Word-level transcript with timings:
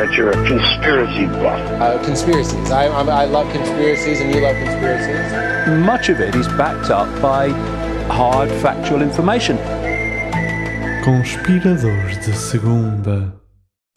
that 0.00 0.14
you're 0.14 0.30
a 0.30 0.48
conspiracy 0.48 1.26
buff. 1.26 1.60
Uh, 1.78 2.02
conspiracies. 2.02 2.70
I, 2.70 2.88
I'm, 2.88 3.10
I 3.10 3.26
love 3.26 3.52
conspiracies, 3.52 4.20
and 4.22 4.34
you 4.34 4.40
love 4.40 4.56
conspiracies. 4.56 5.84
much 5.84 6.08
of 6.08 6.20
it 6.20 6.34
is 6.34 6.48
backed 6.56 6.90
up 6.90 7.06
by 7.20 7.50
hard 8.08 8.50
factual 8.62 9.02
information. 9.02 9.58
Conspiradores 11.04 12.18
de 12.24 12.32
segunda. 12.34 13.38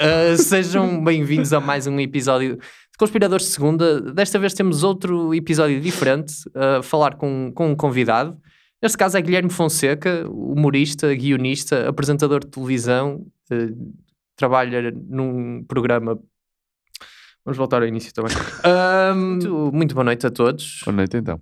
Uh, 0.02 0.36
sejam 0.36 1.02
bem-vindos 1.04 1.54
a 1.54 1.62
mais 1.62 1.88
um 1.88 1.98
episódio 1.98 2.58
de 2.58 2.98
Conspiradores 3.00 3.46
de 3.46 3.52
Segunda. 3.54 4.02
Desta 4.02 4.38
vez 4.38 4.54
temos 4.54 4.84
outro 4.84 5.34
episódio 5.34 5.80
diferente, 5.80 6.34
a 6.54 6.84
falar 6.84 7.16
com, 7.16 7.50
com 7.56 7.72
um 7.72 7.76
convidado. 7.76 8.38
Neste 8.82 8.98
caso 8.98 9.18
é 9.18 9.22
Guilherme 9.22 9.50
Fonseca, 9.50 10.26
humorista, 10.30 11.16
guionista, 11.16 11.88
apresentador 11.88 12.42
de 12.42 12.52
televisão, 12.52 13.26
uh, 13.50 14.03
trabalha 14.36 14.92
num 14.92 15.64
programa. 15.64 16.20
Vamos 17.46 17.58
voltar 17.58 17.82
ao 17.82 17.88
início 17.88 18.14
também. 18.14 18.34
Uh, 18.64 19.14
muito, 19.16 19.72
muito 19.74 19.94
boa 19.94 20.06
noite 20.06 20.26
a 20.26 20.32
todos. 20.32 20.80
Boa 20.86 20.96
noite 20.96 21.18
então. 21.18 21.42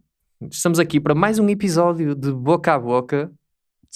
Estamos 0.50 0.80
aqui 0.80 1.00
para 1.00 1.14
mais 1.14 1.38
um 1.38 1.48
episódio 1.48 2.16
de 2.16 2.32
Boca 2.32 2.74
a 2.74 2.80
Boca. 2.80 3.32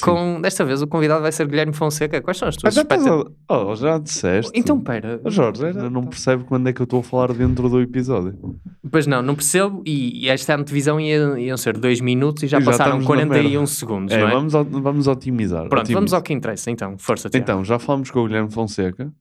Com, 0.01 0.41
desta 0.41 0.65
vez 0.65 0.81
o 0.81 0.87
convidado 0.87 1.21
vai 1.21 1.31
ser 1.31 1.47
Guilherme 1.47 1.71
Fonseca. 1.73 2.21
Quais 2.21 2.37
são 2.37 2.47
as 2.49 2.57
tuas 2.57 2.75
estás 2.75 3.01
expectativas? 3.01 3.33
a- 3.49 3.57
oh, 3.63 3.75
já 3.75 3.97
disseste. 3.97 4.51
Então, 4.53 4.79
pera. 4.81 5.21
Oh, 5.23 5.29
Jorge, 5.29 5.65
ainda 5.67 5.89
não 5.89 6.03
percebe 6.03 6.43
quando 6.43 6.67
é 6.67 6.73
que 6.73 6.81
eu 6.81 6.83
estou 6.83 6.99
a 6.99 7.03
falar 7.03 7.31
dentro 7.33 7.69
do 7.69 7.79
episódio. 7.81 8.59
Pois 8.91 9.07
não, 9.07 9.21
não 9.21 9.35
percebo. 9.35 9.81
E, 9.85 10.25
e 10.25 10.29
esta 10.29 10.53
antevisão 10.55 10.99
ia, 10.99 11.39
iam 11.39 11.55
ser 11.55 11.77
2 11.77 12.01
minutos 12.01 12.43
e 12.43 12.47
já 12.47 12.59
E 12.59 12.63
passaram 12.65 12.99
estamos 12.99 13.03
na 13.05 13.07
41 13.07 13.51
merda. 13.51 13.67
segundos, 13.67 14.13
É, 14.13 14.19
não 14.19 14.27
é? 14.27 14.31
vamos, 14.31 14.53
o- 14.53 14.63
vamos 14.65 15.07
otimizar. 15.07 15.61
Pronto, 15.69 15.79
otimiza. 15.83 15.93
vamos 15.99 16.13
ao 16.13 16.21
que 16.21 16.33
interessa 16.33 16.69
então. 16.71 16.97
Força, 16.97 17.29
Tiago. 17.29 17.43
Então, 17.43 17.63
já 17.63 17.79
falamos 17.79 18.11
com 18.11 18.19
o 18.19 18.27
Guilherme 18.27 18.51
Fonseca. 18.51 19.11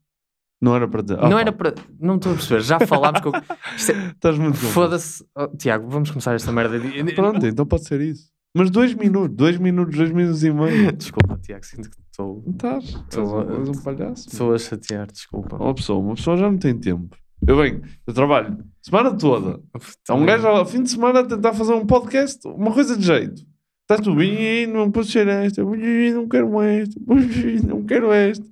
Não 0.60 0.74
era 0.74 0.88
para 0.88 1.02
dizer. 1.02 1.18
não 1.18 1.36
Ah, 1.36 1.40
era 1.40 1.52
pá, 1.52 1.70
para. 1.72 1.74
Não 2.00 2.16
estou 2.16 2.32
a 2.32 2.34
perceber. 2.36 2.62
Já 2.62 2.80
falámos 2.80 3.20
com. 3.20 3.30
Isto 3.76 3.92
é- 3.92 4.06
Estás 4.08 4.38
muito. 4.38 4.56
Foda-se. 4.56 5.24
Oh, 5.36 5.46
Tiago, 5.56 5.88
vamos 5.88 6.10
começar 6.10 6.34
esta 6.34 6.50
merda. 6.50 6.80
de- 6.80 7.12
Pronto, 7.14 7.46
então 7.46 7.66
pode 7.66 7.84
ser 7.84 8.00
isso. 8.00 8.32
Mas 8.56 8.70
dois 8.70 8.94
minutos, 8.94 9.36
dois 9.36 9.58
minutos, 9.58 9.96
dois 9.96 10.12
minutos 10.12 10.44
e 10.44 10.52
meio. 10.52 10.92
Desculpa, 10.96 11.36
Tiago, 11.42 11.66
sinto 11.66 11.90
que 11.90 11.96
estou. 12.10 12.44
Estás? 12.48 12.92
Tô- 13.10 13.40
um- 13.40 13.82
palhaço. 13.82 14.28
Estou 14.28 14.54
a 14.54 14.58
chatear, 14.58 15.10
desculpa. 15.10 15.56
Uma 15.56 15.74
pessoa, 15.74 15.98
uma 15.98 16.14
pessoa 16.14 16.36
já 16.36 16.50
não 16.50 16.56
tem 16.58 16.78
tempo. 16.78 17.16
Eu 17.46 17.56
venho, 17.56 17.82
eu 18.06 18.14
trabalho 18.14 18.56
semana 18.80 19.12
toda. 19.16 19.60
Há 20.08 20.14
um 20.14 20.24
gajo 20.24 20.46
ao 20.46 20.64
fim 20.64 20.82
de 20.82 20.90
semana 20.90 21.20
a 21.20 21.24
tentar 21.26 21.52
fazer 21.52 21.74
um 21.74 21.84
podcast, 21.84 22.46
uma 22.46 22.72
coisa 22.72 22.96
de 22.96 23.04
jeito. 23.04 23.42
Estás 23.82 24.00
tu, 24.00 24.22
"Ih, 24.22 24.66
não 24.66 24.90
posso 24.90 25.10
ser 25.10 25.26
esta, 25.28 25.62
não 25.62 26.26
quero 26.28 26.62
esta, 26.62 26.98
não 27.66 27.84
quero 27.84 28.12
esta. 28.12 28.44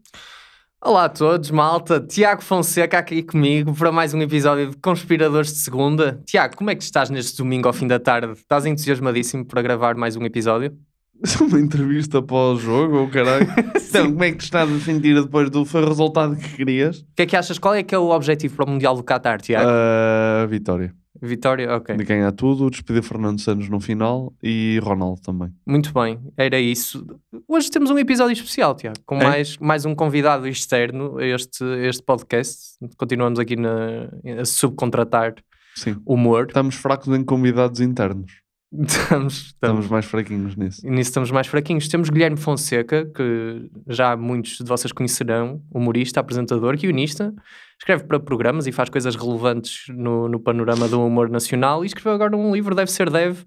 Olá 0.85 1.05
a 1.05 1.09
todos, 1.09 1.49
malta. 1.53 2.01
Tiago 2.01 2.43
Fonseca 2.43 2.99
aqui 2.99 3.23
comigo 3.23 3.73
para 3.73 3.93
mais 3.93 4.13
um 4.15 4.21
episódio 4.21 4.71
de 4.71 4.77
Conspiradores 4.79 5.53
de 5.53 5.61
Segunda. 5.61 6.21
Tiago, 6.27 6.57
como 6.57 6.71
é 6.71 6.75
que 6.75 6.83
estás 6.83 7.09
neste 7.09 7.39
domingo 7.39 7.69
ao 7.69 7.73
fim 7.73 7.87
da 7.87 8.01
tarde? 8.01 8.33
Estás 8.33 8.67
entusiasmadíssimo 8.67 9.47
para 9.47 9.63
gravar 9.63 9.95
mais 9.95 10.17
um 10.17 10.25
episódio? 10.25 10.77
Uma 11.41 11.61
entrevista 11.61 12.21
pós-jogo, 12.21 12.97
ou 12.99 13.09
caralho. 13.09 13.47
então, 13.77 14.11
como 14.11 14.25
é 14.25 14.33
que 14.33 14.39
te 14.39 14.45
estás 14.45 14.71
a 14.71 14.79
sentir 14.81 15.15
depois 15.15 15.51
do 15.51 15.65
foi 15.65 15.83
o 15.83 15.89
resultado 15.89 16.37
que 16.37 16.57
querias? 16.57 16.99
O 16.99 17.07
que 17.17 17.23
é 17.23 17.27
que 17.27 17.37
achas? 17.37 17.59
Qual 17.59 17.75
é 17.75 17.83
que 17.83 17.95
é 17.95 17.99
o 17.99 18.11
objetivo 18.11 18.57
para 18.57 18.65
o 18.67 18.71
Mundial 18.71 18.97
do 18.97 19.05
Qatar, 19.05 19.41
Tiago? 19.41 19.69
A 19.69 20.47
vitória. 20.47 20.95
Vitória? 21.25 21.73
Ok. 21.77 21.97
De 21.97 22.03
ganhar 22.03 22.33
tudo, 22.33 22.69
despedir 22.69 23.01
Fernando 23.03 23.41
Santos 23.41 23.69
no 23.69 23.79
final 23.79 24.33
e 24.43 24.81
Ronaldo 24.83 25.21
também. 25.21 25.51
Muito 25.65 25.93
bem, 25.93 26.19
era 26.37 26.59
isso. 26.59 27.07
Hoje 27.47 27.71
temos 27.71 27.91
um 27.91 27.99
episódio 27.99 28.33
especial, 28.33 28.75
Tiago, 28.75 28.99
com 29.07 29.21
É? 29.21 29.25
mais, 29.25 29.57
mais 29.59 29.85
um 29.85 29.95
convidado 29.95 30.49
externo 30.49 31.19
a 31.19 31.25
este, 31.25 31.63
este 31.87 32.03
podcast. 32.03 32.77
Continuamos 32.97 33.39
aqui 33.39 33.55
na, 33.55 34.09
a 34.41 34.45
subcontratar 34.45 35.37
Sim. 35.77 35.97
humor. 36.05 36.47
Estamos 36.49 36.75
fracos 36.75 37.07
em 37.15 37.23
convidados 37.23 37.81
internos. 37.81 38.42
Estamos, 38.73 39.35
Estamos 39.47 39.89
mais 39.89 40.07
fraquinhos 40.07 40.57
nisso. 40.57 40.81
Nisso 40.87 41.11
estamos 41.11 41.31
mais 41.31 41.47
fraquinhos. 41.47 41.89
Temos 41.89 42.09
Guilherme 42.09 42.39
Fonseca, 42.39 43.05
que 43.05 43.71
já 43.87 44.17
muitos 44.17 44.59
de 44.59 44.65
vocês 44.65 44.93
conhecerão, 44.93 45.63
humorista, 45.71 46.21
apresentador, 46.21 46.77
guionista, 46.77 47.35
escreve 47.79 48.05
para 48.05 48.19
programas 48.19 48.67
e 48.67 48.73
faz 48.73 48.89
coisas 48.89 49.15
relevantes 49.15 49.85
no, 49.89 50.27
no 50.27 50.41
panorama 50.41 50.89
do 50.89 51.05
humor 51.05 51.29
nacional 51.29 51.85
e 51.85 51.87
escreveu 51.87 52.13
agora 52.13 52.35
um 52.35 52.53
livro, 52.55 52.75
Deve 52.75 52.91
Ser 52.91 53.11
Deve, 53.11 53.45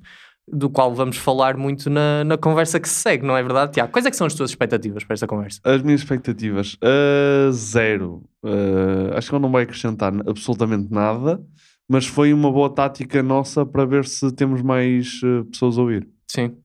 do 0.48 0.70
qual 0.70 0.94
vamos 0.94 1.18
falar 1.18 1.58
muito 1.58 1.90
na, 1.90 2.24
na 2.24 2.38
conversa 2.38 2.80
que 2.80 2.88
se 2.88 2.96
segue, 2.96 3.26
não 3.26 3.36
é 3.36 3.42
verdade, 3.42 3.72
Tiago? 3.72 3.92
Quais 3.92 4.06
é 4.06 4.12
que 4.12 4.16
são 4.16 4.28
as 4.28 4.36
tuas 4.36 4.52
expectativas 4.52 5.04
para 5.04 5.16
esta 5.16 5.26
conversa? 5.26 5.60
As 5.64 5.82
minhas 5.82 6.02
expectativas, 6.02 6.76
uh, 6.76 7.52
zero. 7.52 8.24
Uh, 8.44 9.16
acho 9.16 9.30
que 9.30 9.36
ele 9.36 9.42
não 9.42 9.52
vai 9.52 9.64
acrescentar 9.64 10.14
absolutamente 10.28 10.92
nada, 10.92 11.42
mas 11.88 12.06
foi 12.08 12.34
uma 12.34 12.52
boa 12.52 12.70
tática 12.70 13.22
nossa 13.22 13.66
para 13.66 13.86
ver 13.86 14.06
se 14.06 14.32
temos 14.34 14.62
mais 14.62 15.22
uh, 15.24 15.46
pessoas 15.46 15.78
a 15.78 15.82
ouvir. 15.82 16.08
Sim. 16.28 16.56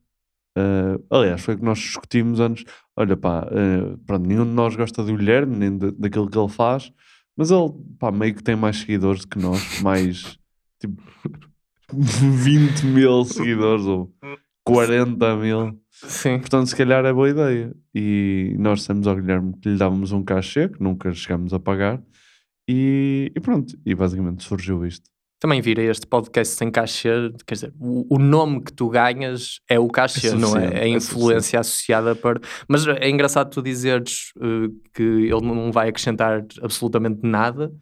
Uh, 0.58 1.02
aliás, 1.10 1.40
foi 1.42 1.54
o 1.54 1.58
que 1.58 1.64
nós 1.64 1.78
discutimos 1.78 2.40
antes. 2.40 2.64
Olha, 2.96 3.16
pá, 3.16 3.46
uh, 3.46 3.96
pronto, 4.06 4.26
nenhum 4.26 4.44
de 4.44 4.50
nós 4.52 4.74
gosta 4.76 5.02
do 5.04 5.16
Guilherme, 5.16 5.56
nem 5.56 5.78
da- 5.78 5.92
daquilo 5.96 6.28
que 6.28 6.38
ele 6.38 6.48
faz, 6.48 6.92
mas 7.36 7.50
ele, 7.50 7.70
pá, 7.98 8.10
meio 8.10 8.34
que 8.34 8.42
tem 8.42 8.56
mais 8.56 8.78
seguidores 8.78 9.22
do 9.22 9.28
que 9.28 9.38
nós, 9.38 9.60
mais 9.80 10.38
tipo 10.80 11.00
20 11.92 12.86
mil 12.86 13.24
seguidores 13.24 13.84
ou 13.84 14.12
40 14.64 15.36
mil. 15.36 15.80
Sim. 15.90 16.38
Portanto, 16.38 16.66
se 16.68 16.76
calhar 16.76 17.04
é 17.04 17.12
boa 17.12 17.28
ideia. 17.28 17.74
E 17.94 18.54
nós 18.58 18.80
dissemos 18.80 19.06
ao 19.06 19.16
Guilherme 19.16 19.54
que 19.60 19.68
lhe 19.68 19.76
dávamos 19.76 20.12
um 20.12 20.22
cachê, 20.22 20.68
que 20.68 20.82
nunca 20.82 21.12
chegámos 21.12 21.52
a 21.52 21.58
pagar. 21.58 22.00
E, 22.72 23.32
e 23.34 23.40
pronto, 23.40 23.76
e 23.84 23.92
basicamente 23.96 24.44
surgiu 24.44 24.86
isto. 24.86 25.10
Também 25.40 25.60
vira 25.60 25.82
este 25.82 26.06
podcast 26.06 26.54
sem 26.54 26.70
cachê, 26.70 27.32
quer 27.44 27.54
dizer, 27.54 27.74
o, 27.80 28.14
o 28.14 28.18
nome 28.18 28.62
que 28.62 28.72
tu 28.72 28.88
ganhas 28.88 29.58
é 29.68 29.76
o 29.76 29.88
cachê, 29.88 30.28
É 30.28 30.34
não 30.34 30.56
é? 30.56 30.66
É 30.66 30.80
a 30.82 30.84
é 30.84 30.88
influência 30.88 31.58
associada 31.58 32.14
para. 32.14 32.40
Mas 32.68 32.86
é 32.86 33.08
engraçado 33.08 33.50
tu 33.50 33.60
dizeres 33.60 34.32
eh, 34.40 34.70
que 34.94 35.02
ele 35.02 35.40
não 35.40 35.72
vai 35.72 35.88
acrescentar 35.88 36.44
absolutamente 36.62 37.20
nada 37.24 37.72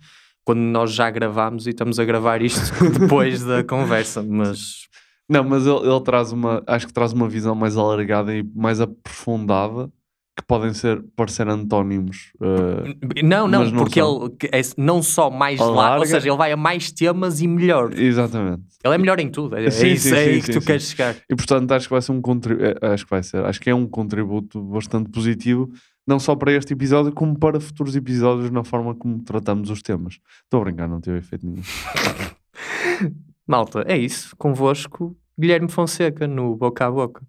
quando 0.43 0.61
nós 0.61 0.93
já 0.93 1.11
gravámos 1.11 1.67
e 1.67 1.71
estamos 1.71 1.99
a 1.99 2.05
gravar 2.07 2.41
isto 2.41 2.73
depois 2.99 3.45
da 3.45 3.63
conversa, 3.63 4.23
mas 4.23 4.89
Não, 5.29 5.45
mas 5.45 5.67
ele, 5.67 5.87
ele 5.87 6.01
traz 6.01 6.33
uma, 6.33 6.63
acho 6.67 6.87
que 6.87 6.93
traz 6.95 7.13
uma 7.13 7.29
visão 7.29 7.55
mais 7.55 7.77
alargada 7.77 8.35
e 8.35 8.43
mais 8.55 8.81
aprofundada, 8.81 9.93
que 10.39 10.47
podem 10.47 10.73
ser, 10.73 11.03
parecer 11.17 11.49
antónimos. 11.49 12.33
eh, 12.41 13.23
não, 13.23 13.49
não, 13.49 13.65
não 13.65 13.83
porque 13.83 14.01
são. 14.01 14.27
ele 14.41 14.51
é 14.53 14.61
não 14.77 15.03
só 15.03 15.29
mais 15.29 15.59
lá, 15.59 15.99
ou 15.99 16.07
seja, 16.07 16.29
ele 16.29 16.37
vai 16.37 16.53
a 16.53 16.57
mais 16.57 16.93
temas 16.93 17.41
e 17.41 17.49
melhor. 17.49 17.93
exatamente. 17.93 18.63
Ele 18.85 18.95
é 18.95 18.99
melhor 18.99 19.19
em 19.19 19.29
tudo, 19.29 19.57
é, 19.57 19.67
é 19.67 19.71
Sim, 19.71 19.89
isso 19.89 20.09
sim, 20.11 20.15
é 20.15 20.19
aí 20.19 20.41
sim, 20.41 20.47
que 20.53 20.59
tu 20.59 20.65
queres 20.65 20.85
chegar. 20.91 21.17
E 21.29 21.35
portanto 21.35 21.73
acho 21.73 21.89
que 21.89 21.93
vai 21.93 22.01
ser 22.01 22.13
um 22.13 22.23
contributo, 22.23 22.87
acho 22.87 23.05
que 23.05 23.11
vai 23.11 23.23
ser, 23.23 23.45
acho 23.45 23.61
que 23.61 23.69
é 23.69 23.75
um 23.75 23.87
contributo 23.87 24.63
bastante 24.63 25.11
positivo, 25.11 25.69
não 26.07 26.19
só 26.21 26.37
para 26.37 26.53
este 26.53 26.73
episódio, 26.73 27.13
como 27.13 27.39
para 27.39 27.59
futuros 27.61 27.97
episódios 27.97 28.51
na 28.51 28.63
forma 28.63 28.95
como 28.95 29.23
tratamos 29.23 29.69
os 29.71 29.83
temas. 29.83 30.19
Estou 30.45 30.61
a 30.61 30.65
brincar, 30.65 30.89
não 30.89 31.01
teve 31.01 31.19
efeito 31.19 31.45
nenhum. 31.45 31.63
Malta, 33.47 33.85
é 33.87 33.97
isso. 33.97 34.37
Convosco, 34.37 35.17
Guilherme 35.39 35.69
Fonseca, 35.71 36.27
no 36.27 36.55
Boca 36.57 36.87
a 36.87 36.91
Boca. 36.91 37.23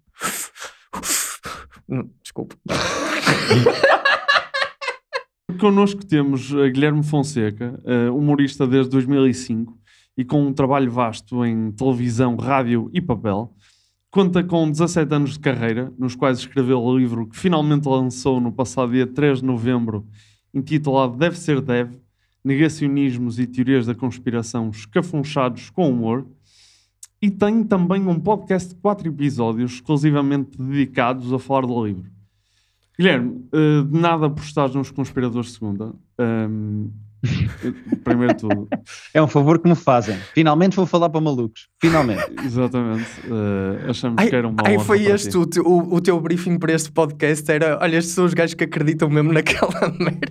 Não, 1.90 2.08
Desculpa. 2.22 2.56
Connosco 5.58 6.06
temos 6.06 6.54
eh, 6.54 6.70
Guilherme 6.70 7.02
Fonseca, 7.02 7.78
eh, 7.84 8.08
humorista 8.08 8.66
desde 8.66 8.90
2005 8.92 9.76
e 10.16 10.24
com 10.24 10.46
um 10.46 10.52
trabalho 10.52 10.90
vasto 10.90 11.44
em 11.44 11.72
televisão, 11.72 12.36
rádio 12.36 12.88
e 12.94 13.00
papel. 13.00 13.52
Conta 14.10 14.42
com 14.42 14.70
17 14.70 15.14
anos 15.14 15.32
de 15.32 15.40
carreira, 15.40 15.92
nos 15.98 16.14
quais 16.14 16.38
escreveu 16.38 16.80
o 16.80 16.96
livro 16.96 17.26
que 17.28 17.36
finalmente 17.36 17.86
lançou 17.86 18.40
no 18.40 18.52
passado 18.52 18.92
dia 18.92 19.06
3 19.06 19.40
de 19.40 19.44
novembro, 19.44 20.06
intitulado 20.54 21.16
Deve 21.16 21.36
Ser 21.36 21.60
Deve, 21.60 22.00
Negacionismos 22.42 23.38
e 23.38 23.46
Teorias 23.46 23.86
da 23.86 23.94
Conspiração 23.94 24.70
Escafunchados 24.70 25.68
com 25.70 25.90
Humor. 25.90 26.26
E 27.22 27.30
tem 27.30 27.62
também 27.64 28.06
um 28.06 28.18
podcast 28.18 28.70
de 28.70 28.80
quatro 28.80 29.06
episódios 29.08 29.72
exclusivamente 29.74 30.56
dedicados 30.58 31.32
a 31.32 31.38
falar 31.38 31.66
do 31.66 31.84
livro. 31.86 32.10
Guilherme, 32.98 33.46
eh, 33.52 33.82
de 33.90 33.98
nada 33.98 34.28
por 34.30 34.42
estares 34.42 34.74
nos 34.74 34.90
Conspiradores 34.90 35.48
de 35.48 35.52
Segunda. 35.54 35.92
Ahm, 36.18 36.88
Primeiro 38.02 38.32
de 38.34 38.40
tudo. 38.40 38.66
É 39.12 39.20
um 39.20 39.28
favor 39.28 39.58
que 39.58 39.68
me 39.68 39.74
fazem. 39.74 40.16
Finalmente 40.32 40.74
vou 40.76 40.86
falar 40.86 41.10
para 41.10 41.20
malucos. 41.20 41.68
Finalmente. 41.78 42.24
Exatamente. 42.44 43.04
Uh, 43.26 43.90
achamos 43.90 44.16
Ai, 44.18 44.28
que 44.30 44.36
era 44.36 44.48
uma 44.48 44.56
ai, 44.64 44.78
foi 44.78 45.04
este 45.04 45.36
o, 45.36 45.44
teu- 45.46 45.66
o, 45.66 45.94
o 45.96 46.00
teu 46.00 46.18
briefing 46.18 46.58
para 46.58 46.72
este 46.72 46.90
podcast 46.90 47.50
era, 47.52 47.78
olha, 47.82 47.98
estes 47.98 48.14
são 48.14 48.24
os 48.24 48.32
gajos 48.32 48.54
que 48.54 48.64
acreditam 48.64 49.10
mesmo 49.10 49.32
naquela 49.34 49.90
merda. 49.98 50.30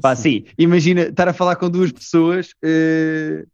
Pá, 0.00 0.16
sim. 0.16 0.44
Imagina 0.56 1.02
estar 1.02 1.28
a 1.28 1.34
falar 1.34 1.56
com 1.56 1.68
duas 1.68 1.92
pessoas 1.92 2.54
eh, 2.64 3.44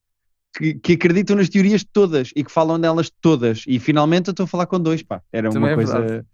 que, 0.56 0.74
que 0.74 0.92
acreditam 0.94 1.36
nas 1.36 1.48
teorias 1.48 1.84
todas 1.84 2.30
e 2.34 2.42
que 2.44 2.50
falam 2.50 2.76
nelas 2.78 3.10
todas. 3.20 3.64
E 3.66 3.78
finalmente 3.78 4.28
eu 4.28 4.32
estou 4.32 4.44
a 4.44 4.46
falar 4.46 4.66
com 4.66 4.80
dois, 4.80 5.02
pá. 5.02 5.22
Era 5.32 5.48
Também 5.50 5.62
uma 5.68 5.72
é 5.72 5.74
coisa. 5.74 6.26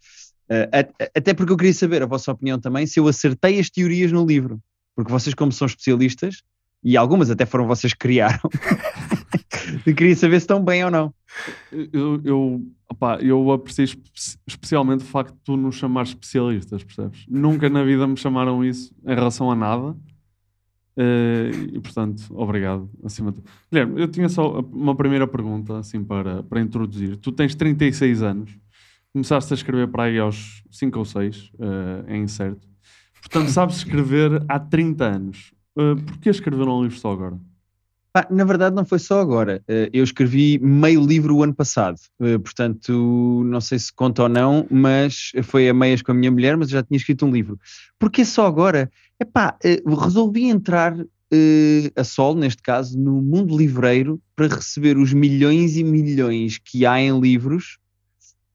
a- 0.49 1.09
até 1.17 1.35
porque 1.35 1.53
eu 1.53 1.57
queria 1.57 1.75
saber 1.75 2.03
a 2.03 2.07
vossa 2.07 2.31
opinião 2.33 2.59
também 2.59 2.87
se 2.87 2.99
eu 3.01 3.09
acertei 3.09 3.59
as 3.59 3.69
teorias 3.71 4.13
no 4.13 4.25
livro. 4.25 4.61
Porque 4.95 5.11
vocês, 5.13 5.35
como 5.35 5.53
são 5.53 5.67
especialistas, 5.67 6.43
e 6.83 6.97
algumas 6.97 7.31
até 7.31 7.45
foram 7.45 7.67
vocês 7.67 7.93
que 7.93 7.99
criaram, 7.99 8.39
eu 9.85 9.95
queria 9.95 10.15
saber 10.17 10.41
se 10.41 10.45
estão 10.45 10.63
bem 10.63 10.85
ou 10.85 10.91
não. 10.91 11.13
Eu, 11.71 12.21
eu, 12.25 12.63
opá, 12.89 13.19
eu 13.21 13.51
aprecio 13.53 13.85
espe- 13.85 14.11
especialmente 14.47 15.03
o 15.03 15.07
facto 15.07 15.35
de 15.35 15.41
tu 15.45 15.57
nos 15.57 15.75
chamares 15.77 16.11
especialistas, 16.11 16.83
percebes? 16.85 17.25
Nunca 17.29 17.69
na 17.69 17.83
vida 17.85 18.07
me 18.07 18.17
chamaram 18.17 18.65
isso 18.65 18.95
em 19.05 19.15
relação 19.15 19.51
a 19.51 19.55
nada. 19.57 19.95
Eh, 20.99 21.51
e 21.75 21.81
portanto, 21.81 22.23
obrigado. 22.31 22.89
Acima 23.05 23.33
de. 23.33 23.39
Guilherme, 23.71 24.01
eu 24.01 24.09
tinha 24.09 24.29
só 24.29 24.61
uma 24.61 24.95
primeira 24.95 25.27
pergunta 25.27 25.79
assim 25.79 26.03
para, 26.03 26.43
para 26.43 26.61
introduzir. 26.61 27.17
Tu 27.17 27.33
tens 27.33 27.55
36 27.55 28.23
anos, 28.23 28.57
começaste 29.13 29.53
a 29.53 29.57
escrever 29.57 29.89
para 29.89 30.05
aí 30.05 30.19
aos 30.19 30.63
5 30.71 30.99
ou 30.99 31.05
6, 31.05 31.51
é 32.07 32.17
incerto. 32.17 32.67
Portanto, 33.21 33.51
sabes 33.51 33.77
escrever 33.79 34.43
há 34.49 34.59
30 34.59 35.05
anos. 35.05 35.53
Uh, 35.77 35.97
Porquê 35.97 36.31
escrever 36.31 36.67
um 36.69 36.83
livro 36.83 36.97
só 36.97 37.13
agora? 37.13 37.39
Pá, 38.13 38.27
na 38.31 38.45
verdade, 38.45 38.75
não 38.75 38.85
foi 38.85 38.99
só 38.99 39.21
agora. 39.21 39.63
Eh, 39.69 39.91
Eu 39.93 40.03
escrevi 40.03 40.59
meio 40.59 41.05
livro 41.05 41.37
o 41.37 41.43
ano 41.43 41.55
passado, 41.55 41.99
Eh, 42.19 42.39
portanto, 42.39 43.43
não 43.45 43.61
sei 43.61 43.79
se 43.79 43.93
conta 43.93 44.23
ou 44.23 44.29
não, 44.29 44.67
mas 44.71 45.33
foi 45.43 45.69
a 45.69 45.75
meias 45.75 46.01
com 46.01 46.13
a 46.13 46.15
minha 46.15 46.31
mulher, 46.31 46.57
mas 46.57 46.69
eu 46.69 46.79
já 46.79 46.83
tinha 46.83 46.97
escrito 46.97 47.27
um 47.27 47.31
livro. 47.31 47.59
Porquê 47.99 48.25
só 48.25 48.47
agora? 48.47 48.91
Epá, 49.19 49.57
eh, 49.65 49.83
resolvi 49.87 50.45
entrar 50.45 50.95
eh, 51.31 51.91
a 51.97 52.05
sol, 52.05 52.35
neste 52.35 52.63
caso, 52.63 52.99
no 52.99 53.21
mundo 53.23 53.57
livreiro 53.57 54.21
para 54.35 54.47
receber 54.47 54.97
os 54.97 55.13
milhões 55.13 55.77
e 55.77 55.83
milhões 55.83 56.59
que 56.59 56.87
há 56.87 57.01
em 57.01 57.19
livros, 57.19 57.79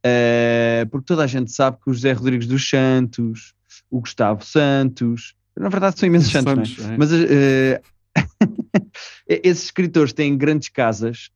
eh, 0.03 0.87
porque 0.89 1.05
toda 1.05 1.23
a 1.23 1.27
gente 1.27 1.51
sabe 1.51 1.77
que 1.83 1.89
o 1.89 1.93
José 1.93 2.13
Rodrigues 2.13 2.47
dos 2.47 2.67
Santos, 2.67 3.53
o 3.89 3.99
Gustavo 3.99 4.45
Santos, 4.45 5.35
na 5.57 5.67
verdade 5.67 5.99
são 5.99 6.07
imensos 6.07 6.31
Santos, 6.31 6.51
é? 6.51 6.81
Santos, 6.81 6.91
é. 6.91 6.97
Mas 6.97 7.09
eh, 7.11 7.81
esses 9.27 9.65
escritores 9.65 10.13
têm 10.13 10.37
grandes 10.37 10.69
casas 10.69 11.29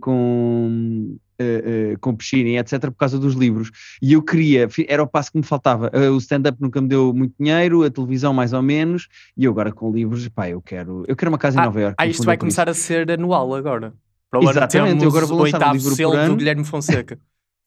com, 0.00 1.16
eh, 1.42 1.96
com 2.00 2.14
piscina 2.14 2.50
e 2.50 2.58
etc. 2.58 2.78
por 2.82 2.96
causa 2.96 3.18
dos 3.18 3.34
livros. 3.34 3.70
E 4.02 4.12
eu 4.12 4.22
queria, 4.22 4.68
era 4.86 5.02
o 5.02 5.06
passo 5.06 5.32
que 5.32 5.38
me 5.38 5.44
faltava. 5.44 5.90
Eh, 5.92 6.10
o 6.10 6.18
stand-up 6.18 6.60
nunca 6.60 6.80
me 6.82 6.88
deu 6.88 7.14
muito 7.14 7.34
dinheiro, 7.40 7.82
a 7.82 7.90
televisão 7.90 8.34
mais 8.34 8.52
ou 8.52 8.60
menos, 8.60 9.08
e 9.36 9.44
eu 9.44 9.52
agora 9.52 9.72
com 9.72 9.90
livros, 9.90 10.28
pá, 10.28 10.50
eu 10.50 10.60
quero, 10.60 11.04
eu 11.08 11.16
quero 11.16 11.30
uma 11.30 11.38
casa 11.38 11.58
em 11.58 11.64
Nova 11.64 11.80
Iorque. 11.80 11.96
Ah, 11.98 12.06
isto 12.06 12.18
fundo 12.18 12.26
vai 12.26 12.34
é 12.34 12.38
por 12.38 12.46
isso. 12.46 12.56
começar 12.56 12.68
a 12.68 12.74
ser 12.74 13.10
anual 13.10 13.54
agora. 13.54 13.94
Para 14.30 14.42
Exatamente, 14.42 15.02
eu 15.02 15.08
agora 15.08 15.26
vou 15.26 15.42
lançar 15.42 15.70
um 15.70 15.72
livro 15.72 15.88
por 15.88 15.96
selo 15.96 16.12
do 16.12 16.18
ano. 16.18 16.36
Guilherme 16.36 16.64
Fonseca. 16.64 17.18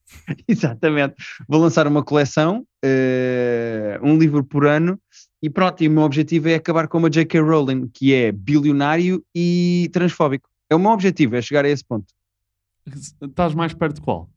Exatamente. 0.48 1.16
Vou 1.48 1.60
lançar 1.60 1.88
uma 1.88 2.04
coleção, 2.04 2.64
um 4.04 4.18
livro 4.18 4.44
por 4.44 4.68
ano, 4.68 5.00
e 5.42 5.50
pronto, 5.50 5.84
e 5.84 5.88
o 5.88 5.92
meu 5.92 6.04
objetivo 6.04 6.48
é 6.48 6.56
acabar 6.56 6.88
com 6.88 7.00
uma 7.00 7.10
J.K. 7.10 7.42
Rowling, 7.42 7.90
que 7.92 8.14
é 8.14 8.32
bilionário 8.32 9.24
e 9.36 9.90
transfóbico. 9.92 10.48
É 10.70 10.76
o 10.76 10.80
meu 10.80 10.92
objetivo, 10.92 11.36
é 11.36 11.42
chegar 11.42 11.66
a 11.66 11.70
esse 11.70 11.84
ponto. 11.84 12.06
Estás 13.22 13.54
mais 13.54 13.74
perto 13.74 13.96
de 13.96 14.02
qual? 14.02 14.30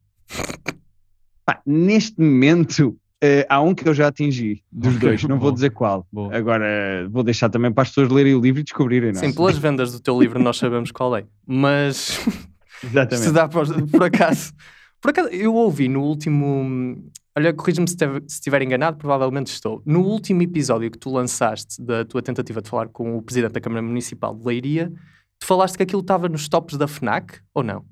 Pá, 1.45 1.61
neste 1.65 2.19
momento, 2.19 2.97
eh, 3.21 3.45
há 3.49 3.61
um 3.61 3.73
que 3.73 3.87
eu 3.87 3.93
já 3.93 4.07
atingi, 4.07 4.63
dos 4.71 4.95
Ok, 4.95 5.09
dois, 5.09 5.23
não 5.23 5.39
vou 5.39 5.51
dizer 5.51 5.71
qual. 5.71 6.05
Boa. 6.11 6.35
Agora, 6.35 7.07
vou 7.09 7.23
deixar 7.23 7.49
também 7.49 7.71
para 7.71 7.83
as 7.83 7.89
pessoas 7.89 8.09
lerem 8.09 8.35
o 8.35 8.39
livro 8.39 8.59
e 8.59 8.63
descobrirem, 8.63 9.11
não 9.11 9.19
é? 9.19 9.23
Sim, 9.27 9.33
pelas 9.33 9.57
vendas 9.57 9.91
do 9.91 9.99
teu 9.99 10.19
livro 10.19 10.39
nós 10.39 10.57
sabemos 10.57 10.91
qual 10.91 11.15
é. 11.15 11.25
Mas 11.45 12.19
se 13.11 13.31
dá 13.31 13.47
por, 13.47 13.65
por 13.87 14.03
acaso. 14.03 14.53
Por 15.01 15.11
acaso, 15.11 15.29
eu 15.29 15.53
ouvi 15.53 15.87
no 15.87 16.01
último. 16.01 17.01
Olha, 17.35 17.53
corrija-me 17.53 17.87
se 17.87 17.95
se 17.95 18.35
estiver 18.35 18.61
enganado, 18.63 18.97
provavelmente 18.97 19.47
estou. 19.47 19.81
No 19.85 20.01
último 20.01 20.41
episódio 20.41 20.89
que 20.89 20.97
tu 20.97 21.11
lançaste 21.11 21.81
da 21.81 22.03
tua 22.03 22.21
tentativa 22.21 22.61
de 22.61 22.69
falar 22.69 22.87
com 22.87 23.15
o 23.15 23.21
presidente 23.21 23.53
da 23.53 23.61
Câmara 23.61 23.81
Municipal 23.81 24.35
de 24.35 24.43
Leiria, 24.43 24.91
tu 25.39 25.45
falaste 25.45 25.77
que 25.77 25.83
aquilo 25.83 26.01
estava 26.01 26.27
nos 26.27 26.47
tops 26.47 26.77
da 26.77 26.87
FNAC, 26.87 27.39
ou 27.53 27.63
não? 27.63 27.85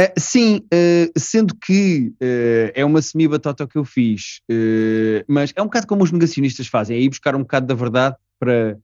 Eh, 0.00 0.12
sim, 0.16 0.60
eh, 0.72 1.10
sendo 1.16 1.54
que 1.56 2.12
eh, 2.20 2.72
é 2.74 2.84
uma 2.84 3.02
semi-batota 3.02 3.66
que 3.66 3.76
eu 3.76 3.84
fiz, 3.84 4.40
mas 5.26 5.52
é 5.56 5.60
um 5.60 5.64
bocado 5.64 5.88
como 5.88 6.04
os 6.04 6.12
negacionistas 6.12 6.68
fazem, 6.68 6.96
é 6.96 7.00
ir 7.00 7.08
buscar 7.08 7.34
um 7.34 7.40
bocado 7.40 7.66
da 7.66 7.74
verdade 7.74 8.14
para, 8.38 8.78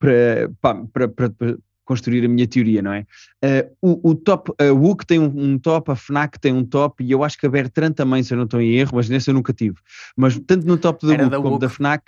para, 0.00 0.50
para, 0.92 1.08
para- 1.08 1.30
para 1.30 1.56
construir 1.84 2.24
a 2.24 2.28
minha 2.28 2.46
teoria, 2.46 2.82
não 2.82 2.92
é? 2.92 3.06
O, 3.80 4.10
o 4.10 4.14
top, 4.14 4.52
a 4.60 4.72
WUC 4.72 5.06
tem 5.06 5.18
um, 5.18 5.32
um 5.52 5.58
top, 5.58 5.90
a 5.90 5.96
FNAC 5.96 6.38
tem 6.38 6.52
um 6.52 6.62
top, 6.64 7.02
e 7.02 7.10
eu 7.10 7.24
acho 7.24 7.38
que 7.38 7.46
a 7.46 7.48
Bertrand 7.48 7.92
também, 7.92 8.22
se 8.22 8.34
eu 8.34 8.36
não 8.36 8.44
estou 8.44 8.60
em 8.60 8.74
erro, 8.76 8.90
mas 8.94 9.08
nesse 9.08 9.30
eu 9.30 9.34
nunca 9.34 9.54
tive. 9.54 9.76
Mas 10.16 10.38
tanto 10.40 10.66
no 10.66 10.76
top 10.76 11.06
da 11.06 11.12
WUC 11.24 11.36
como 11.42 11.58
da 11.58 11.68
FNAC, 11.70 12.02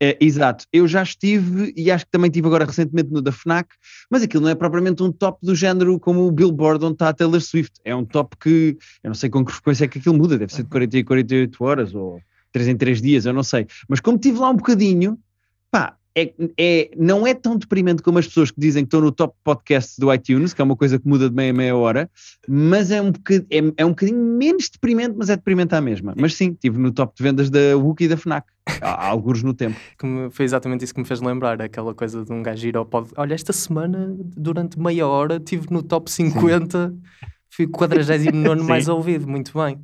é, 0.00 0.16
exato, 0.20 0.66
eu 0.72 0.86
já 0.86 1.02
estive 1.02 1.72
e 1.76 1.90
acho 1.90 2.04
que 2.04 2.10
também 2.10 2.30
tive 2.30 2.46
agora 2.46 2.66
recentemente 2.66 3.10
no 3.10 3.22
da 3.22 3.32
FNAC, 3.32 3.68
mas 4.10 4.22
aquilo 4.22 4.42
não 4.42 4.50
é 4.50 4.54
propriamente 4.54 5.02
um 5.02 5.10
top 5.10 5.38
do 5.44 5.54
género 5.54 5.98
como 5.98 6.26
o 6.26 6.32
Billboard 6.32 6.84
onde 6.84 6.94
está 6.94 7.08
a 7.08 7.14
Taylor 7.14 7.40
Swift. 7.40 7.80
É 7.84 7.94
um 7.94 8.04
top 8.04 8.36
que 8.36 8.76
eu 9.02 9.08
não 9.08 9.14
sei 9.14 9.30
com 9.30 9.44
que 9.44 9.52
frequência 9.52 9.86
é 9.86 9.88
que 9.88 9.98
aquilo 9.98 10.16
muda, 10.16 10.36
deve 10.36 10.52
ser 10.52 10.64
de 10.64 10.68
40 10.68 10.98
em 10.98 11.04
48 11.04 11.64
horas 11.64 11.94
ou 11.94 12.20
3 12.52 12.68
em 12.68 12.76
3 12.76 13.00
dias, 13.00 13.26
eu 13.26 13.32
não 13.32 13.42
sei. 13.42 13.66
Mas 13.88 14.00
como 14.00 14.16
estive 14.16 14.38
lá 14.38 14.50
um 14.50 14.56
bocadinho, 14.56 15.18
pá, 15.70 15.96
é, 16.16 16.32
é, 16.58 16.90
não 16.96 17.26
é 17.26 17.34
tão 17.34 17.58
deprimente 17.58 18.02
como 18.02 18.18
as 18.18 18.26
pessoas 18.26 18.50
que 18.50 18.58
dizem 18.58 18.84
que 18.84 18.86
estão 18.86 19.02
no 19.02 19.12
top 19.12 19.36
podcast 19.44 20.00
do 20.00 20.12
iTunes, 20.12 20.54
que 20.54 20.62
é 20.62 20.64
uma 20.64 20.74
coisa 20.74 20.98
que 20.98 21.06
muda 21.06 21.28
de 21.28 21.36
meia 21.36 21.50
a 21.50 21.54
meia 21.54 21.76
hora, 21.76 22.10
mas 22.48 22.90
é 22.90 23.02
um, 23.02 23.12
bocad, 23.12 23.44
é, 23.50 23.58
é 23.76 23.84
um 23.84 23.90
bocadinho 23.90 24.18
menos 24.18 24.70
deprimente, 24.70 25.14
mas 25.14 25.28
é 25.28 25.36
deprimente 25.36 25.74
à 25.74 25.80
mesma. 25.80 26.14
Mas 26.16 26.34
sim, 26.34 26.52
estive 26.52 26.78
no 26.78 26.90
top 26.90 27.14
de 27.14 27.22
vendas 27.22 27.50
da 27.50 27.76
Wookie 27.76 28.04
e 28.04 28.08
da 28.08 28.16
FNAC, 28.16 28.46
há, 28.80 29.06
alguns 29.06 29.42
no 29.42 29.52
tempo. 29.52 29.76
Me- 30.02 30.30
foi 30.30 30.46
exatamente 30.46 30.84
isso 30.84 30.94
que 30.94 31.00
me 31.00 31.06
fez 31.06 31.20
lembrar, 31.20 31.60
aquela 31.60 31.94
coisa 31.94 32.24
de 32.24 32.32
um 32.32 32.42
gajo 32.42 32.66
ir 32.66 32.78
ao 32.78 32.86
pod... 32.86 33.10
Olha, 33.18 33.34
esta 33.34 33.52
semana, 33.52 34.16
durante 34.18 34.80
meia 34.80 35.06
hora, 35.06 35.36
estive 35.36 35.66
no 35.70 35.82
top 35.82 36.10
50, 36.10 36.94
fui 37.50 37.66
49 37.66 38.30
Sim. 38.58 38.66
mais 38.66 38.88
ouvido, 38.88 39.28
muito 39.28 39.52
bem. 39.52 39.78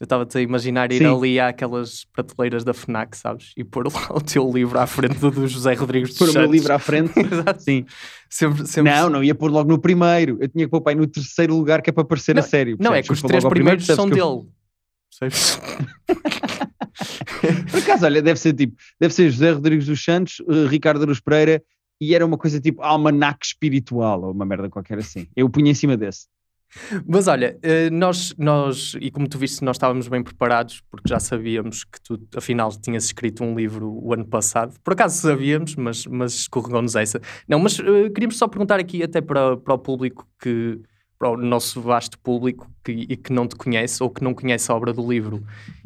Eu 0.00 0.04
estava-te 0.04 0.38
a 0.38 0.40
imaginar 0.40 0.90
ir 0.90 0.98
Sim. 0.98 1.14
ali 1.14 1.38
àquelas 1.38 2.06
prateleiras 2.10 2.64
da 2.64 2.72
FNAC, 2.72 3.14
sabes? 3.14 3.52
E 3.54 3.62
pôr 3.62 3.86
lá 3.86 4.08
o 4.16 4.20
teu 4.20 4.50
livro 4.50 4.78
à 4.78 4.86
frente 4.86 5.18
do, 5.18 5.46
José 5.46 5.74
Rodrigues 5.74 6.08
dos 6.08 6.18
Pôr 6.18 6.30
o 6.30 6.32
meu 6.32 6.50
livro 6.50 6.72
à 6.72 6.78
frente, 6.78 7.12
Exato. 7.20 7.62
sim. 7.62 7.84
Sempre, 8.28 8.66
sempre... 8.66 8.90
Não, 8.90 9.10
não 9.10 9.22
ia 9.22 9.34
pôr 9.34 9.50
logo 9.50 9.68
no 9.68 9.78
primeiro. 9.78 10.38
Eu 10.40 10.48
tinha 10.48 10.64
que 10.64 10.70
pôr 10.70 10.80
pai 10.80 10.94
no 10.94 11.06
terceiro 11.06 11.54
lugar, 11.54 11.82
que 11.82 11.90
é 11.90 11.92
para 11.92 12.02
aparecer 12.02 12.34
Não, 12.34 12.40
a 12.40 12.42
sério. 12.42 12.76
Não, 12.80 12.94
é 12.94 13.02
que 13.02 13.12
os 13.12 13.20
três 13.20 13.44
primeiros 13.44 13.84
primeiro, 13.84 14.02
são 14.02 14.08
eu- 14.08 14.38
dele. 14.38 14.48
Por 17.70 17.78
acaso, 17.80 18.06
olha, 18.06 18.22
deve 18.22 18.40
ser 18.40 18.54
tipo, 18.54 18.74
deve 18.98 19.12
ser 19.12 19.30
José 19.30 19.52
Rodrigues 19.52 19.86
dos 19.86 20.02
Santos, 20.02 20.40
eh, 20.48 20.66
Ricardo 20.68 21.02
Aruz 21.02 21.20
Pereira, 21.20 21.62
e 22.00 22.14
era 22.14 22.24
uma 22.24 22.38
coisa 22.38 22.58
tipo 22.60 22.80
almanac 22.82 23.44
espiritual, 23.44 24.22
ou 24.22 24.32
uma 24.32 24.44
merda 24.46 24.70
qualquer 24.70 24.98
assim. 24.98 25.26
Eu 25.36 25.48
punha 25.50 25.70
em 25.70 25.74
cima 25.74 25.96
desse. 25.96 26.26
Mas 27.06 27.26
olha, 27.26 27.58
eh, 27.62 27.90
nós, 27.90 28.34
nós, 28.38 28.94
e 29.00 29.10
como 29.10 29.28
tu 29.28 29.38
viste, 29.38 29.64
nós 29.64 29.76
estávamos 29.76 30.08
bem 30.08 30.22
preparados, 30.22 30.80
porque 30.90 31.08
já 31.08 31.18
sabíamos 31.18 31.84
que 31.84 32.00
tu, 32.00 32.20
afinal, 32.36 32.70
tinhas 32.70 33.04
escrito 33.04 33.42
um 33.42 33.54
livro 33.54 33.90
o 33.90 34.12
ano 34.12 34.24
passado. 34.24 34.78
Por 34.82 34.92
acaso 34.92 35.20
sabíamos, 35.20 35.74
mas, 35.76 36.06
mas 36.06 36.34
escorregou-nos 36.34 36.94
essa. 36.94 37.20
Não, 37.48 37.58
mas 37.58 37.78
eh, 37.78 38.10
queríamos 38.10 38.38
só 38.38 38.46
perguntar 38.46 38.78
aqui, 38.78 39.02
até 39.02 39.20
para, 39.20 39.56
para 39.56 39.74
o 39.74 39.78
público 39.78 40.26
que, 40.40 40.80
para 41.18 41.30
o 41.30 41.36
nosso 41.36 41.80
vasto 41.80 42.18
público 42.18 42.70
que, 42.82 42.92
e 42.92 43.16
que 43.16 43.32
não 43.32 43.46
te 43.46 43.54
conhece 43.56 44.02
ou 44.02 44.08
que 44.08 44.24
não 44.24 44.32
conhece 44.32 44.70
a 44.70 44.74
obra 44.74 44.92
do 44.92 45.06
livro, 45.06 45.44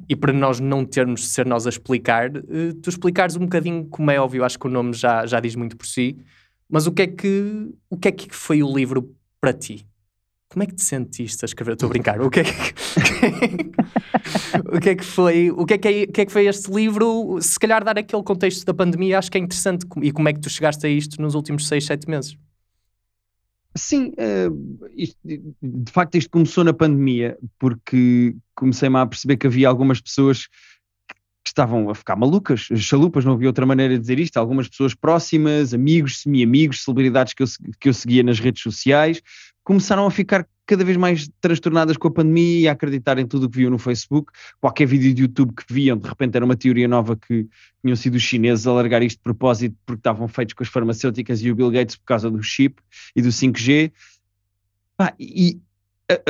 e 0.08 0.14
para 0.14 0.32
nós 0.32 0.60
não 0.60 0.84
termos 0.84 1.22
de 1.22 1.26
ser 1.26 1.46
nós 1.46 1.66
a 1.66 1.70
explicar, 1.70 2.30
eh, 2.36 2.72
tu 2.82 2.88
explicares 2.88 3.36
um 3.36 3.40
bocadinho, 3.40 3.86
como 3.86 4.10
é 4.10 4.20
óbvio, 4.20 4.44
acho 4.44 4.58
que 4.58 4.66
o 4.66 4.70
nome 4.70 4.92
já, 4.92 5.26
já 5.26 5.40
diz 5.40 5.56
muito 5.56 5.76
por 5.76 5.86
si, 5.86 6.16
mas 6.68 6.86
o 6.86 6.92
que 6.92 7.02
é 7.02 7.06
que, 7.06 7.68
o 7.90 7.96
que, 7.96 8.08
é 8.08 8.12
que 8.12 8.34
foi 8.34 8.62
o 8.62 8.72
livro 8.74 9.14
para 9.40 9.52
ti? 9.52 9.86
Como 10.54 10.62
é 10.62 10.66
que 10.66 10.74
te 10.76 10.82
sentiste 10.82 11.44
a 11.44 11.46
escrever? 11.46 11.72
Estou 11.72 11.88
a 11.88 11.90
brincar. 11.90 12.20
O 12.20 12.30
que 12.30 12.38
é 12.38 12.44
que, 12.44 12.52
o 14.76 14.80
que 14.80 14.90
é 14.90 14.94
que 14.94 15.04
foi? 15.04 15.50
O 15.50 15.66
que 15.66 15.74
é 15.74 15.78
que, 15.78 15.88
é, 15.88 16.02
o 16.04 16.12
que 16.12 16.20
é 16.20 16.26
que 16.26 16.30
foi 16.32 16.46
este 16.46 16.70
livro? 16.72 17.38
Se 17.42 17.58
calhar 17.58 17.82
dar 17.82 17.98
aquele 17.98 18.22
contexto 18.22 18.64
da 18.64 18.72
pandemia, 18.72 19.18
acho 19.18 19.32
que 19.32 19.36
é 19.36 19.40
interessante. 19.40 19.84
E 20.00 20.12
como 20.12 20.28
é 20.28 20.32
que 20.32 20.38
tu 20.38 20.48
chegaste 20.48 20.86
a 20.86 20.88
isto 20.88 21.20
nos 21.20 21.34
últimos 21.34 21.66
6, 21.66 21.84
7 21.86 22.08
meses? 22.08 22.36
Sim, 23.76 24.12
eh, 24.16 24.46
isto- 24.96 25.18
de 25.26 25.90
facto 25.90 26.14
isto 26.14 26.30
começou 26.30 26.62
na 26.62 26.72
pandemia, 26.72 27.36
porque 27.58 28.36
comecei-me 28.54 28.98
a 28.98 29.06
perceber 29.06 29.36
que 29.36 29.48
havia 29.48 29.68
algumas 29.68 30.00
pessoas 30.00 30.46
que 31.42 31.48
estavam 31.50 31.90
a 31.90 31.96
ficar 31.96 32.14
malucas, 32.14 32.60
chalupas, 32.76 33.24
não 33.24 33.32
havia 33.32 33.48
outra 33.48 33.66
maneira 33.66 33.94
de 33.94 34.00
dizer 34.00 34.20
isto. 34.20 34.36
Algumas 34.36 34.68
pessoas 34.68 34.94
próximas, 34.94 35.74
amigos, 35.74 36.20
semi-amigos, 36.22 36.84
celebridades 36.84 37.34
que 37.34 37.42
eu, 37.42 37.46
que 37.80 37.88
eu 37.88 37.92
seguia 37.92 38.22
nas 38.22 38.38
redes 38.38 38.62
sociais, 38.62 39.20
começaram 39.64 40.06
a 40.06 40.10
ficar 40.10 40.46
cada 40.66 40.84
vez 40.84 40.96
mais 40.96 41.28
transtornadas 41.40 41.96
com 41.96 42.08
a 42.08 42.10
pandemia 42.10 42.60
e 42.60 42.68
a 42.68 42.72
acreditar 42.72 43.18
em 43.18 43.26
tudo 43.26 43.44
o 43.44 43.50
que 43.50 43.58
viam 43.58 43.70
no 43.70 43.78
Facebook. 43.78 44.32
Qualquer 44.60 44.86
vídeo 44.86 45.12
de 45.12 45.22
YouTube 45.22 45.52
que 45.54 45.64
viam, 45.72 45.96
de 45.96 46.08
repente 46.08 46.36
era 46.36 46.44
uma 46.44 46.56
teoria 46.56 46.88
nova 46.88 47.16
que 47.16 47.46
tinham 47.82 47.96
sido 47.96 48.14
os 48.14 48.22
chineses 48.22 48.66
a 48.66 48.72
largar 48.72 49.02
isto 49.02 49.18
de 49.18 49.22
propósito 49.22 49.76
porque 49.84 50.00
estavam 50.00 50.28
feitos 50.28 50.54
com 50.54 50.62
as 50.62 50.68
farmacêuticas 50.68 51.42
e 51.42 51.50
o 51.50 51.54
Bill 51.54 51.70
Gates 51.70 51.96
por 51.96 52.04
causa 52.04 52.30
do 52.30 52.42
chip 52.42 52.80
e 53.14 53.20
do 53.20 53.28
5G. 53.28 53.92
Pá, 54.96 55.12
e 55.18 55.60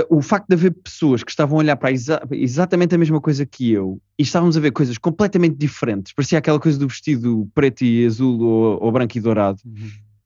o 0.09 0.23
facto 0.23 0.49
de 0.49 0.55
haver 0.55 0.73
pessoas 0.73 1.25
que 1.25 1.31
estavam 1.31 1.59
a 1.59 1.61
olhar 1.61 1.77
para 1.77 1.91
exa- 1.91 2.23
exatamente 2.31 2.95
a 2.95 2.99
mesma 2.99 3.21
coisa 3.21 3.45
que 3.45 3.73
eu 3.73 4.01
e 4.19 4.23
estávamos 4.23 4.57
a 4.57 4.61
ver 4.61 4.71
coisas 4.71 4.97
completamente 4.99 5.57
diferentes, 5.57 6.13
parecia 6.13 6.39
aquela 6.39 6.61
coisa 6.61 6.79
do 6.79 6.87
vestido 6.87 7.49
preto 7.55 7.85
e 7.85 8.07
azul 8.07 8.41
ou, 8.41 8.83
ou 8.83 8.93
branco 8.93 9.19
e 9.19 9.21
dourado. 9.21 9.59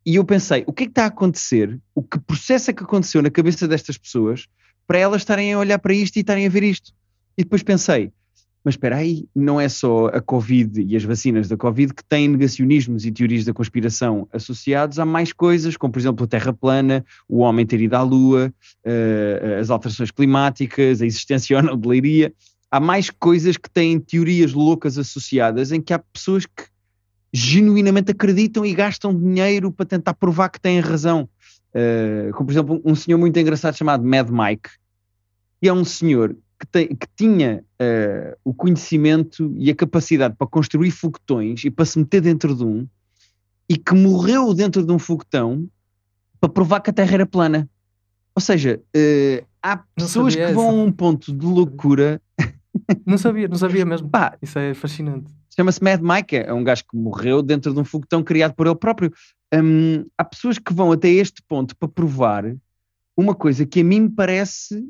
E 0.08 0.14
eu 0.14 0.24
pensei, 0.24 0.64
o 0.66 0.72
que 0.72 0.84
é 0.84 0.86
que 0.86 0.92
está 0.92 1.04
a 1.04 1.08
acontecer? 1.08 1.78
O 1.94 2.02
que 2.02 2.18
processo 2.18 2.70
é 2.70 2.72
que 2.72 2.82
aconteceu 2.82 3.20
na 3.20 3.28
cabeça 3.28 3.68
destas 3.68 3.98
pessoas 3.98 4.46
para 4.86 4.98
elas 4.98 5.20
estarem 5.20 5.52
a 5.52 5.58
olhar 5.58 5.78
para 5.78 5.92
isto 5.92 6.16
e 6.16 6.20
estarem 6.20 6.46
a 6.46 6.48
ver 6.48 6.62
isto? 6.62 6.94
E 7.36 7.42
depois 7.44 7.62
pensei, 7.62 8.10
mas 8.64 8.72
espera 8.72 8.96
aí, 8.96 9.28
não 9.36 9.60
é 9.60 9.68
só 9.68 10.06
a 10.06 10.18
Covid 10.22 10.80
e 10.80 10.96
as 10.96 11.04
vacinas 11.04 11.46
da 11.46 11.58
Covid 11.58 11.92
que 11.92 12.02
têm 12.02 12.26
negacionismos 12.26 13.04
e 13.04 13.12
teorias 13.12 13.44
da 13.44 13.52
conspiração 13.52 14.26
associados, 14.32 14.98
há 14.98 15.04
mais 15.04 15.30
coisas, 15.30 15.76
como 15.76 15.92
por 15.92 15.98
exemplo 15.98 16.24
a 16.24 16.26
Terra 16.26 16.54
plana, 16.54 17.04
o 17.28 17.40
homem 17.40 17.66
ter 17.66 17.78
ido 17.78 17.94
à 17.94 18.00
Lua, 18.00 18.50
eh, 18.86 19.58
as 19.60 19.68
alterações 19.68 20.10
climáticas, 20.10 21.02
a 21.02 21.06
existência 21.06 21.54
ou 21.54 21.62
não 21.62 21.78
de 21.78 21.86
leiria. 21.86 22.32
Há 22.70 22.80
mais 22.80 23.10
coisas 23.10 23.58
que 23.58 23.68
têm 23.68 24.00
teorias 24.00 24.54
loucas 24.54 24.96
associadas 24.96 25.70
em 25.70 25.82
que 25.82 25.92
há 25.92 25.98
pessoas 25.98 26.46
que 26.46 26.64
genuinamente 27.32 28.10
acreditam 28.12 28.64
e 28.64 28.74
gastam 28.74 29.14
dinheiro 29.14 29.70
para 29.70 29.86
tentar 29.86 30.14
provar 30.14 30.48
que 30.48 30.60
têm 30.60 30.80
razão. 30.80 31.28
Eh, 31.74 32.30
como 32.32 32.46
por 32.46 32.52
exemplo 32.52 32.82
um 32.84 32.94
senhor 32.94 33.18
muito 33.18 33.38
engraçado 33.38 33.76
chamado 33.76 34.02
Mad 34.04 34.28
Mike, 34.30 34.70
e 35.60 35.68
é 35.68 35.72
um 35.72 35.84
senhor 35.84 36.34
que, 36.58 36.66
tem- 36.66 36.88
que 36.88 37.06
tinha 37.14 37.62
eh, 37.78 38.36
o 38.42 38.54
conhecimento 38.54 39.54
e 39.58 39.70
a 39.70 39.74
capacidade 39.74 40.34
para 40.36 40.46
construir 40.46 40.90
foguetões 40.90 41.64
e 41.64 41.70
para 41.70 41.84
se 41.84 41.98
meter 41.98 42.20
dentro 42.22 42.54
de 42.54 42.64
um, 42.64 42.86
e 43.68 43.76
que 43.76 43.94
morreu 43.94 44.54
dentro 44.54 44.84
de 44.84 44.90
um 44.90 44.98
foguetão 44.98 45.68
para 46.40 46.48
provar 46.48 46.80
que 46.80 46.90
a 46.90 46.92
Terra 46.92 47.14
era 47.14 47.26
plana. 47.26 47.68
Ou 48.34 48.40
seja, 48.40 48.80
eh, 48.94 49.44
há 49.62 49.76
pessoas 49.76 50.34
que 50.34 50.52
vão 50.52 50.68
a 50.70 50.72
essa. 50.72 50.80
um 50.82 50.90
ponto 50.92 51.32
de 51.36 51.44
loucura. 51.46 52.22
Não 53.06 53.18
sabia, 53.18 53.48
não 53.48 53.56
sabia 53.56 53.84
mesmo. 53.84 54.08
Pá, 54.08 54.36
Isso 54.40 54.58
é 54.58 54.74
fascinante. 54.74 55.30
Chama-se 55.54 55.82
Mad 55.82 56.00
Mike, 56.00 56.36
é 56.36 56.52
um 56.52 56.62
gajo 56.62 56.84
que 56.88 56.96
morreu 56.96 57.42
dentro 57.42 57.74
de 57.74 57.80
um 57.80 57.84
foguetão 57.84 58.22
criado 58.22 58.54
por 58.54 58.66
ele 58.66 58.76
próprio. 58.76 59.12
Hum, 59.52 60.06
há 60.16 60.24
pessoas 60.24 60.58
que 60.58 60.72
vão 60.72 60.92
até 60.92 61.08
este 61.08 61.42
ponto 61.42 61.76
para 61.76 61.88
provar 61.88 62.44
uma 63.16 63.34
coisa 63.34 63.66
que 63.66 63.80
a 63.80 63.84
mim 63.84 64.00
me 64.00 64.10
parece 64.10 64.88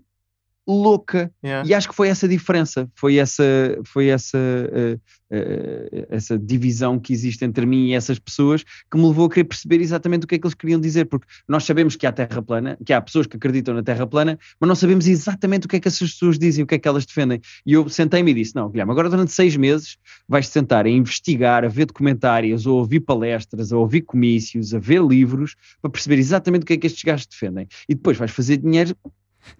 louca. 0.72 1.32
Yeah. 1.42 1.68
E 1.68 1.74
acho 1.74 1.88
que 1.88 1.94
foi 1.94 2.08
essa 2.08 2.28
diferença, 2.28 2.90
foi 2.94 3.16
essa, 3.16 3.42
foi 3.84 4.08
essa, 4.08 4.38
eh, 4.38 4.98
eh, 5.30 6.06
essa 6.10 6.38
divisão 6.38 6.98
que 6.98 7.12
existe 7.12 7.44
entre 7.44 7.64
mim 7.64 7.88
e 7.88 7.94
essas 7.94 8.18
pessoas 8.18 8.62
que 8.62 8.98
me 8.98 9.06
levou 9.06 9.26
a 9.26 9.30
querer 9.30 9.44
perceber 9.44 9.80
exatamente 9.80 10.24
o 10.24 10.26
que 10.26 10.34
é 10.34 10.38
que 10.38 10.46
eles 10.46 10.54
queriam 10.54 10.80
dizer, 10.80 11.06
porque 11.06 11.26
nós 11.48 11.64
sabemos 11.64 11.96
que 11.96 12.06
há 12.06 12.12
Terra 12.12 12.42
plana, 12.42 12.78
que 12.84 12.92
há 12.92 13.00
pessoas 13.00 13.26
que 13.26 13.36
acreditam 13.36 13.74
na 13.74 13.82
Terra 13.82 14.06
plana, 14.06 14.38
mas 14.60 14.68
não 14.68 14.74
sabemos 14.74 15.06
exatamente 15.06 15.66
o 15.66 15.68
que 15.68 15.76
é 15.76 15.80
que 15.80 15.88
essas 15.88 16.12
pessoas 16.12 16.38
dizem, 16.38 16.64
o 16.64 16.66
que 16.66 16.74
é 16.74 16.78
que 16.78 16.86
elas 16.88 17.06
defendem. 17.06 17.40
E 17.64 17.72
eu 17.72 17.88
sentei-me 17.88 18.30
e 18.30 18.34
disse: 18.34 18.54
Não, 18.54 18.68
Guilherme, 18.68 18.92
agora 18.92 19.08
durante 19.08 19.32
seis 19.32 19.56
meses 19.56 19.96
vais-te 20.28 20.52
sentar 20.52 20.84
a 20.84 20.90
investigar, 20.90 21.64
a 21.64 21.68
ver 21.68 21.86
documentários, 21.86 22.66
a 22.66 22.70
ouvir 22.70 23.00
palestras, 23.00 23.72
a 23.72 23.76
ouvir 23.78 24.02
comícios, 24.02 24.74
a 24.74 24.78
ver 24.78 25.02
livros, 25.02 25.56
para 25.80 25.90
perceber 25.90 26.18
exatamente 26.18 26.62
o 26.62 26.66
que 26.66 26.74
é 26.74 26.76
que 26.76 26.86
estes 26.86 27.02
gajos 27.02 27.26
defendem. 27.26 27.66
E 27.88 27.94
depois 27.94 28.18
vais 28.18 28.30
fazer 28.30 28.58
dinheiro 28.58 28.94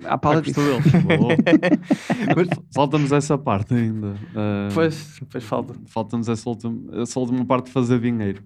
à 0.04 0.18
pala 0.18 0.42
disso. 0.42 0.60
Mas 2.36 2.48
Falta-nos 2.74 3.12
essa 3.12 3.36
parte 3.38 3.74
ainda. 3.74 4.14
Ah, 4.34 4.68
Pois, 4.72 5.20
pois 5.30 5.44
falta. 5.44 5.74
Falta-nos 5.86 6.28
essa 6.28 6.48
última, 6.48 7.02
essa 7.02 7.18
última 7.18 7.44
parte 7.44 7.66
de 7.66 7.72
fazer 7.72 8.00
dinheiro. 8.00 8.42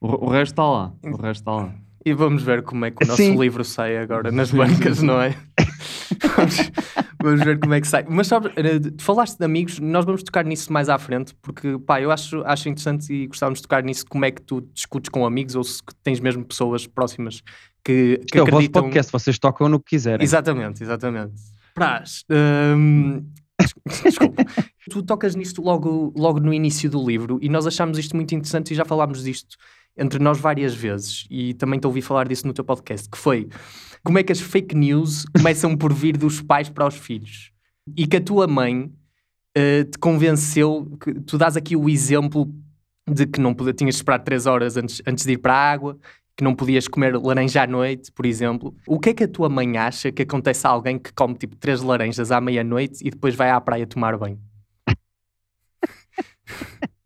O, 0.00 0.26
o 0.26 0.28
resto 0.30 0.52
está 0.52 0.64
lá. 0.64 0.92
O 1.02 1.16
resto 1.16 1.40
está 1.40 1.52
lá. 1.52 1.74
E 2.04 2.14
vamos 2.14 2.42
ver 2.42 2.62
como 2.62 2.84
é 2.84 2.90
que 2.90 3.04
o 3.04 3.06
nosso 3.06 3.22
Sim. 3.22 3.38
livro 3.38 3.64
sai 3.64 3.98
agora 3.98 4.30
nas 4.30 4.50
bancas, 4.50 5.02
não 5.02 5.20
é? 5.20 5.34
vamos, 6.36 6.70
vamos 7.22 7.44
ver 7.44 7.58
como 7.58 7.74
é 7.74 7.80
que 7.80 7.88
sai. 7.88 8.06
Mas 8.08 8.28
sabes, 8.28 8.52
eh, 8.56 8.78
tu 8.78 9.02
falaste 9.02 9.36
de 9.36 9.44
amigos, 9.44 9.78
nós 9.78 10.04
vamos 10.04 10.22
tocar 10.22 10.44
nisso 10.44 10.72
mais 10.72 10.88
à 10.88 10.96
frente, 10.96 11.34
porque 11.42 11.78
pá, 11.78 12.00
eu 12.00 12.10
acho, 12.10 12.42
acho 12.46 12.68
interessante 12.68 13.12
e 13.12 13.26
gostávamos 13.26 13.58
de 13.58 13.62
tocar 13.62 13.82
nisso 13.82 14.06
como 14.08 14.24
é 14.24 14.30
que 14.30 14.40
tu 14.40 14.60
discutes 14.72 15.10
com 15.10 15.26
amigos 15.26 15.54
ou 15.54 15.64
se 15.64 15.82
tens 16.02 16.20
mesmo 16.20 16.44
pessoas 16.44 16.86
próximas 16.86 17.42
que, 17.84 18.20
que 18.30 18.38
é 18.38 18.42
o 18.42 18.46
vosso 18.46 18.70
podcast, 18.70 19.10
vocês 19.12 19.38
tocam 19.38 19.68
no 19.68 19.78
que 19.80 19.90
quiserem. 19.90 20.22
Exatamente, 20.24 20.82
exatamente. 20.82 21.34
Praz, 21.74 22.24
hum, 22.76 23.22
des- 23.60 23.74
desculpa. 24.04 24.44
tu 24.90 25.02
tocas 25.02 25.34
nisto 25.34 25.62
logo, 25.62 26.12
logo 26.16 26.40
no 26.40 26.52
início 26.52 26.90
do 26.90 27.04
livro 27.06 27.38
e 27.40 27.48
nós 27.48 27.66
achámos 27.66 27.98
isto 27.98 28.16
muito 28.16 28.34
interessante 28.34 28.72
e 28.72 28.74
já 28.74 28.84
falámos 28.84 29.22
disto 29.22 29.56
entre 29.96 30.18
nós 30.18 30.38
várias 30.38 30.74
vezes 30.74 31.26
e 31.30 31.54
também 31.54 31.78
te 31.80 31.86
ouvi 31.86 32.00
falar 32.02 32.28
disso 32.28 32.46
no 32.46 32.52
teu 32.52 32.64
podcast, 32.64 33.08
que 33.08 33.18
foi 33.18 33.48
como 34.04 34.18
é 34.18 34.22
que 34.22 34.32
as 34.32 34.40
fake 34.40 34.74
news 34.74 35.24
começam 35.36 35.76
por 35.76 35.92
vir 35.92 36.16
dos 36.16 36.40
pais 36.40 36.68
para 36.68 36.86
os 36.86 36.94
filhos 36.96 37.50
e 37.96 38.06
que 38.06 38.16
a 38.16 38.20
tua 38.20 38.46
mãe 38.46 38.92
eh, 39.54 39.84
te 39.84 39.98
convenceu, 39.98 40.96
que 41.02 41.14
tu 41.20 41.36
dás 41.38 41.56
aqui 41.56 41.74
o 41.76 41.88
exemplo 41.88 42.52
de 43.10 43.26
que 43.26 43.40
não 43.40 43.54
podia, 43.54 43.72
tinhas 43.72 43.94
de 43.94 44.00
esperar 44.00 44.18
3 44.20 44.46
horas 44.46 44.76
antes, 44.76 45.00
antes 45.06 45.24
de 45.24 45.32
ir 45.32 45.38
para 45.38 45.54
a 45.54 45.72
água, 45.72 45.98
que 46.38 46.44
não 46.44 46.54
podias 46.54 46.86
comer 46.86 47.16
laranja 47.16 47.64
à 47.64 47.66
noite, 47.66 48.12
por 48.12 48.24
exemplo. 48.24 48.72
O 48.86 49.00
que 49.00 49.10
é 49.10 49.14
que 49.14 49.24
a 49.24 49.28
tua 49.28 49.48
mãe 49.48 49.76
acha 49.76 50.12
que 50.12 50.22
acontece 50.22 50.64
a 50.68 50.70
alguém 50.70 50.96
que 50.96 51.12
come 51.12 51.34
tipo 51.34 51.56
3 51.56 51.82
laranjas 51.82 52.30
à 52.30 52.40
meia-noite 52.40 53.00
e 53.04 53.10
depois 53.10 53.34
vai 53.34 53.50
à 53.50 53.60
praia 53.60 53.88
tomar 53.88 54.16
banho? 54.16 54.38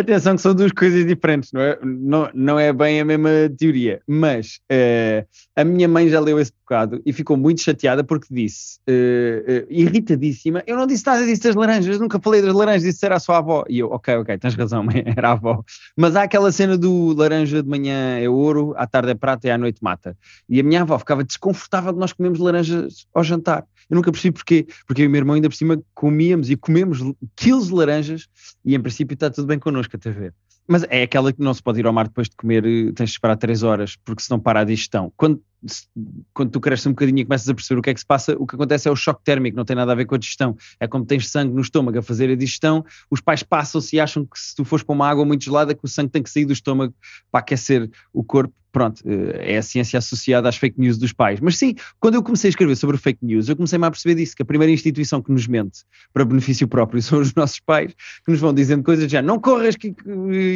Atenção 0.00 0.34
que 0.34 0.40
são 0.40 0.54
duas 0.54 0.72
coisas 0.72 1.06
diferentes, 1.06 1.52
não 1.52 1.60
é, 1.60 1.78
não, 1.82 2.30
não 2.32 2.58
é 2.58 2.72
bem 2.72 3.00
a 3.00 3.04
mesma 3.04 3.30
teoria, 3.58 4.00
mas 4.06 4.58
eh, 4.70 5.26
a 5.54 5.62
minha 5.62 5.86
mãe 5.86 6.08
já 6.08 6.18
leu 6.18 6.40
esse 6.40 6.52
bocado 6.70 7.02
e 7.04 7.12
ficou 7.12 7.36
muito 7.36 7.60
chateada 7.60 8.02
porque 8.02 8.28
disse, 8.30 8.78
eh, 8.86 9.44
eh, 9.46 9.66
irritadíssima, 9.68 10.62
eu 10.66 10.76
não 10.76 10.86
disse 10.86 11.04
nada 11.04 11.26
disso 11.26 11.42
das 11.42 11.54
laranjas, 11.54 11.98
nunca 11.98 12.18
falei 12.18 12.40
das 12.40 12.54
laranjas, 12.54 12.84
disse 12.84 13.04
era 13.04 13.16
a 13.16 13.20
sua 13.20 13.38
avó. 13.38 13.64
E 13.68 13.80
eu, 13.80 13.90
ok, 13.90 14.16
ok, 14.16 14.38
tens 14.38 14.54
razão, 14.54 14.82
mãe, 14.84 15.02
era 15.04 15.28
a 15.28 15.32
avó. 15.32 15.62
Mas 15.96 16.16
há 16.16 16.22
aquela 16.22 16.50
cena 16.50 16.78
do 16.78 17.12
laranja 17.14 17.62
de 17.62 17.68
manhã 17.68 18.18
é 18.18 18.28
ouro, 18.28 18.72
à 18.76 18.86
tarde 18.86 19.10
é 19.10 19.14
prata 19.14 19.48
e 19.48 19.50
à 19.50 19.58
noite 19.58 19.82
mata. 19.82 20.16
E 20.48 20.60
a 20.60 20.62
minha 20.62 20.80
avó 20.80 20.98
ficava 20.98 21.22
desconfortável 21.22 21.92
de 21.92 21.98
nós 21.98 22.12
comermos 22.12 22.38
laranjas 22.38 23.06
ao 23.12 23.22
jantar. 23.22 23.66
Eu 23.90 23.96
nunca 23.96 24.12
percebi 24.12 24.32
porquê, 24.32 24.66
porque 24.86 25.02
eu 25.02 25.04
e 25.06 25.08
o 25.08 25.10
meu 25.10 25.18
irmão 25.18 25.34
ainda 25.34 25.48
por 25.48 25.56
cima 25.56 25.82
comíamos 25.92 26.48
e 26.48 26.56
comemos 26.56 27.00
quilos 27.34 27.66
de 27.66 27.74
laranjas 27.74 28.28
e 28.64 28.76
em 28.76 28.80
princípio 28.80 29.14
está 29.14 29.28
tudo 29.28 29.46
bem 29.46 29.58
connosco 29.58 29.89
até 29.96 30.10
ver. 30.10 30.34
Mas 30.66 30.84
é 30.84 31.02
aquela 31.02 31.32
que 31.32 31.42
não 31.42 31.52
se 31.52 31.62
pode 31.62 31.80
ir 31.80 31.86
ao 31.86 31.92
mar 31.92 32.06
depois 32.06 32.28
de 32.28 32.36
comer, 32.36 32.64
eh, 32.64 32.92
tens 32.92 33.10
de 33.10 33.16
esperar 33.16 33.36
3 33.36 33.62
horas, 33.62 33.96
porque 33.96 34.22
senão 34.22 34.38
para 34.38 34.60
a 34.60 34.64
digestão. 34.64 35.12
Quando, 35.16 35.42
quando 36.32 36.50
tu 36.50 36.60
cresces 36.60 36.86
um 36.86 36.90
bocadinho 36.90 37.18
e 37.18 37.24
começas 37.24 37.48
a 37.48 37.54
perceber 37.54 37.78
o 37.78 37.82
que 37.82 37.90
é 37.90 37.94
que 37.94 38.00
se 38.00 38.06
passa, 38.06 38.34
o 38.38 38.46
que 38.46 38.54
acontece 38.54 38.88
é 38.88 38.90
o 38.90 38.96
choque 38.96 39.22
térmico, 39.24 39.56
não 39.56 39.64
tem 39.64 39.76
nada 39.76 39.92
a 39.92 39.94
ver 39.94 40.06
com 40.06 40.14
a 40.14 40.18
digestão. 40.18 40.56
É 40.78 40.86
como 40.86 41.04
tens 41.04 41.28
sangue 41.28 41.52
no 41.52 41.60
estômago 41.60 41.98
a 41.98 42.02
fazer 42.02 42.30
a 42.30 42.34
digestão, 42.34 42.84
os 43.10 43.20
pais 43.20 43.42
passam-se 43.42 43.96
e 43.96 44.00
acham 44.00 44.24
que 44.24 44.38
se 44.38 44.54
tu 44.54 44.64
fores 44.64 44.84
para 44.84 44.94
uma 44.94 45.08
água 45.08 45.24
muito 45.24 45.44
gelada, 45.44 45.74
que 45.74 45.84
o 45.84 45.88
sangue 45.88 46.10
tem 46.10 46.22
que 46.22 46.30
sair 46.30 46.44
do 46.44 46.52
estômago 46.52 46.94
para 47.30 47.40
aquecer 47.40 47.90
o 48.12 48.24
corpo. 48.24 48.54
Pronto, 48.72 49.02
eh, 49.04 49.54
é 49.54 49.58
a 49.58 49.62
ciência 49.62 49.98
associada 49.98 50.48
às 50.48 50.56
fake 50.56 50.78
news 50.78 50.96
dos 50.96 51.12
pais. 51.12 51.40
Mas 51.40 51.56
sim, 51.56 51.74
quando 51.98 52.14
eu 52.14 52.22
comecei 52.22 52.48
a 52.48 52.50
escrever 52.50 52.76
sobre 52.76 52.96
fake 52.96 53.24
news, 53.24 53.48
eu 53.48 53.56
comecei-me 53.56 53.84
a 53.84 53.90
perceber 53.90 54.14
disso, 54.14 54.36
que 54.36 54.42
a 54.42 54.44
primeira 54.44 54.72
instituição 54.72 55.20
que 55.20 55.32
nos 55.32 55.48
mente 55.48 55.80
para 56.12 56.24
benefício 56.24 56.68
próprio 56.68 57.02
são 57.02 57.18
os 57.20 57.34
nossos 57.34 57.58
pais, 57.58 57.92
que 58.24 58.30
nos 58.30 58.38
vão 58.38 58.54
dizendo 58.54 58.84
coisas 58.84 59.10
já, 59.10 59.20
não 59.20 59.40
corras 59.40 59.74
que, 59.76 59.92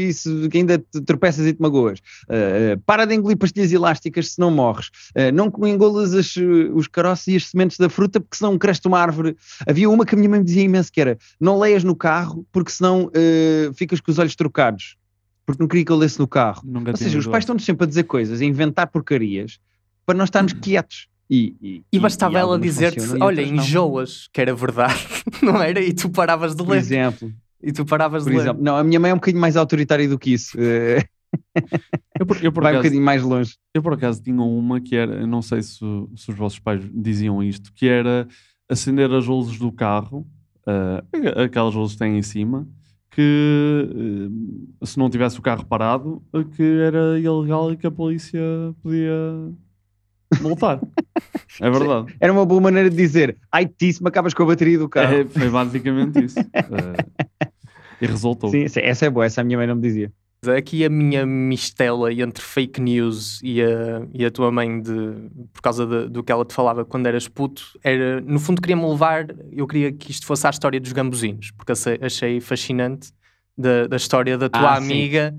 isso, 0.08 0.48
que 0.48 0.58
ainda 0.58 0.78
tropeças 1.04 1.46
e 1.46 1.52
te 1.52 1.60
magoas, 1.60 2.00
Uh, 2.24 2.78
para 2.86 3.04
de 3.04 3.14
engolir 3.14 3.36
pastilhas 3.36 3.72
elásticas 3.72 4.32
senão 4.32 4.50
morres, 4.50 4.86
Uh, 4.86 4.93
não 5.32 5.52
engolas 5.66 6.14
as, 6.14 6.34
uh, 6.36 6.72
os 6.74 6.86
caroços 6.88 7.28
e 7.28 7.36
as 7.36 7.46
sementes 7.46 7.76
da 7.78 7.88
fruta 7.88 8.20
porque 8.20 8.36
senão 8.36 8.56
cresce 8.58 8.80
uma 8.86 8.98
árvore. 9.00 9.36
Havia 9.66 9.88
uma 9.90 10.04
que 10.04 10.14
a 10.14 10.18
minha 10.18 10.28
mãe 10.30 10.38
me 10.40 10.44
dizia 10.44 10.62
imenso 10.62 10.92
que 10.92 11.00
era, 11.00 11.18
não 11.40 11.58
leias 11.58 11.84
no 11.84 11.94
carro 11.96 12.46
porque 12.52 12.70
senão 12.70 13.06
uh, 13.06 13.72
ficas 13.74 14.00
com 14.00 14.10
os 14.10 14.18
olhos 14.18 14.34
trocados, 14.36 14.96
porque 15.46 15.62
não 15.62 15.68
queria 15.68 15.84
que 15.84 15.92
eu 15.92 15.96
lesse 15.96 16.18
no 16.18 16.26
carro. 16.28 16.62
Nunca 16.64 16.90
Ou 16.92 16.96
seja, 16.96 17.18
os 17.18 17.26
pais 17.26 17.42
estão-nos 17.42 17.64
sempre 17.64 17.84
a 17.84 17.88
dizer 17.88 18.04
coisas, 18.04 18.40
a 18.40 18.44
inventar 18.44 18.86
porcarias, 18.88 19.58
para 20.06 20.16
nós 20.16 20.28
estarmos 20.28 20.52
quietos. 20.52 21.08
E, 21.30 21.54
e, 21.62 21.82
E 21.90 21.98
bastava 21.98 22.38
ela 22.38 22.52
algumas 22.52 22.74
dizer-te, 22.74 23.00
e 23.00 23.22
olha, 23.22 23.46
não. 23.46 23.54
enjoas, 23.54 24.28
que 24.32 24.40
era 24.42 24.54
verdade, 24.54 24.98
não 25.42 25.60
era? 25.62 25.80
E 25.80 25.92
tu 25.94 26.10
paravas 26.10 26.54
de 26.54 26.62
Por 26.62 26.72
ler. 26.72 26.78
exemplo, 26.78 27.32
E 27.62 27.72
tu 27.72 27.84
paravas 27.86 28.24
por 28.24 28.30
de 28.30 28.36
ler. 28.36 28.42
exemplo. 28.42 28.62
Não, 28.62 28.76
a 28.76 28.84
minha 28.84 29.00
mãe 29.00 29.10
é 29.10 29.14
um 29.14 29.16
bocadinho 29.16 29.40
mais 29.40 29.56
autoritária 29.56 30.06
do 30.06 30.18
que 30.18 30.34
isso. 30.34 30.56
Eu 32.18 32.26
por, 32.26 32.44
eu 32.44 32.52
por 32.52 32.62
vai 32.62 32.72
um 32.72 32.76
acaso, 32.76 32.82
bocadinho 32.84 33.04
mais 33.04 33.22
longe. 33.22 33.56
eu 33.74 33.82
por 33.82 33.92
acaso 33.94 34.22
tinha 34.22 34.40
uma 34.40 34.80
que 34.80 34.94
era, 34.94 35.26
não 35.26 35.42
sei 35.42 35.62
se, 35.62 35.78
se 35.78 36.30
os 36.30 36.36
vossos 36.36 36.60
pais 36.60 36.80
diziam 36.94 37.42
isto, 37.42 37.72
que 37.72 37.88
era 37.88 38.28
acender 38.68 39.12
as 39.12 39.26
luzes 39.26 39.58
do 39.58 39.72
carro 39.72 40.26
uh, 40.66 41.42
aquelas 41.44 41.74
luzes 41.74 41.94
que 41.94 41.98
têm 41.98 42.18
em 42.18 42.22
cima, 42.22 42.66
que 43.10 43.88
uh, 44.80 44.86
se 44.86 44.98
não 44.98 45.08
tivesse 45.08 45.38
o 45.38 45.42
carro 45.42 45.64
parado, 45.64 46.22
que 46.56 46.62
era 46.62 47.18
ilegal 47.18 47.72
e 47.72 47.76
que 47.76 47.86
a 47.86 47.90
polícia 47.90 48.40
podia 48.82 49.52
multar. 50.40 50.80
é 51.60 51.70
verdade. 51.70 52.14
Era 52.20 52.32
uma 52.32 52.44
boa 52.44 52.60
maneira 52.60 52.90
de 52.90 52.96
dizer, 52.96 53.36
ai, 53.52 53.70
me 53.80 54.08
acabas 54.08 54.34
com 54.34 54.42
a 54.42 54.46
bateria 54.46 54.78
do 54.78 54.88
carro. 54.88 55.14
É, 55.14 55.24
foi 55.24 55.48
basicamente 55.48 56.24
isso. 56.24 56.40
Uh, 56.40 57.24
e 58.00 58.06
resultou. 58.06 58.50
Sim, 58.50 58.64
essa 58.64 59.06
é 59.06 59.10
boa, 59.10 59.26
essa 59.26 59.40
a 59.40 59.44
minha 59.44 59.58
mãe 59.58 59.66
não 59.66 59.76
me 59.76 59.82
dizia. 59.82 60.12
Aqui 60.48 60.84
a 60.84 60.88
minha 60.90 61.24
mistela 61.26 62.12
entre 62.12 62.42
fake 62.42 62.80
news 62.80 63.40
e 63.42 63.62
a, 63.62 64.06
e 64.12 64.24
a 64.24 64.30
tua 64.30 64.50
mãe, 64.50 64.80
de, 64.80 64.92
por 65.52 65.60
causa 65.62 65.86
de, 65.86 66.08
do 66.08 66.22
que 66.22 66.30
ela 66.32 66.44
te 66.44 66.54
falava 66.54 66.84
quando 66.84 67.06
eras 67.06 67.26
puto, 67.28 67.62
era, 67.82 68.20
no 68.20 68.38
fundo 68.38 68.60
queria-me 68.60 68.86
levar, 68.88 69.26
eu 69.52 69.66
queria 69.66 69.92
que 69.92 70.10
isto 70.10 70.26
fosse 70.26 70.46
a 70.46 70.50
história 70.50 70.80
dos 70.80 70.92
gambuzinos, 70.92 71.50
porque 71.52 71.72
achei, 71.72 71.98
achei 72.02 72.40
fascinante 72.40 73.10
da, 73.56 73.86
da 73.86 73.96
história 73.96 74.36
da 74.36 74.48
tua 74.48 74.74
Ah, 74.74 74.80
sim. 74.80 74.92
amiga. 74.92 75.34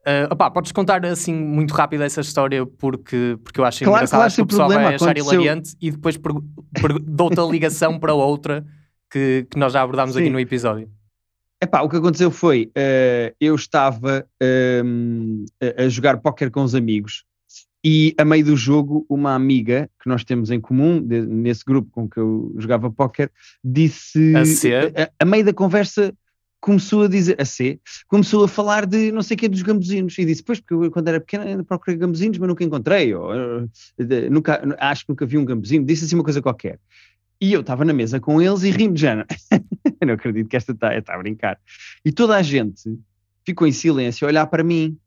Uh, 0.00 0.32
opá, 0.32 0.50
podes 0.50 0.72
contar 0.72 1.04
assim 1.04 1.34
muito 1.34 1.74
rápido 1.74 2.02
essa 2.02 2.22
história 2.22 2.64
porque, 2.64 3.36
porque 3.44 3.60
eu 3.60 3.64
acho 3.66 3.84
Claro, 3.84 3.96
engraçado, 3.98 4.18
claro, 4.18 4.26
acho 4.28 4.36
que 4.36 4.42
o 4.42 4.46
pessoal 4.46 4.68
vai 4.68 4.76
problema, 4.78 4.96
achar 4.96 5.04
aconteceu- 5.10 5.34
hilariante 5.42 5.76
e 5.80 5.90
depois 5.90 6.18
dou-te 7.02 7.38
a 7.38 7.44
ligação 7.44 7.98
para 7.98 8.14
outra 8.14 8.64
que, 9.12 9.46
que 9.50 9.58
nós 9.58 9.72
já 9.74 9.82
abordámos 9.82 10.16
aqui 10.16 10.26
Sim. 10.26 10.32
no 10.32 10.40
episódio. 10.40 10.88
Epá, 11.62 11.82
o 11.82 11.88
que 11.88 11.96
aconteceu 11.96 12.30
foi, 12.30 12.70
eh, 12.74 13.34
eu 13.38 13.54
estava 13.54 14.26
ehm, 14.40 15.44
a, 15.76 15.88
jogar 15.88 16.16
póquer 16.18 16.50
com 16.50 16.62
os 16.62 16.74
amigos 16.74 17.24
e 17.84 18.14
a 18.16 18.24
meio 18.24 18.44
do 18.44 18.56
jogo 18.56 19.04
uma 19.10 19.34
amiga 19.34 19.90
que 20.02 20.08
nós 20.08 20.24
temos 20.24 20.50
em 20.50 20.58
comum, 20.60 21.02
de- 21.02 21.26
nesse 21.26 21.64
grupo 21.64 21.90
com 21.90 22.08
que 22.08 22.18
eu 22.18 22.54
jogava 22.58 22.90
póquer, 22.90 23.30
disse, 23.62 24.34
A 24.36 24.44
C? 24.46 24.72
a, 24.96 25.10
a 25.18 25.24
meio 25.24 25.44
da 25.44 25.52
conversa 25.52 26.14
começou 26.60 27.04
a 27.04 27.08
dizer, 27.08 27.40
a 27.40 27.44
C, 27.44 27.80
começou 28.06 28.44
a 28.44 28.48
falar 28.48 28.84
de 28.84 29.10
não 29.12 29.22
sei 29.22 29.34
o 29.34 29.38
que 29.38 29.48
dos 29.48 29.62
gambuzinos 29.62 30.16
e 30.18 30.24
disse, 30.26 30.42
pois 30.42 30.60
porque 30.60 30.74
eu 30.74 30.90
quando 30.90 31.08
era 31.08 31.20
pequena 31.20 31.44
ainda 31.44 31.64
procurei 31.64 31.96
gambuzinos 31.96 32.38
mas 32.38 32.48
nunca 32.48 32.64
encontrei, 32.64 33.14
ou, 33.14 33.32
eh, 33.34 34.28
nunca, 34.30 34.62
acho 34.78 35.04
que 35.04 35.10
nunca 35.10 35.24
vi 35.24 35.38
um 35.38 35.44
gambuzinho, 35.44 35.84
disse 35.84 36.04
assim 36.04 36.14
uma 36.14 36.24
coisa 36.24 36.42
qualquer. 36.42 36.78
E 37.40 37.52
eu 37.52 37.60
estava 37.60 37.84
na 37.84 37.92
mesa 37.92 38.20
com 38.20 38.40
eles 38.40 38.62
e 38.62 38.70
rimos 38.70 38.96
de 38.96 39.00
género. 39.00 39.26
não 40.04 40.14
acredito 40.14 40.48
que 40.48 40.56
esta 40.56 40.72
está 40.72 41.00
tá 41.00 41.14
a 41.14 41.18
brincar. 41.18 41.58
E 42.04 42.12
toda 42.12 42.36
a 42.36 42.42
gente 42.42 42.98
ficou 43.44 43.66
em 43.66 43.72
silêncio 43.72 44.26
a 44.26 44.28
olhar 44.28 44.46
para 44.46 44.62
mim. 44.62 44.98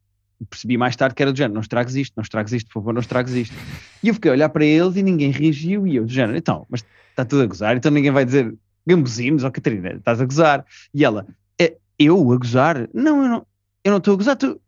Percebi 0.50 0.78
mais 0.78 0.96
tarde 0.96 1.16
que 1.16 1.22
era 1.22 1.32
do 1.32 1.38
género, 1.38 1.54
não 1.54 1.62
estragues 1.62 1.96
isto, 1.96 2.14
não 2.18 2.22
estragues 2.22 2.52
isto, 2.52 2.68
por 2.68 2.74
favor, 2.74 2.94
não 2.94 3.00
estragues 3.00 3.34
isto. 3.34 3.56
E 4.02 4.10
eu 4.10 4.14
fiquei 4.14 4.30
a 4.30 4.34
olhar 4.34 4.50
para 4.50 4.66
eles 4.66 4.96
e 4.98 5.04
ninguém 5.04 5.32
reagiu 5.32 5.88
e 5.88 5.96
eu 5.96 6.06
do 6.06 6.12
género, 6.12 6.38
então, 6.38 6.66
mas 6.70 6.84
está 7.12 7.24
tudo 7.24 7.44
a 7.44 7.46
gozar, 7.46 7.78
então 7.78 7.90
ninguém 7.90 8.12
vai 8.12 8.26
dizer 8.26 8.54
gambuzinos, 8.86 9.46
ó 9.46 9.52
Catarina, 9.52 9.94
estás 9.94 10.20
a 10.20 10.26
gozar. 10.26 10.66
E 10.94 11.06
ela, 11.06 11.26
"É, 11.58 11.78
eu 11.98 12.34
a 12.34 12.36
gozar? 12.36 12.90
Não, 12.94 13.24
eu 13.24 13.30
não 13.30 13.48
eu 13.84 13.92
não 13.92 13.98
estou 13.98 14.14
a 14.14 14.18
gozar, 14.18 14.36
tu, 14.36 14.60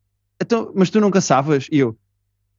então, 0.42 0.72
mas 0.76 0.90
tu 0.90 1.00
nunca 1.00 1.22
sabes? 1.22 1.68
E 1.72 1.80
eu, 1.80 1.98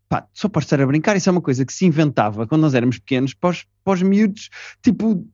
pá, 0.08 0.26
só 0.32 0.48
podes 0.48 0.66
estar 0.66 0.80
a 0.80 0.86
brincar, 0.86 1.16
isso 1.16 1.28
é 1.28 1.32
uma 1.32 1.40
coisa 1.40 1.64
que 1.64 1.72
se 1.72 1.84
inventava 1.84 2.46
quando 2.46 2.60
nós 2.62 2.74
éramos 2.74 2.98
pequenos 2.98 3.34
para 3.34 3.50
os, 3.50 3.66
para 3.84 3.94
os 3.94 4.02
miúdos, 4.02 4.50
tipo, 4.82 5.26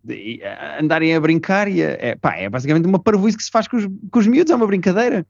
andarem 0.78 1.14
a 1.14 1.20
brincar 1.20 1.68
e 1.68 1.82
a- 1.82 1.90
é, 2.00 2.14
pá, 2.16 2.34
é 2.36 2.48
basicamente 2.48 2.86
uma 2.86 2.98
parvoíce 2.98 3.36
que 3.36 3.44
se 3.44 3.50
faz 3.50 3.68
com 3.68 3.76
os, 3.76 3.86
com 4.10 4.18
os 4.18 4.26
miúdos, 4.26 4.50
é 4.50 4.56
uma 4.56 4.66
brincadeira. 4.66 5.26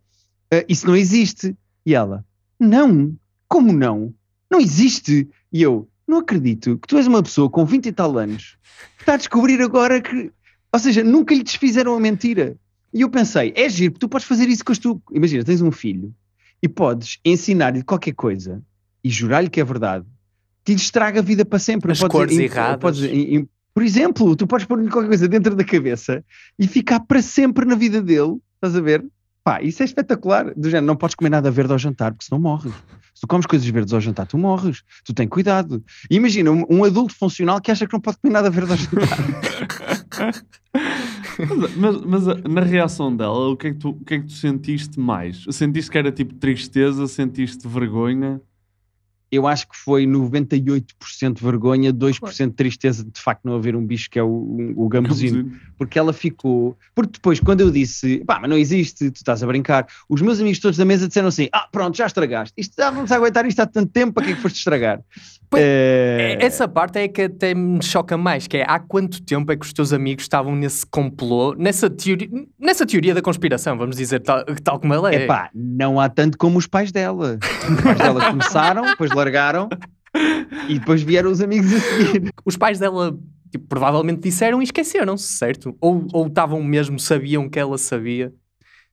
Ah, 0.52 0.64
isso 0.68 0.87
não 0.87 0.96
existe. 0.96 1.56
E 1.84 1.94
ela, 1.94 2.25
não, 2.58 3.14
como 3.49 3.72
não? 3.72 4.14
Não 4.50 4.61
existe. 4.61 5.28
E 5.52 5.62
eu, 5.62 5.88
não 6.06 6.18
acredito 6.18 6.78
que 6.78 6.87
tu 6.87 6.96
és 6.96 7.06
uma 7.06 7.22
pessoa 7.22 7.49
com 7.50 7.64
20 7.64 7.87
e 7.87 7.92
tal 7.92 8.16
anos 8.18 8.56
que 8.96 9.02
está 9.02 9.14
a 9.14 9.16
descobrir 9.16 9.61
agora 9.62 10.00
que, 10.00 10.30
ou 10.72 10.78
seja, 10.78 11.02
nunca 11.02 11.34
lhe 11.34 11.42
desfizeram 11.42 11.94
a 11.96 12.00
mentira. 12.00 12.56
E 12.94 13.00
eu 13.00 13.08
pensei, 13.11 13.52
é 13.56 13.68
giro, 13.68 13.94
tu 13.99 14.08
podes 14.08 14.26
fazer 14.26 14.49
isso 14.49 14.64
com 14.64 14.72
as 14.72 14.78
tu. 14.78 15.02
Imagina, 15.12 15.42
tens 15.44 15.62
um 15.62 15.72
filho 15.72 16.14
e 16.62 16.68
podes 16.68 17.18
ensinar-lhe 17.25 17.82
qualquer 17.82 18.12
coisa 18.12 18.62
e 19.04 19.11
jurar-lhe 19.11 19.49
que 19.50 19.61
é 19.61 19.64
verdade, 19.64 20.04
lhe 20.68 20.75
estraga 20.75 21.21
a 21.21 21.23
vida 21.23 21.44
para 21.44 21.59
sempre. 21.59 21.90
As 21.92 21.99
Podes- 22.00 22.12
cores 22.12 22.38
im- 22.38 22.42
erradas. 22.42 22.80
podes- 22.80 23.02
im- 23.12 23.49
por 23.75 23.82
exemplo, 23.82 24.37
tu 24.37 24.47
podes 24.47 24.66
pôr-lhe 24.66 24.88
qualquer 24.88 25.09
coisa 25.09 25.26
dentro 25.28 25.54
da 25.56 25.64
cabeça 25.64 26.24
e 26.59 26.66
ficar 26.68 27.00
para 27.00 27.20
sempre 27.22 27.64
na 27.64 27.74
vida 27.74 28.00
dele, 28.03 28.37
estás 28.57 28.77
a 28.77 28.81
ver? 28.81 29.05
Pá, 29.44 29.61
isso 29.61 29.83
é 29.83 29.85
espetacular. 29.87 30.53
Do 30.57 30.68
género, 30.70 30.87
não 30.87 30.94
podes 30.96 31.16
comer 31.16 31.31
nada 31.31 31.50
verde 31.50 31.72
ao 31.72 31.79
jantar, 31.79 32.12
porque 32.12 32.24
senão 32.27 32.40
morres. 32.40 32.72
Se 33.12 33.22
tu 33.22 33.27
comes 33.27 33.44
coisas 33.44 33.66
verdes 33.68 33.92
ao 33.92 34.00
jantar, 34.00 34.24
tu 34.27 34.38
morres. 34.38 34.83
Tu 35.05 35.12
tens 35.12 35.29
cuidado. 35.29 35.83
E 36.09 36.14
imagina, 36.16 36.50
um, 36.53 36.64
um 36.70 36.85
adulto 36.85 37.14
funcional 37.16 37.61
que 37.61 37.70
acha 37.72 37.85
que 37.87 37.92
não 37.92 38.00
pode 38.00 38.18
comer 38.18 38.33
nada 38.33 38.48
verde 38.50 38.70
ao 38.70 38.77
jantar. 38.79 39.09
Mas, 41.77 41.77
mas- 41.77 42.27
mas 42.27 42.42
na 42.44 42.61
reação 42.61 43.14
dela, 43.14 43.48
o 43.48 43.57
que, 43.57 43.68
é 43.68 43.72
que 43.72 43.79
tu, 43.79 43.90
o 43.90 44.05
que 44.05 44.14
é 44.14 44.18
que 44.20 44.27
tu 44.27 44.33
sentiste 44.33 44.98
mais? 45.00 45.44
Sentiste 45.50 45.90
que 45.90 45.98
era 45.98 46.12
tipo 46.12 46.35
tristeza? 46.35 47.07
Sentiste 47.09 47.66
vergonha? 47.66 48.40
Eu 49.33 49.47
acho 49.47 49.66
que 49.66 49.75
foi 49.75 50.05
98% 50.05 51.40
vergonha, 51.40 51.90
2% 51.90 52.49
de 52.49 52.53
tristeza 52.55 53.03
de 53.03 53.18
facto 53.18 53.40
não 53.45 53.55
haver 53.55 53.75
um 53.75 53.85
bicho 53.85 54.11
que 54.11 54.18
é 54.18 54.23
o, 54.23 54.75
o 54.77 54.87
gambuzinho. 54.90 55.59
Porque 55.83 55.99
ela 55.99 56.12
ficou. 56.12 56.77
Porque 56.95 57.12
depois, 57.14 57.40
quando 57.40 57.61
eu 57.61 57.71
disse, 57.71 58.23
pá, 58.25 58.38
mas 58.40 58.49
não 58.49 58.57
existe, 58.57 59.11
tu 59.11 59.16
estás 59.16 59.42
a 59.42 59.47
brincar, 59.47 59.87
os 60.09 60.23
meus 60.23 60.40
amigos 60.40 60.59
todos 60.61 60.77
da 60.79 60.85
mesa 60.85 61.09
disseram 61.09 61.29
assim: 61.29 61.49
ah, 61.53 61.66
pronto, 61.73 61.97
já 61.97 62.07
estragaste. 62.07 62.55
Isto 62.57 62.75
já 62.79 62.90
vamos 62.90 63.11
aguentar 63.11 63.45
isto 63.47 63.61
há 63.61 63.66
tanto 63.66 63.90
tempo, 63.92 64.12
para 64.12 64.25
que 64.25 64.33
é 64.33 64.35
que 64.37 64.40
foste 64.40 64.57
estragar? 64.59 65.01
Pois, 65.51 65.62
Eh, 65.62 66.38
Essa 66.40 66.66
parte 66.68 66.99
é 66.99 67.09
que 67.09 67.23
até 67.23 67.53
me 67.55 67.83
choca 67.83 68.16
mais, 68.16 68.47
que 68.47 68.59
é 68.59 68.64
há 68.66 68.79
quanto 68.79 69.21
tempo 69.23 69.51
é 69.53 69.57
que 69.57 69.66
os 69.66 69.73
teus 69.73 69.92
amigos 69.92 70.25
estavam 70.25 70.55
nesse 70.55 70.87
complô, 70.87 71.55
nessa 71.59 71.90
teoria, 71.90 72.29
nessa 72.59 72.87
teoria 72.87 73.12
da 73.14 73.21
conspiração, 73.21 73.77
vamos 73.77 73.97
dizer, 73.97 74.21
tal, 74.21 74.45
tal 74.62 74.79
como 74.81 74.95
ela 74.95 75.12
é. 75.12 75.25
Epá, 75.25 75.51
não 75.55 75.99
há 76.01 76.09
tanto 76.09 76.38
como 76.38 76.59
os 76.59 76.66
pais 76.66 76.90
dela. 76.92 77.38
Os 77.68 77.81
pais 77.83 77.99
dela 77.99 78.31
começaram, 78.31 78.83
depois 78.87 79.11
largaram 79.12 79.68
e 80.68 80.79
depois 80.79 81.03
vieram 81.03 81.31
os 81.31 81.40
amigos 81.40 81.73
a 81.73 81.81
seguir. 81.81 82.33
Os 82.45 82.57
pais 82.57 82.79
dela 82.79 83.16
tipo, 83.53 83.67
provavelmente 83.67 84.21
disseram 84.21 84.61
e 84.61 84.65
esqueceram-se, 84.65 85.35
certo? 85.35 85.77
Ou, 85.81 86.07
ou 86.12 86.27
estavam 86.27 86.62
mesmo, 86.62 86.99
sabiam 86.99 87.49
que 87.49 87.59
ela 87.59 87.77
sabia. 87.77 88.33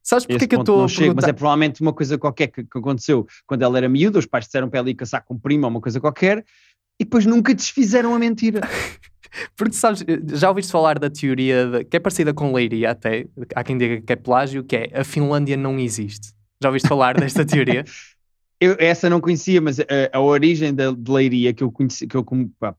Sabes 0.03 0.25
porque 0.25 0.45
é 0.45 0.47
que 0.47 0.55
eu 0.55 0.59
estou 0.59 0.83
a 0.83 0.87
chego, 0.87 1.15
mas 1.15 1.25
é 1.25 1.33
provavelmente 1.33 1.81
uma 1.81 1.93
coisa 1.93 2.17
qualquer 2.17 2.47
que, 2.47 2.63
que 2.63 2.77
aconteceu 2.77 3.25
quando 3.47 3.61
ela 3.63 3.77
era 3.77 3.87
miúda, 3.89 4.19
os 4.19 4.25
pais 4.25 4.45
disseram 4.45 4.69
para 4.69 4.79
ela 4.79 4.89
ir 4.89 4.95
caçar 4.95 5.23
com 5.23 5.33
o 5.33 5.39
primo 5.39 5.65
ou 5.65 5.71
uma 5.71 5.81
coisa 5.81 5.99
qualquer, 5.99 6.43
e 6.99 7.03
depois 7.05 7.25
nunca 7.25 7.53
desfizeram 7.53 8.13
a 8.13 8.19
mentira. 8.19 8.61
Porque 9.55 9.73
sabes, 9.75 10.03
já 10.33 10.49
ouviste 10.49 10.71
falar 10.71 10.97
da 10.97 11.09
teoria 11.09 11.65
de- 11.67 11.85
que 11.85 11.95
é 11.97 11.99
parecida 11.99 12.33
com 12.33 12.51
Leiria 12.51 12.91
até, 12.91 13.27
há 13.55 13.63
quem 13.63 13.77
diga 13.77 14.01
que 14.01 14.11
é 14.11 14.15
plágio, 14.15 14.63
que 14.63 14.75
é 14.75 14.99
a 14.99 15.03
Finlândia 15.03 15.55
não 15.55 15.79
existe. 15.79 16.33
Já 16.61 16.69
ouviste 16.69 16.87
falar 16.87 17.15
desta 17.15 17.45
teoria? 17.45 17.85
Eu, 18.61 18.75
essa 18.77 19.09
não 19.09 19.21
conhecia, 19.21 19.61
mas 19.61 19.79
a, 19.79 19.85
a 20.11 20.19
origem 20.19 20.73
da 20.73 20.91
de 20.91 21.09
Leiria 21.09 21.53
que 21.53 21.63
eu, 21.63 21.71
conheci, 21.71 22.05
que 22.05 22.17
eu 22.17 22.25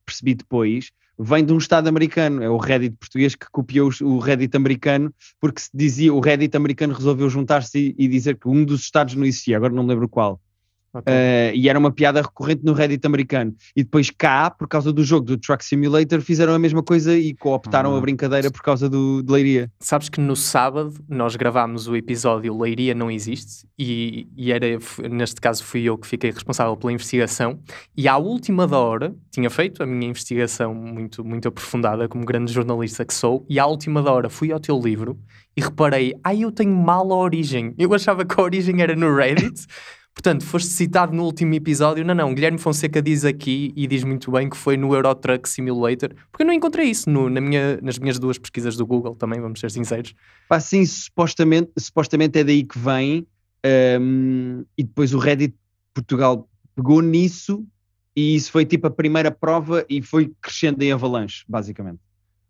percebi 0.04 0.34
depois 0.34 0.90
vem 1.22 1.44
de 1.44 1.52
um 1.52 1.58
Estado 1.58 1.88
americano. 1.88 2.42
É 2.42 2.48
o 2.48 2.56
Reddit 2.56 2.96
português 2.96 3.34
que 3.34 3.46
copiou 3.50 3.90
o 4.02 4.18
Reddit 4.18 4.56
americano, 4.56 5.12
porque 5.38 5.60
se 5.60 5.70
dizia, 5.72 6.12
o 6.12 6.20
Reddit 6.20 6.56
americano 6.56 6.94
resolveu 6.94 7.28
juntar-se 7.28 7.94
e, 7.98 8.04
e 8.04 8.08
dizer 8.08 8.38
que 8.38 8.48
um 8.48 8.64
dos 8.64 8.80
Estados 8.80 9.14
não 9.14 9.24
existia, 9.24 9.56
agora 9.56 9.72
não 9.72 9.86
lembro 9.86 10.08
qual. 10.08 10.40
Ok. 10.92 11.12
Uh, 11.12 11.54
e 11.54 11.68
era 11.68 11.78
uma 11.78 11.92
piada 11.92 12.20
recorrente 12.20 12.64
no 12.64 12.72
Reddit 12.72 13.06
americano. 13.06 13.54
E 13.76 13.84
depois 13.84 14.10
cá, 14.10 14.50
por 14.50 14.66
causa 14.66 14.92
do 14.92 15.04
jogo 15.04 15.24
do 15.24 15.36
Truck 15.38 15.64
Simulator, 15.64 16.20
fizeram 16.20 16.52
a 16.52 16.58
mesma 16.58 16.82
coisa 16.82 17.16
e 17.16 17.32
cooptaram 17.34 17.94
Ah. 17.94 17.98
a 17.98 18.00
brincadeira 18.00 18.50
por 18.50 18.60
causa 18.62 18.88
do, 18.88 19.22
de 19.22 19.32
Leiria. 19.32 19.70
Sabes 19.78 20.08
que 20.08 20.20
no 20.20 20.34
sábado 20.34 20.94
nós 21.08 21.36
gravámos 21.36 21.86
o 21.86 21.94
episódio 21.94 22.58
Leiria 22.58 22.92
Não 22.94 23.08
Existe 23.10 23.66
e, 23.78 24.26
e 24.36 24.50
era, 24.50 24.66
neste 25.08 25.40
caso 25.40 25.62
fui 25.62 25.82
eu 25.84 25.96
que 25.96 26.08
fiquei 26.08 26.30
responsável 26.32 26.76
pela 26.76 26.92
investigação 26.92 27.60
e 27.96 28.08
à 28.08 28.16
última 28.16 28.66
da 28.66 28.78
hora 28.78 29.14
tinha 29.30 29.48
feito 29.48 29.82
a 29.82 29.86
minha 29.86 30.10
investigação 30.10 30.74
muito, 30.74 31.24
muito 31.24 31.46
aprofundada 31.46 32.08
como 32.08 32.24
grande 32.24 32.52
jornalista 32.52 33.04
que 33.04 33.14
sou 33.14 33.46
e 33.48 33.60
à 33.60 33.66
última 33.66 34.02
da 34.02 34.12
hora 34.12 34.28
fui 34.28 34.50
ao 34.50 34.58
teu 34.58 34.76
livro 34.80 35.16
e 35.56 35.60
reparei, 35.60 36.14
ai 36.24 36.42
eu 36.42 36.50
tenho 36.50 36.74
mal 36.74 37.12
a 37.12 37.16
origem. 37.16 37.74
Eu 37.78 37.92
achava 37.94 38.24
que 38.24 38.40
a 38.40 38.42
origem 38.42 38.80
era 38.82 38.96
no 38.96 39.14
Reddit. 39.14 39.66
Portanto, 40.14 40.44
foste 40.44 40.68
citado 40.68 41.14
no 41.16 41.24
último 41.24 41.54
episódio. 41.54 42.04
Não, 42.04 42.14
não, 42.14 42.34
Guilherme 42.34 42.58
Fonseca 42.58 43.00
diz 43.00 43.24
aqui 43.24 43.72
e 43.74 43.86
diz 43.86 44.04
muito 44.04 44.30
bem 44.30 44.50
que 44.50 44.56
foi 44.56 44.76
no 44.76 44.94
Euro 44.94 45.14
Truck 45.14 45.48
Simulator, 45.48 46.10
porque 46.30 46.42
eu 46.42 46.46
não 46.46 46.52
encontrei 46.52 46.88
isso 46.90 47.08
no- 47.08 47.30
na 47.30 47.40
minha- 47.40 47.78
nas 47.80 47.98
minhas 47.98 48.18
duas 48.18 48.36
pesquisas 48.36 48.76
do 48.76 48.84
Google 48.86 49.14
também, 49.14 49.40
vamos 49.40 49.60
ser 49.60 49.70
sinceros. 49.70 50.14
Pá, 50.48 50.60
sim, 50.60 50.84
supostamente, 50.84 51.70
supostamente 51.78 52.38
é 52.38 52.44
daí 52.44 52.64
que 52.64 52.78
vem. 52.78 53.26
um, 54.00 54.64
e 54.78 54.82
depois 54.82 55.12
o 55.12 55.18
Reddit 55.18 55.54
Portugal 55.92 56.48
pegou 56.74 57.02
nisso 57.02 57.62
e 58.16 58.34
isso 58.34 58.50
foi 58.50 58.64
tipo 58.64 58.86
a 58.86 58.90
primeira 58.90 59.30
prova 59.30 59.84
e 59.86 60.00
foi 60.00 60.32
crescendo 60.40 60.82
em 60.82 60.92
avalanche, 60.92 61.44
basicamente. 61.46 61.98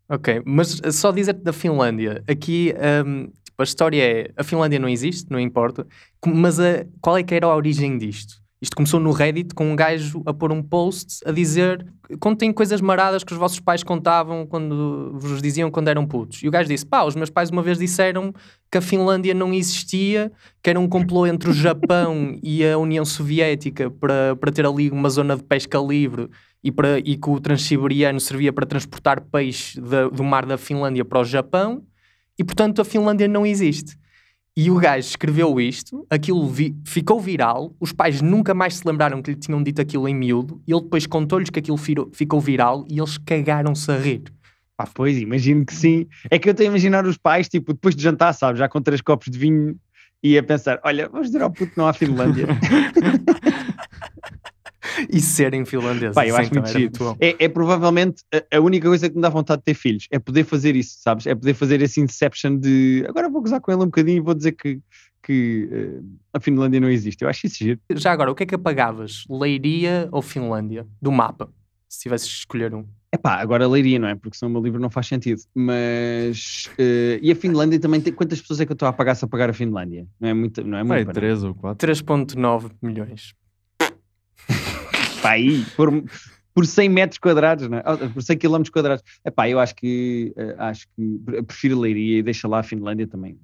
Ok, 0.07 0.41
mas 0.45 0.79
só 0.93 1.11
dizer-te 1.11 1.41
da 1.41 1.51
Finlândia. 1.53 2.23
Aqui 2.27 2.73
um, 3.05 3.29
a 3.61 3.63
história 3.63 4.03
é: 4.03 4.31
a 4.35 4.43
Finlândia 4.43 4.79
não 4.79 4.89
existe, 4.89 5.29
não 5.31 5.39
importa, 5.39 5.85
mas 6.25 6.59
a- 6.59 6.85
qual 7.01 7.17
é 7.17 7.23
que 7.23 7.33
era 7.33 7.45
a 7.47 7.55
origem 7.55 7.97
disto? 7.97 8.41
Isto 8.61 8.75
começou 8.75 8.99
no 8.99 9.11
Reddit 9.11 9.55
com 9.55 9.71
um 9.71 9.75
gajo 9.75 10.21
a 10.23 10.31
pôr 10.31 10.51
um 10.51 10.61
post 10.61 11.23
a 11.25 11.31
dizer 11.31 11.83
contem 12.19 12.53
coisas 12.53 12.79
maradas 12.79 13.23
que 13.23 13.33
os 13.33 13.39
vossos 13.39 13.59
pais 13.59 13.81
contavam 13.81 14.45
quando 14.45 15.13
vos 15.17 15.41
diziam 15.41 15.71
quando 15.71 15.87
eram 15.87 16.05
putos. 16.05 16.43
E 16.43 16.47
o 16.47 16.51
gajo 16.51 16.69
disse: 16.69 16.85
pá, 16.85 17.03
os 17.03 17.15
meus 17.15 17.31
pais 17.31 17.49
uma 17.49 17.63
vez 17.63 17.79
disseram 17.79 18.31
que 18.71 18.77
a 18.77 18.81
Finlândia 18.81 19.33
não 19.33 19.51
existia, 19.51 20.31
que 20.61 20.69
era 20.69 20.79
um 20.79 20.87
complô 20.87 21.25
entre 21.25 21.49
o 21.49 21.53
Japão 21.53 22.37
e 22.43 22.63
a 22.63 22.77
União 22.77 23.03
Soviética 23.03 23.89
para, 23.89 24.35
para 24.35 24.51
ter 24.51 24.63
ali 24.63 24.91
uma 24.91 25.09
zona 25.09 25.35
de 25.35 25.43
pesca 25.43 25.79
livre 25.79 26.29
e, 26.63 26.71
para, 26.71 26.99
e 26.99 27.17
que 27.17 27.29
o 27.31 27.39
Transiberiano 27.39 28.19
servia 28.19 28.53
para 28.53 28.67
transportar 28.67 29.21
peixe 29.21 29.81
do 30.13 30.23
mar 30.23 30.45
da 30.45 30.57
Finlândia 30.59 31.03
para 31.03 31.19
o 31.19 31.25
Japão 31.25 31.81
e 32.41 32.43
portanto 32.43 32.81
a 32.81 32.85
Finlândia 32.85 33.27
não 33.27 33.45
existe. 33.45 33.95
E 34.57 34.71
o 34.71 34.75
gajo 34.79 35.07
escreveu 35.07 35.61
isto, 35.61 36.05
aquilo 36.09 36.45
vi- 36.49 36.75
ficou 36.83 37.19
viral, 37.21 37.73
os 37.79 37.93
pais 37.93 38.19
nunca 38.19 38.51
mais 38.53 38.77
se 38.77 38.87
lembraram 38.87 39.21
que 39.21 39.29
lhe 39.29 39.37
tinham 39.37 39.61
dito 39.61 39.79
aquilo 39.79 40.07
em 40.09 40.15
miúdo, 40.15 40.59
e 40.67 40.73
ele 40.73 40.81
depois 40.81 41.05
contou-lhes 41.05 41.51
que 41.51 41.59
aquilo 41.59 41.77
ficou 41.77 42.41
viral 42.41 42.83
e 42.89 42.99
eles 42.99 43.17
cagaram-se 43.19 43.89
a 43.91 43.97
rir. 43.97 44.23
Pá, 44.75 44.87
pois, 44.91 45.17
imagino 45.19 45.63
que 45.63 45.73
sim. 45.73 46.07
É 46.31 46.39
que 46.39 46.49
eu 46.49 46.51
estou 46.51 46.65
a 46.65 46.69
imaginar 46.69 47.05
os 47.05 47.15
pais, 47.17 47.47
tipo, 47.47 47.73
depois 47.73 47.95
de 47.95 48.01
jantar, 48.01 48.33
sabes, 48.33 48.57
já 48.57 48.67
com 48.67 48.81
três 48.81 49.01
copos 49.01 49.29
de 49.29 49.37
vinho 49.37 49.75
e 50.23 50.35
a 50.37 50.41
pensar: 50.43 50.79
olha, 50.83 51.07
vamos 51.07 51.27
dizer 51.27 51.43
ao 51.43 51.51
puto 51.51 51.71
que 51.71 51.77
não 51.77 51.87
há 51.87 51.93
Finlândia. 51.93 52.47
E 55.09 55.19
serem 55.19 55.65
finlandeses. 55.65 56.15
Pá, 56.15 56.25
eu 56.25 56.35
acho 56.35 56.53
muito 56.53 56.69
giro. 56.69 56.91
bom. 56.97 57.15
É, 57.19 57.45
é 57.45 57.49
provavelmente 57.49 58.23
a, 58.33 58.57
a 58.57 58.59
única 58.59 58.87
coisa 58.87 59.09
que 59.09 59.15
me 59.15 59.21
dá 59.21 59.29
vontade 59.29 59.59
de 59.59 59.65
ter 59.65 59.73
filhos, 59.73 60.07
é 60.11 60.19
poder 60.19 60.43
fazer 60.43 60.75
isso, 60.75 60.97
sabes? 60.99 61.25
É 61.25 61.35
poder 61.35 61.53
fazer 61.53 61.81
esse 61.81 61.99
inception 61.99 62.57
de 62.57 63.05
agora 63.07 63.29
vou 63.29 63.41
gozar 63.41 63.61
com 63.61 63.71
ele 63.71 63.81
um 63.81 63.85
bocadinho 63.85 64.17
e 64.17 64.21
vou 64.21 64.33
dizer 64.33 64.53
que, 64.53 64.79
que 65.23 65.69
eh, 65.71 66.01
a 66.33 66.39
Finlândia 66.39 66.79
não 66.79 66.89
existe. 66.89 67.21
Eu 67.23 67.29
acho 67.29 67.45
isso 67.45 67.57
giro. 67.57 67.79
Já 67.95 68.11
agora, 68.11 68.31
o 68.31 68.35
que 68.35 68.43
é 68.43 68.45
que 68.45 68.55
apagavas? 68.55 69.25
Leiria 69.29 70.07
ou 70.11 70.21
Finlândia? 70.21 70.87
Do 71.01 71.11
mapa, 71.11 71.49
se 71.87 72.01
tivesses 72.01 72.27
de 72.27 72.35
escolher 72.35 72.73
um. 72.73 72.85
Epá, 73.13 73.41
agora 73.41 73.67
leiria, 73.67 73.99
não 73.99 74.07
é? 74.07 74.15
Porque 74.15 74.37
senão 74.37 74.49
o 74.49 74.53
meu 74.53 74.63
livro 74.63 74.79
não 74.79 74.89
faz 74.89 75.07
sentido. 75.07 75.41
Mas. 75.53 76.69
eh, 76.77 77.19
e 77.21 77.29
a 77.29 77.35
Finlândia 77.35 77.79
também 77.79 77.99
tem. 77.99 78.13
Quantas 78.13 78.39
pessoas 78.39 78.61
é 78.61 78.65
que 78.65 78.71
eu 78.71 78.75
estou 78.75 78.87
a 78.87 78.93
pagar 78.93 79.15
se 79.15 79.25
a 79.25 79.27
pagar 79.27 79.49
a 79.49 79.53
Finlândia? 79.53 80.07
Não 80.19 80.29
é 80.29 80.33
muito. 80.33 80.63
Não 80.63 80.77
é 80.77 80.83
muito 80.83 81.03
para 81.03 81.13
três 81.13 81.43
ou 81.43 81.53
quatro. 81.53 81.85
3.9 81.85 82.71
milhões. 82.81 83.33
Pá, 85.21 85.31
aí, 85.31 85.63
por, 85.75 85.91
por 86.53 86.65
100 86.65 86.89
metros 86.89 87.17
quadrados, 87.19 87.67
não 87.69 87.77
é? 87.77 87.83
Ah, 87.85 87.97
por 87.97 88.21
100 88.23 88.37
quilómetros 88.37 88.71
quadrados. 88.71 89.03
Epá, 89.25 89.47
eu 89.49 89.59
acho 89.59 89.75
que. 89.75 90.33
eh, 90.35 90.55
acho 90.57 90.87
que. 90.95 91.19
pre- 91.25 91.43
Prefiro 91.43 91.79
leiria 91.79 92.19
e 92.19 92.23
deixa 92.23 92.47
lá 92.47 92.59
a 92.59 92.63
Finlândia 92.63 93.07
também. 93.07 93.37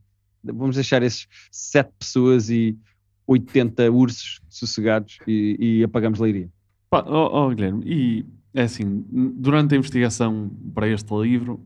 Vamos 0.44 0.76
deixar 0.76 1.04
esses 1.04 1.28
7 1.52 1.92
pessoas 2.00 2.50
e 2.50 2.78
80 3.26 3.92
ursos 3.92 4.40
sossegados 4.50 5.20
e, 5.28 5.58
e 5.60 5.84
apagamos 5.84 6.20
leiria. 6.20 6.50
Pá, 6.90 7.04
ó 7.06 7.46
ó, 7.46 7.50
Guilherme, 7.50 7.84
e 7.86 8.26
é 8.54 8.64
assim, 8.64 9.04
durante 9.12 9.76
a 9.76 9.78
investigação 9.78 10.50
para 10.74 10.88
este 10.88 11.14
livro, 11.14 11.60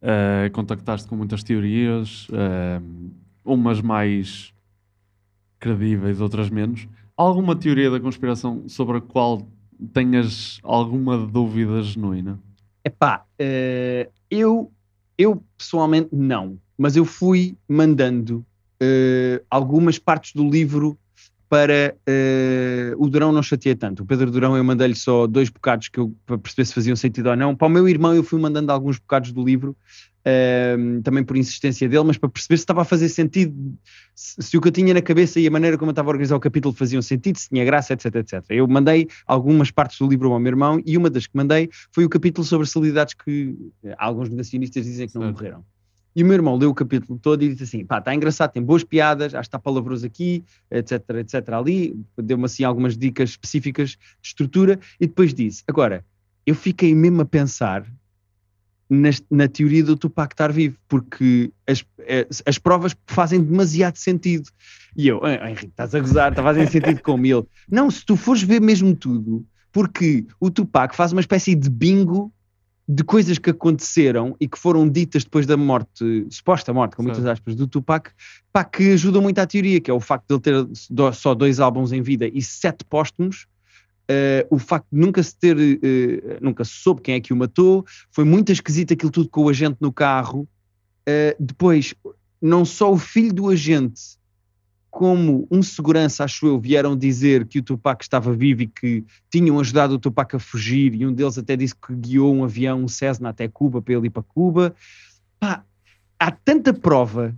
eh, 0.00 0.48
contactaste 0.52 1.08
com 1.08 1.16
muitas 1.16 1.42
teorias, 1.42 2.28
eh, 2.32 2.80
umas 3.44 3.80
mais 3.82 4.52
credíveis, 5.58 6.20
outras 6.20 6.48
menos. 6.50 6.86
Alguma 7.20 7.54
teoria 7.54 7.90
da 7.90 8.00
conspiração 8.00 8.66
sobre 8.66 8.96
a 8.96 9.00
qual 9.02 9.46
tenhas 9.92 10.58
alguma 10.62 11.18
dúvida 11.18 11.82
genuína? 11.82 12.40
Epá, 12.82 13.26
eh, 13.38 14.08
eu, 14.30 14.72
eu 15.18 15.44
pessoalmente 15.58 16.08
não, 16.12 16.58
mas 16.78 16.96
eu 16.96 17.04
fui 17.04 17.58
mandando 17.68 18.42
eh, 18.80 19.42
algumas 19.50 19.98
partes 19.98 20.32
do 20.32 20.48
livro 20.48 20.98
para 21.46 21.94
eh, 22.06 22.94
o 22.96 23.06
Durão 23.06 23.32
não 23.32 23.42
chateia 23.42 23.76
tanto. 23.76 24.02
O 24.02 24.06
Pedro 24.06 24.30
Durão 24.30 24.56
eu 24.56 24.64
mandei-lhe 24.64 24.94
só 24.94 25.26
dois 25.26 25.50
bocados 25.50 25.88
que 25.88 26.00
eu, 26.00 26.14
para 26.24 26.38
perceber 26.38 26.64
se 26.64 26.72
faziam 26.72 26.96
sentido 26.96 27.28
ou 27.28 27.36
não. 27.36 27.54
Para 27.54 27.66
o 27.66 27.70
meu 27.70 27.86
irmão 27.86 28.14
eu 28.14 28.24
fui 28.24 28.40
mandando 28.40 28.72
alguns 28.72 28.98
bocados 28.98 29.30
do 29.30 29.44
livro, 29.44 29.76
também 31.02 31.24
por 31.24 31.36
insistência 31.36 31.88
dele, 31.88 32.04
mas 32.04 32.18
para 32.18 32.28
perceber 32.28 32.56
se 32.56 32.62
estava 32.62 32.82
a 32.82 32.84
fazer 32.84 33.08
sentido, 33.08 33.54
se, 34.14 34.36
se 34.40 34.56
o 34.56 34.60
que 34.60 34.68
eu 34.68 34.72
tinha 34.72 34.92
na 34.92 35.02
cabeça 35.02 35.40
e 35.40 35.46
a 35.46 35.50
maneira 35.50 35.78
como 35.78 35.90
eu 35.90 35.92
estava 35.92 36.10
a 36.10 36.12
organizar 36.12 36.36
o 36.36 36.40
capítulo 36.40 36.74
faziam 36.74 37.00
sentido, 37.00 37.36
se 37.38 37.48
tinha 37.48 37.64
graça, 37.64 37.94
etc, 37.94 38.14
etc. 38.16 38.44
Eu 38.50 38.68
mandei 38.68 39.08
algumas 39.26 39.70
partes 39.70 39.98
do 39.98 40.06
livro 40.06 40.32
ao 40.32 40.38
meu 40.38 40.50
irmão 40.50 40.82
e 40.84 40.96
uma 40.96 41.08
das 41.08 41.26
que 41.26 41.36
mandei 41.36 41.70
foi 41.92 42.04
o 42.04 42.08
capítulo 42.08 42.46
sobre 42.46 42.66
celebridades 42.66 43.14
que 43.14 43.56
eh, 43.84 43.94
alguns 43.98 44.28
negacionistas 44.28 44.84
dizem 44.84 45.08
que 45.08 45.14
não 45.14 45.22
Certo. 45.22 45.36
morreram. 45.36 45.64
E 46.14 46.22
o 46.22 46.26
meu 46.26 46.34
irmão 46.34 46.56
leu 46.56 46.70
o 46.70 46.74
capítulo 46.74 47.18
todo 47.18 47.42
e 47.42 47.48
disse 47.50 47.62
assim: 47.62 47.84
pá, 47.86 47.98
está 47.98 48.14
engraçado, 48.14 48.50
tem 48.50 48.62
boas 48.62 48.82
piadas, 48.82 49.34
acho 49.34 49.42
que 49.42 49.48
está 49.48 49.58
palavroso 49.58 50.04
aqui, 50.04 50.44
etc, 50.70 51.02
etc, 51.20 51.48
ali. 51.50 51.96
Deu-me 52.16 52.44
assim 52.44 52.64
algumas 52.64 52.96
dicas 52.96 53.30
específicas 53.30 53.90
de 53.90 53.98
estrutura 54.24 54.78
e 55.00 55.06
depois 55.06 55.32
disse: 55.32 55.62
agora, 55.68 56.04
eu 56.44 56.54
fiquei 56.54 56.94
mesmo 56.94 57.22
a 57.22 57.24
pensar 57.24 57.86
nas- 58.90 59.22
na 59.30 59.46
teoria 59.46 59.84
do 59.84 59.96
Tupac 59.96 60.34
estar 60.34 60.50
vivo, 60.52 60.76
porque 60.88 61.52
as, 61.66 61.84
eh, 62.00 62.26
as 62.44 62.58
provas 62.58 62.96
fazem 63.06 63.40
demasiado 63.40 63.96
sentido. 63.96 64.50
E 64.96 65.06
eu, 65.06 65.24
"Ah, 65.24 65.48
Henrique, 65.48 65.66
estás 65.66 65.94
a 65.94 66.00
gozar, 66.00 66.32
está 66.32 66.42
fazendo 66.42 66.68
sentido 66.68 67.00
como 67.00 67.24
ele. 67.24 67.44
Não, 67.70 67.88
se 67.90 68.04
tu 68.04 68.16
fores 68.16 68.42
ver 68.42 68.60
mesmo 68.60 68.94
tudo, 68.94 69.46
porque 69.72 70.26
o 70.40 70.50
Tupac 70.50 70.94
faz 70.96 71.12
uma 71.12 71.20
espécie 71.20 71.54
de 71.54 71.70
bingo 71.70 72.32
de 72.88 73.04
coisas 73.04 73.38
que 73.38 73.50
aconteceram 73.50 74.34
e 74.40 74.48
que 74.48 74.58
foram 74.58 74.88
ditas 74.88 75.22
depois 75.22 75.46
da 75.46 75.56
morte, 75.56 76.26
suposta 76.28 76.72
morte, 76.72 76.96
com 76.96 77.04
muitas 77.04 77.24
aspas, 77.24 77.54
do 77.54 77.68
Tupac, 77.68 78.10
pá, 78.52 78.64
que 78.64 78.92
ajudam 78.94 79.22
muito 79.22 79.38
à 79.38 79.46
teoria, 79.46 79.80
que 79.80 79.88
é 79.88 79.94
o 79.94 80.00
facto 80.00 80.26
de 80.40 80.50
ele 80.50 80.66
ter 80.66 81.14
só 81.14 81.32
dois 81.32 81.60
álbuns 81.60 81.92
em 81.92 82.02
vida 82.02 82.26
e 82.26 82.42
sete 82.42 82.84
póstumos, 82.84 83.46
eh, 84.12 84.44
o 84.50 84.58
facto 84.58 84.88
de 84.90 84.98
nunca 84.98 85.22
se 85.22 85.36
ter, 85.36 85.56
eh, 85.56 86.38
nunca 86.40 86.64
se 86.64 86.72
soube 86.72 87.00
quem 87.00 87.14
é 87.14 87.20
que 87.20 87.32
o 87.32 87.36
matou, 87.36 87.86
foi 88.10 88.24
muito 88.24 88.50
esquisito 88.50 88.92
aquilo 88.92 89.12
tudo 89.12 89.28
com 89.28 89.44
o 89.44 89.48
agente 89.48 89.76
no 89.80 89.92
carro. 89.92 90.48
Eh, 91.06 91.36
depois, 91.38 91.94
não 92.42 92.64
só 92.64 92.92
o 92.92 92.98
filho 92.98 93.32
do 93.32 93.48
agente, 93.48 94.18
como 94.90 95.46
um 95.48 95.62
segurança, 95.62 96.24
acho 96.24 96.44
eu, 96.44 96.58
vieram 96.58 96.96
dizer 96.96 97.46
que 97.46 97.60
o 97.60 97.62
Tupac 97.62 98.02
estava 98.02 98.32
vivo 98.32 98.62
e 98.62 98.66
que 98.66 99.04
tinham 99.30 99.60
ajudado 99.60 99.94
o 99.94 99.98
Tupac 99.98 100.34
a 100.34 100.40
fugir, 100.40 100.92
e 100.96 101.06
um 101.06 101.12
deles 101.12 101.38
até 101.38 101.56
disse 101.56 101.76
que 101.76 101.94
guiou 101.94 102.34
um 102.34 102.42
avião, 102.42 102.82
um 102.82 102.88
Cessna, 102.88 103.28
até 103.28 103.46
Cuba, 103.46 103.80
para 103.80 103.94
ele 103.94 104.08
ir 104.08 104.10
para 104.10 104.24
Cuba. 104.24 104.74
Pá, 105.38 105.62
há 106.18 106.32
tanta 106.32 106.74
prova, 106.74 107.32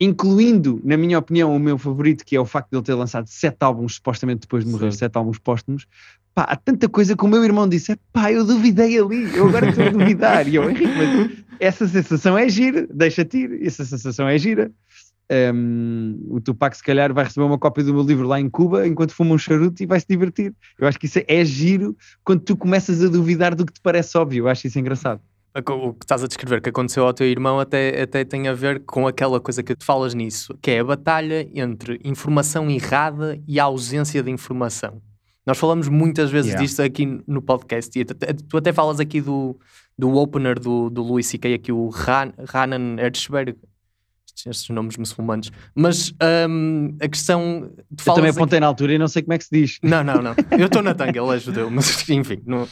incluindo, 0.00 0.80
na 0.84 0.96
minha 0.96 1.18
opinião, 1.18 1.54
o 1.54 1.58
meu 1.58 1.76
favorito, 1.76 2.24
que 2.24 2.36
é 2.36 2.40
o 2.40 2.44
facto 2.44 2.70
de 2.70 2.76
ele 2.76 2.84
ter 2.84 2.94
lançado 2.94 3.26
sete 3.26 3.56
álbuns, 3.60 3.96
supostamente 3.96 4.42
depois 4.42 4.64
de 4.64 4.70
morrer, 4.70 4.92
Certo. 4.92 4.98
sete 4.98 5.16
álbuns 5.16 5.38
póstumos. 5.38 5.86
Pá, 6.34 6.42
há 6.42 6.56
tanta 6.56 6.88
coisa 6.88 7.16
que 7.16 7.24
o 7.24 7.28
meu 7.28 7.44
irmão 7.44 7.68
disse, 7.68 7.98
pá, 8.12 8.30
eu 8.30 8.44
duvidei 8.44 8.98
ali, 8.98 9.34
eu 9.36 9.48
agora 9.48 9.68
estou 9.70 9.84
a 9.84 9.90
duvidar. 9.90 10.46
E 10.46 10.54
eu, 10.54 10.70
Henrique, 10.70 10.86
mas 10.86 11.30
essa 11.58 11.88
sensação 11.88 12.38
é 12.38 12.48
gira, 12.48 12.86
deixa-te 12.92 13.38
ir, 13.38 13.66
essa 13.66 13.84
sensação 13.84 14.28
é 14.28 14.38
gira. 14.38 14.70
Um, 15.30 16.18
o 16.30 16.40
Tupac 16.40 16.74
se 16.74 16.82
calhar 16.82 17.12
vai 17.12 17.24
receber 17.24 17.44
uma 17.44 17.58
cópia 17.58 17.84
do 17.84 17.92
meu 17.92 18.02
livro 18.02 18.26
lá 18.26 18.40
em 18.40 18.48
Cuba 18.48 18.86
enquanto 18.86 19.12
fuma 19.12 19.34
um 19.34 19.38
charuto 19.38 19.82
e 19.82 19.86
vai 19.86 20.00
se 20.00 20.06
divertir. 20.08 20.54
Eu 20.78 20.88
acho 20.88 20.98
que 20.98 21.04
isso 21.04 21.18
é, 21.18 21.24
é 21.28 21.44
giro 21.44 21.94
quando 22.24 22.40
tu 22.40 22.56
começas 22.56 23.02
a 23.02 23.08
duvidar 23.08 23.54
do 23.54 23.66
que 23.66 23.72
te 23.74 23.80
parece 23.82 24.16
óbvio. 24.16 24.44
Eu 24.44 24.48
acho 24.48 24.66
isso 24.66 24.78
engraçado. 24.78 25.20
O 25.66 25.92
que 25.94 26.04
estás 26.04 26.22
a 26.22 26.26
descrever 26.26 26.60
que 26.60 26.68
aconteceu 26.68 27.04
ao 27.06 27.12
teu 27.12 27.26
irmão 27.26 27.58
até, 27.58 28.02
até 28.02 28.24
tem 28.24 28.48
a 28.48 28.54
ver 28.54 28.80
com 28.84 29.06
aquela 29.06 29.40
coisa 29.40 29.62
que 29.62 29.74
tu 29.74 29.84
falas 29.84 30.14
nisso, 30.14 30.56
que 30.62 30.70
é 30.70 30.80
a 30.80 30.84
batalha 30.84 31.48
entre 31.54 32.00
informação 32.04 32.70
errada 32.70 33.40
e 33.46 33.58
a 33.58 33.64
ausência 33.64 34.22
de 34.22 34.30
informação. 34.30 35.00
Nós 35.46 35.56
falamos 35.58 35.88
muitas 35.88 36.30
vezes 36.30 36.50
Yeah. 36.50 36.62
disto 36.66 36.80
aqui 36.82 37.20
no 37.26 37.40
podcast 37.40 37.98
e 37.98 38.04
tu 38.04 38.56
até 38.58 38.72
falas 38.72 39.00
aqui 39.00 39.20
do, 39.20 39.58
do 39.98 40.14
opener 40.16 40.58
do, 40.60 40.90
do 40.90 41.02
Louis 41.02 41.26
C.K., 41.26 41.54
aqui 41.54 41.72
o 41.72 41.88
Han, 41.90 42.32
Hanan 42.52 42.96
Hertzberg, 43.00 43.56
estes, 44.46 44.68
nomes 44.68 44.96
muçulmanos, 44.96 45.50
mas 45.74 46.12
hum, 46.48 46.96
a 47.00 47.08
questão... 47.08 47.70
Tu 47.96 48.04
Eu 48.06 48.14
também 48.14 48.30
aqui- 48.30 48.38
apontei 48.38 48.60
na 48.60 48.66
altura 48.66 48.92
e 48.92 48.98
não 48.98 49.08
sei 49.08 49.22
como 49.22 49.32
é 49.32 49.38
que 49.38 49.44
se 49.44 49.50
diz. 49.50 49.78
não, 49.82 50.04
não, 50.04 50.22
não. 50.22 50.34
Eu 50.58 50.66
estou 50.66 50.82
na 50.82 50.94
tanga, 50.94 51.18
ele 51.18 51.34
é 51.34 51.38
judeu, 51.38 51.70
mas 51.70 52.06
enfim. 52.08 52.40
Não... 52.46 52.68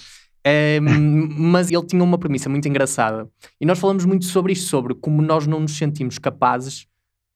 É, 0.48 0.78
mas 1.36 1.72
ele 1.72 1.84
tinha 1.84 2.04
uma 2.04 2.16
premissa 2.16 2.48
muito 2.48 2.68
engraçada. 2.68 3.28
E 3.60 3.66
nós 3.66 3.80
falamos 3.80 4.04
muito 4.04 4.24
sobre 4.26 4.52
isto, 4.52 4.68
sobre 4.68 4.94
como 4.94 5.20
nós 5.20 5.44
não 5.46 5.58
nos 5.58 5.76
sentimos 5.76 6.18
capazes 6.18 6.86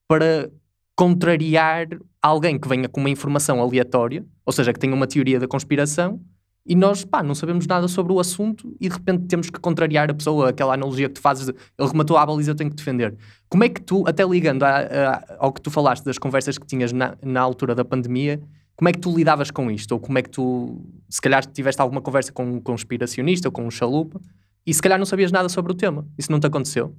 para 0.06 0.48
contrariar 0.94 1.88
alguém 2.22 2.58
que 2.58 2.68
venha 2.68 2.88
com 2.88 3.00
uma 3.00 3.10
informação 3.10 3.60
aleatória, 3.60 4.24
ou 4.46 4.52
seja, 4.52 4.72
que 4.72 4.78
tenha 4.78 4.94
uma 4.94 5.06
teoria 5.06 5.40
da 5.40 5.48
conspiração, 5.48 6.20
e 6.66 6.74
nós, 6.76 7.04
pá, 7.04 7.22
não 7.22 7.34
sabemos 7.34 7.66
nada 7.66 7.88
sobre 7.88 8.12
o 8.12 8.20
assunto 8.20 8.76
e 8.78 8.88
de 8.88 8.94
repente 8.94 9.24
temos 9.26 9.48
que 9.48 9.58
contrariar 9.58 10.10
a 10.10 10.14
pessoa, 10.14 10.50
aquela 10.50 10.74
analogia 10.74 11.08
que 11.08 11.14
tu 11.14 11.20
fazes 11.20 11.46
de 11.46 11.52
ele 11.52 11.88
rematou 11.88 12.16
a 12.18 12.24
baliza, 12.24 12.50
eu 12.50 12.54
tenho 12.54 12.68
que 12.70 12.76
defender. 12.76 13.16
Como 13.48 13.64
é 13.64 13.68
que 13.68 13.80
tu, 13.80 14.04
até 14.06 14.24
ligando 14.24 14.62
a- 14.62 14.78
a- 14.78 15.36
ao 15.38 15.52
que 15.52 15.60
tu 15.62 15.70
falaste 15.70 16.04
das 16.04 16.18
conversas 16.18 16.58
que 16.58 16.66
tinhas 16.66 16.92
na, 16.92 17.16
na 17.22 17.40
altura 17.40 17.74
da 17.74 17.84
pandemia, 17.84 18.40
como 18.80 18.88
é 18.88 18.92
que 18.92 18.98
tu 18.98 19.14
lidavas 19.14 19.50
com 19.50 19.70
isto? 19.70 19.92
Ou 19.92 20.00
como 20.00 20.16
é 20.16 20.22
que 20.22 20.30
tu, 20.30 20.80
se 21.06 21.20
calhar, 21.20 21.44
tiveste 21.44 21.82
alguma 21.82 22.00
conversa 22.00 22.32
com 22.32 22.44
um 22.44 22.58
conspiracionista 22.58 23.46
ou 23.46 23.52
com 23.52 23.66
um 23.66 23.70
chalupa 23.70 24.18
e 24.66 24.72
se 24.72 24.80
calhar 24.80 24.98
não 24.98 25.04
sabias 25.04 25.30
nada 25.30 25.50
sobre 25.50 25.70
o 25.70 25.74
tema? 25.74 26.08
Isso 26.16 26.32
não 26.32 26.40
te 26.40 26.46
aconteceu? 26.46 26.96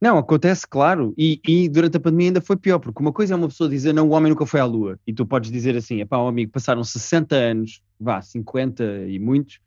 Não, 0.00 0.18
acontece, 0.18 0.64
claro, 0.68 1.12
e, 1.18 1.40
e 1.44 1.68
durante 1.68 1.96
a 1.96 2.00
pandemia 2.00 2.28
ainda 2.28 2.40
foi 2.40 2.56
pior, 2.56 2.78
porque 2.78 3.02
uma 3.02 3.12
coisa 3.12 3.34
é 3.34 3.36
uma 3.36 3.48
pessoa 3.48 3.68
dizer 3.68 3.92
não, 3.92 4.08
o 4.08 4.12
homem 4.12 4.30
nunca 4.30 4.46
foi 4.46 4.60
à 4.60 4.64
Lua, 4.64 5.00
e 5.04 5.12
tu 5.12 5.26
podes 5.26 5.50
dizer 5.50 5.76
assim, 5.76 6.06
pá, 6.06 6.16
um 6.18 6.28
amigo, 6.28 6.52
passaram 6.52 6.84
60 6.84 7.34
anos, 7.34 7.82
vá, 7.98 8.22
50 8.22 8.84
e 9.08 9.18
muitos, 9.18 9.58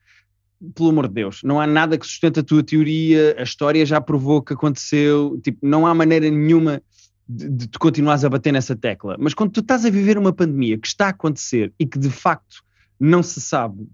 pelo 0.74 0.92
amor 0.92 1.10
de 1.10 1.16
Deus, 1.16 1.42
não 1.44 1.60
há 1.60 1.68
nada 1.68 1.98
que 1.98 2.06
sustente 2.06 2.40
a 2.40 2.44
tua 2.44 2.64
teoria, 2.64 3.36
a 3.38 3.44
história 3.44 3.86
já 3.86 4.00
provou 4.00 4.42
que 4.42 4.54
aconteceu, 4.54 5.38
tipo, 5.44 5.58
não 5.62 5.86
há 5.86 5.94
maneira 5.94 6.30
nenhuma 6.30 6.82
de, 7.30 7.68
de 7.68 7.80
continuares 7.80 8.26
a 8.26 8.30
bater 8.30 8.52
nessa 8.52 8.76
tecla. 8.76 9.16
Mas 9.20 9.36
quando 9.36 9.52
tu 9.52 9.60
estás 9.60 9.86
a 9.86 9.90
viver 9.92 10.18
uma 10.18 10.34
pandemia 10.34 10.80
que 10.80 10.88
está 10.88 11.06
a 11.06 11.10
acontecer 11.10 11.72
e 11.80 11.86
que 11.86 12.00
de 12.00 12.10
facto 12.10 12.64
não 13.00 13.22
se 13.22 13.40
sabe, 13.40 13.88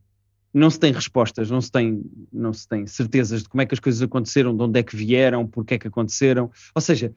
não 0.53 0.69
se 0.69 0.79
tem 0.79 0.93
respostas, 0.93 1.51
não 1.51 1.59
se 1.59 1.69
tem, 1.69 2.01
não 2.31 2.53
se 2.53 2.65
tem 2.65 2.87
certezas 2.87 3.43
de 3.43 3.49
como 3.49 3.61
é 3.61 3.65
que 3.65 3.73
as 3.73 3.79
coisas 3.79 4.01
aconteceram, 4.01 4.55
de 4.55 4.63
onde 4.63 4.79
é 4.79 4.83
que 4.83 4.95
vieram, 4.95 5.45
porque 5.45 5.73
é 5.73 5.77
que 5.77 5.89
aconteceram, 5.89 6.49
ou 6.73 6.81
seja, 6.81 7.13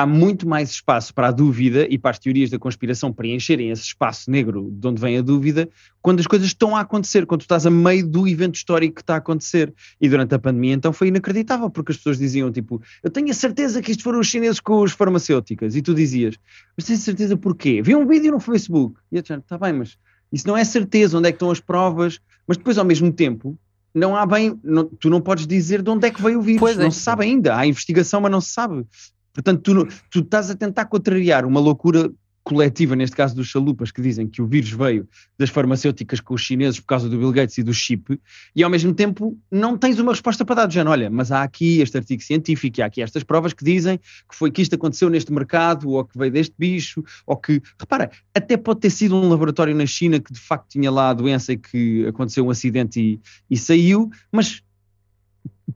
há 0.00 0.06
muito 0.06 0.48
mais 0.48 0.70
espaço 0.70 1.12
para 1.14 1.28
a 1.28 1.30
dúvida 1.30 1.86
e 1.88 1.98
para 1.98 2.10
as 2.10 2.18
teorias 2.18 2.50
da 2.50 2.58
conspiração 2.58 3.12
preencherem 3.12 3.70
esse 3.70 3.82
espaço 3.82 4.30
negro 4.30 4.70
de 4.72 4.86
onde 4.86 5.00
vem 5.00 5.18
a 5.18 5.22
dúvida 5.22 5.68
quando 6.00 6.20
as 6.20 6.26
coisas 6.26 6.48
estão 6.48 6.74
a 6.74 6.80
acontecer, 6.80 7.26
quando 7.26 7.40
tu 7.40 7.44
estás 7.44 7.66
a 7.66 7.70
meio 7.70 8.06
do 8.06 8.26
evento 8.26 8.54
histórico 8.54 8.96
que 8.96 9.00
está 9.02 9.14
a 9.14 9.18
acontecer. 9.18 9.72
E 10.00 10.08
durante 10.08 10.34
a 10.34 10.38
pandemia, 10.38 10.72
então, 10.72 10.92
foi 10.92 11.08
inacreditável, 11.08 11.68
porque 11.68 11.92
as 11.92 11.98
pessoas 11.98 12.18
diziam, 12.18 12.50
tipo, 12.50 12.80
eu 13.02 13.10
tenho 13.10 13.30
a 13.30 13.34
certeza 13.34 13.82
que 13.82 13.90
isto 13.90 14.02
foram 14.02 14.20
os 14.20 14.26
chineses 14.26 14.60
com 14.60 14.80
os 14.80 14.92
farmacêuticas. 14.92 15.76
E 15.76 15.82
tu 15.82 15.94
dizias, 15.94 16.36
mas 16.76 16.86
tens 16.86 17.00
certeza 17.00 17.36
porquê? 17.36 17.82
Vi 17.82 17.94
um 17.94 18.06
vídeo 18.06 18.32
no 18.32 18.40
Facebook. 18.40 18.98
E 19.12 19.16
eu 19.16 19.22
disse, 19.22 19.34
está 19.34 19.58
bem, 19.58 19.74
mas 19.74 19.98
isso 20.32 20.46
não 20.46 20.56
é 20.56 20.64
certeza, 20.64 21.18
onde 21.18 21.28
é 21.28 21.32
que 21.32 21.36
estão 21.36 21.50
as 21.50 21.60
provas? 21.60 22.18
Mas 22.46 22.56
depois, 22.56 22.78
ao 22.78 22.84
mesmo 22.84 23.12
tempo, 23.12 23.58
não 23.94 24.16
há 24.16 24.24
bem, 24.24 24.58
não, 24.62 24.84
tu 24.84 25.10
não 25.10 25.20
podes 25.20 25.46
dizer 25.46 25.82
de 25.82 25.90
onde 25.90 26.06
é 26.06 26.10
que 26.10 26.22
veio 26.22 26.38
o 26.38 26.42
vírus, 26.42 26.60
Pois 26.60 26.78
é. 26.78 26.82
não 26.82 26.90
se 26.90 27.00
sabe 27.00 27.24
ainda, 27.24 27.56
há 27.56 27.66
investigação, 27.66 28.20
mas 28.20 28.30
não 28.30 28.40
se 28.40 28.50
sabe. 28.50 28.86
Portanto, 29.32 29.62
tu, 29.62 29.88
tu 30.10 30.20
estás 30.20 30.50
a 30.50 30.54
tentar 30.54 30.86
contrariar 30.86 31.44
uma 31.44 31.60
loucura 31.60 32.10
coletiva, 32.42 32.96
neste 32.96 33.14
caso 33.14 33.34
dos 33.34 33.46
chalupas, 33.48 33.92
que 33.92 34.00
dizem 34.00 34.26
que 34.26 34.40
o 34.40 34.46
vírus 34.46 34.70
veio 34.70 35.08
das 35.38 35.50
farmacêuticas 35.50 36.20
com 36.20 36.34
os 36.34 36.40
chineses 36.40 36.80
por 36.80 36.86
causa 36.86 37.08
do 37.08 37.18
Bill 37.18 37.32
Gates 37.32 37.58
e 37.58 37.62
do 37.62 37.72
chip, 37.72 38.18
e 38.56 38.62
ao 38.62 38.70
mesmo 38.70 38.94
tempo 38.94 39.38
não 39.50 39.76
tens 39.76 39.98
uma 39.98 40.12
resposta 40.12 40.44
para 40.44 40.56
dar, 40.56 40.66
do 40.66 40.72
género, 40.72 40.90
olha, 40.90 41.10
mas 41.10 41.30
há 41.30 41.42
aqui 41.42 41.80
este 41.80 41.96
artigo 41.96 42.22
científico, 42.22 42.82
há 42.82 42.86
aqui 42.86 43.02
estas 43.02 43.22
provas 43.22 43.52
que 43.52 43.64
dizem 43.64 43.98
que 43.98 44.34
foi 44.34 44.50
que 44.50 44.62
isto 44.62 44.74
aconteceu 44.74 45.08
neste 45.10 45.32
mercado, 45.32 45.90
ou 45.90 46.04
que 46.04 46.18
veio 46.18 46.32
deste 46.32 46.54
bicho, 46.58 47.04
ou 47.26 47.36
que, 47.36 47.62
repara, 47.78 48.10
até 48.34 48.56
pode 48.56 48.80
ter 48.80 48.90
sido 48.90 49.14
um 49.14 49.28
laboratório 49.28 49.74
na 49.74 49.86
China 49.86 50.18
que 50.18 50.32
de 50.32 50.40
facto 50.40 50.68
tinha 50.70 50.90
lá 50.90 51.10
a 51.10 51.14
doença 51.14 51.52
e 51.52 51.58
que 51.58 52.06
aconteceu 52.06 52.46
um 52.46 52.50
acidente 52.50 53.00
e, 53.00 53.20
e 53.50 53.56
saiu, 53.56 54.10
mas 54.32 54.62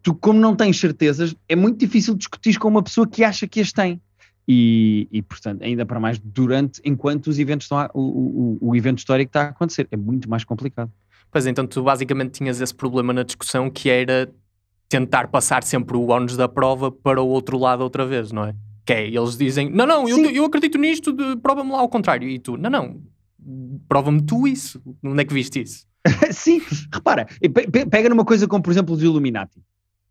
tu, 0.05 0.15
como 0.15 0.39
não 0.39 0.55
tens 0.55 0.79
certezas, 0.79 1.35
é 1.49 1.57
muito 1.57 1.79
difícil 1.81 2.15
discutir 2.15 2.57
com 2.61 2.69
uma 2.69 2.83
pessoa 2.83 3.09
que 3.09 3.25
acha 3.25 3.49
que 3.49 3.61
as 3.61 3.73
tem. 3.73 4.01
E, 4.47 5.09
e, 5.11 5.23
portanto, 5.23 5.63
ainda 5.63 5.87
para 5.87 5.99
mais 5.99 6.19
durante, 6.19 6.81
enquanto 6.85 7.29
os 7.29 7.39
eventos 7.39 7.65
estão 7.65 7.79
a- 7.79 7.91
o, 7.95 8.59
o, 8.61 8.69
o 8.71 8.77
evento 8.77 8.99
histórico 8.99 9.31
está 9.31 9.41
a 9.43 9.49
acontecer. 9.49 9.89
É 9.91 9.97
muito 9.97 10.29
mais 10.29 10.45
complicado. 10.45 10.93
Pois 11.33 11.47
então 11.47 11.67
tu 11.67 11.83
basicamente 11.83 12.33
tinhas 12.33 12.61
esse 12.61 12.75
problema 12.75 13.13
na 13.13 13.23
discussão 13.25 13.71
que 13.71 13.89
era 13.89 14.31
tentar 14.89 15.29
passar 15.29 15.65
sempre 15.65 15.97
o 15.97 16.09
ónus 16.09 16.37
da 16.37 16.47
prova 16.47 16.93
para 16.93 17.21
o 17.23 17.27
outro 17.27 17.59
lado 17.59 17.81
outra 17.83 18.05
vez, 18.07 18.31
não 18.31 18.45
é? 18.45 18.55
Que 18.85 18.93
é, 18.93 19.07
eles 19.09 19.37
dizem, 19.37 19.71
não, 19.71 19.87
não, 19.87 20.07
eu, 20.07 20.19
eu 20.31 20.45
acredito 20.45 20.77
nisto, 20.77 21.17
prova-me 21.43 21.73
lá 21.73 21.79
ao 21.81 21.89
contrário. 21.89 22.29
E 22.29 22.39
tu, 22.39 22.59
não, 22.59 22.69
não, 22.71 23.03
prova-me 23.89 24.21
tu 24.23 24.47
isso. 24.47 24.81
Onde 25.03 25.23
é 25.23 25.25
que 25.25 25.33
viste 25.35 25.63
isso? 25.63 25.87
Sim, 26.33 26.61
repara, 26.93 27.25
pe- 27.41 27.49
pe- 27.49 27.87
pega 27.87 28.11
numa 28.11 28.27
coisa 28.27 28.47
como, 28.47 28.63
por 28.63 28.71
exemplo, 28.71 28.95
os 28.95 29.03
Illuminati. 29.03 29.59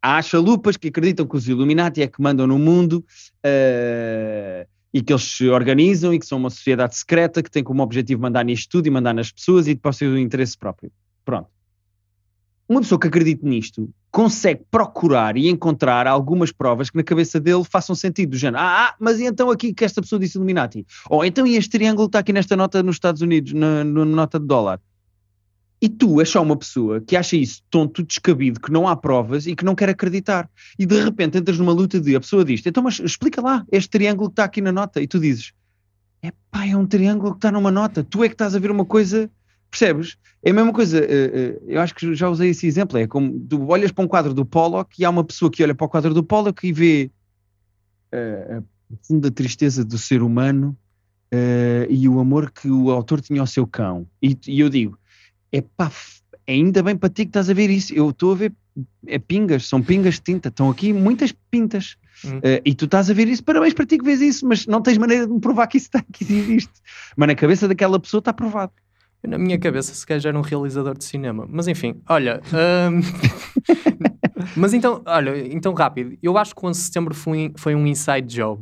Há 0.06 0.22
chalupas 0.22 0.76
que 0.76 0.90
acreditam 0.90 1.26
que 1.26 1.38
os 1.38 1.48
Illuminati 1.48 2.02
é 2.02 2.08
que 2.08 2.22
mandam 2.22 2.46
no 2.46 2.60
mundo 2.60 3.06
eh, 3.42 4.68
e 4.94 5.02
que 5.02 5.14
eles 5.14 5.24
se 5.24 5.48
organizam 5.48 6.14
e 6.14 6.20
que 6.20 6.26
são 6.26 6.38
uma 6.38 6.50
sociedade 6.50 6.98
secreta 6.98 7.42
que 7.42 7.50
tem 7.50 7.64
como 7.64 7.82
objetivo 7.82 8.22
mandar 8.22 8.44
nisto 8.44 8.70
tudo 8.70 8.86
e 8.86 8.90
mandar 8.90 9.14
nas 9.14 9.32
pessoas 9.32 9.66
e 9.66 9.74
depois 9.74 9.98
ter 9.98 10.08
o 10.08 10.18
interesse 10.18 10.58
próprio. 10.58 10.92
Pronto. 11.24 11.48
Uma 12.68 12.82
pessoa 12.82 13.00
que 13.00 13.08
acredite 13.08 13.46
nisto 13.46 13.90
consegue 14.12 14.66
procurar 14.70 15.38
e 15.38 15.48
encontrar 15.48 16.06
algumas 16.06 16.52
provas 16.52 16.90
que 16.90 16.98
na 16.98 17.04
cabeça 17.04 17.40
dele 17.40 17.64
façam 17.64 17.96
sentido, 17.96 18.32
do 18.32 18.38
género, 18.38 18.62
ah, 18.62 18.90
ah, 18.90 18.96
mas 19.00 19.22
e 19.22 19.24
então 19.24 19.50
aqui 19.50 19.74
que 19.74 19.86
esta 19.86 20.02
pessoa 20.02 20.20
disse 20.20 20.38
Illuminati? 20.38 20.86
Ou 21.10 21.24
então 21.24 21.48
e 21.48 21.56
este 21.56 21.70
triângulo 21.70 22.08
está 22.08 22.20
aqui 22.20 22.34
nesta 22.34 22.58
nota 22.58 22.84
nos 22.84 22.98
Estados 22.98 23.22
Unidos, 23.22 23.54
na, 23.54 23.86
na 23.86 24.04
nota 24.04 24.38
de 24.38 24.46
dólar? 24.48 24.82
E 25.84 25.90
tu 25.90 26.22
és 26.22 26.30
só 26.30 26.42
uma 26.42 26.56
pessoa 26.56 27.02
que 27.02 27.14
acha 27.14 27.36
isso 27.36 27.62
tonto, 27.70 28.04
descabido, 28.04 28.58
que 28.58 28.72
não 28.72 28.88
há 28.88 28.96
provas 28.96 29.46
e 29.46 29.54
que 29.54 29.66
não 29.66 29.76
quer 29.76 29.90
acreditar. 29.90 30.50
E 30.80 30.86
de 30.86 30.98
repente 30.98 31.38
entras 31.38 31.60
numa 31.60 31.74
luta 31.74 32.00
de 32.00 32.16
a 32.16 32.22
pessoa 32.22 32.46
diz 32.46 32.66
então 32.66 32.82
mas 32.82 33.02
explica 33.02 33.42
lá 33.42 33.66
este 33.70 33.90
triângulo 33.90 34.30
que 34.30 34.32
está 34.32 34.46
aqui 34.46 34.62
na 34.62 34.72
nota. 34.72 35.02
E 35.02 35.08
tu 35.08 35.20
dizes, 35.20 35.52
é 36.22 36.32
pá, 36.50 36.66
é 36.66 36.78
um 36.78 36.86
triângulo 36.86 37.34
que 37.34 37.40
está 37.40 37.52
numa 37.52 37.70
nota. 37.70 38.02
Tu 38.02 38.24
é 38.24 38.30
que 38.30 38.34
estás 38.34 38.56
a 38.56 38.60
ver 38.60 38.72
uma 38.72 38.86
coisa, 38.86 39.30
percebes? 39.70 40.18
É 40.42 40.52
a 40.52 40.54
mesma 40.54 40.72
coisa, 40.72 41.00
eh, 41.00 41.32
eh, 41.34 41.62
eu 41.68 41.82
acho 41.82 41.94
que 41.94 42.16
já 42.16 42.30
usei 42.30 42.52
esse 42.52 42.66
exemplo, 42.66 42.98
é 42.98 43.06
como 43.06 43.38
tu 43.42 43.68
olhas 43.68 43.92
para 43.92 44.06
um 44.06 44.08
quadro 44.08 44.34
do 44.34 44.46
Pollock 44.46 45.02
e 45.02 45.04
há 45.04 45.10
uma 45.10 45.26
pessoa 45.26 45.52
que 45.52 45.62
olha 45.62 45.76
para 45.76 45.86
o 45.86 45.90
quadro 45.90 46.14
do 46.14 46.24
Pollock 46.24 46.66
e 46.66 46.72
vê 46.72 47.12
eh, 48.10 48.60
a 48.60 48.64
profunda 48.88 49.30
tristeza 49.30 49.84
do 49.84 49.98
ser 49.98 50.22
humano 50.22 50.78
e 51.90 52.08
o 52.08 52.20
amor 52.20 52.52
que 52.52 52.70
o 52.70 52.92
autor 52.92 53.20
tinha 53.20 53.42
ao 53.42 53.48
seu 53.48 53.66
cão. 53.66 54.06
E 54.22 54.38
eu 54.48 54.70
digo, 54.70 55.00
é 55.54 55.62
pá, 55.62 55.92
ainda 56.48 56.84
bem 56.84 56.98
para 56.98 57.10
ti 57.10 57.24
que 57.24 57.30
estás 57.30 57.50
a 57.50 57.54
ver 57.54 57.70
isso. 57.70 57.94
Eu 57.94 58.10
estou 58.10 58.34
a 58.34 58.36
ver 58.36 58.54
é 59.06 59.20
pingas, 59.20 59.68
são 59.68 59.82
pingas 59.82 60.16
de 60.16 60.22
tinta, 60.22 60.50
estão 60.50 60.70
aqui 60.70 60.92
muitas 60.92 61.32
pintas. 61.52 61.96
Hum. 62.26 62.40
Eh, 62.42 62.62
e 62.66 62.74
tu 62.74 62.86
estás 62.86 63.10
a 63.10 63.14
ver 63.14 63.28
isso, 63.28 63.44
parabéns 63.44 63.74
para 63.74 63.86
ti 63.86 63.98
que 63.98 64.04
vês 64.04 64.20
isso, 64.20 64.48
mas 64.48 64.66
não 64.66 64.82
tens 64.82 64.98
maneira 64.98 65.28
de 65.28 65.34
me 65.34 65.40
provar 65.40 65.68
que 65.68 65.78
isso, 65.78 65.88
está, 65.88 66.04
que 66.12 66.24
isso 66.24 66.34
existe. 66.34 66.74
Mas 67.16 67.28
na 67.28 67.36
cabeça 67.36 67.68
daquela 67.68 68.00
pessoa 68.00 68.20
está 68.20 68.34
provado. 68.34 68.72
Na 69.26 69.38
minha 69.38 69.58
cabeça, 69.58 69.94
se 69.94 70.06
calhar 70.06 70.26
era 70.28 70.38
um 70.38 70.42
realizador 70.42 70.98
de 70.98 71.06
cinema. 71.06 71.48
Mas 71.50 71.68
enfim, 71.68 72.02
olha. 72.10 72.42
hum, 72.92 73.00
mas 74.58 74.74
então, 74.74 75.02
olha, 75.06 75.38
então 75.54 75.74
rápido. 75.74 76.18
Eu 76.22 76.38
acho 76.38 76.54
que 76.54 76.66
o 76.66 76.68
11 76.68 76.80
de 76.80 76.86
setembro 76.88 77.16
foi, 77.16 77.54
foi 77.56 77.74
um 77.74 77.88
inside 77.88 78.28
job. 78.28 78.62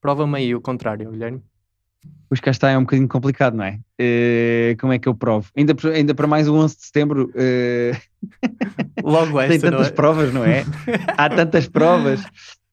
Prova-me 0.00 0.38
aí 0.38 0.54
o 0.54 0.60
contrário, 0.60 1.10
Guilherme. 1.10 1.42
Pois 2.28 2.40
cá 2.40 2.50
está, 2.50 2.70
é 2.70 2.78
um 2.78 2.82
bocadinho 2.82 3.08
complicado, 3.08 3.54
não 3.56 3.64
é? 3.64 3.78
Eh, 3.98 4.74
como 4.80 4.92
é 4.92 4.98
que 4.98 5.06
eu 5.06 5.14
provo? 5.14 5.50
Ainda, 5.56 5.74
ainda 5.94 6.14
para 6.14 6.26
mais 6.26 6.48
o 6.48 6.54
11 6.54 6.76
de 6.76 6.84
setembro, 6.86 7.30
eh, 7.34 7.92
Logo 9.02 9.38
tem 9.46 9.56
esta, 9.56 9.70
não 9.70 9.78
tantas 9.78 9.88
é? 9.88 9.94
provas, 9.94 10.32
não 10.32 10.44
é? 10.44 10.64
Há 11.16 11.28
tantas 11.28 11.68
provas. 11.68 12.22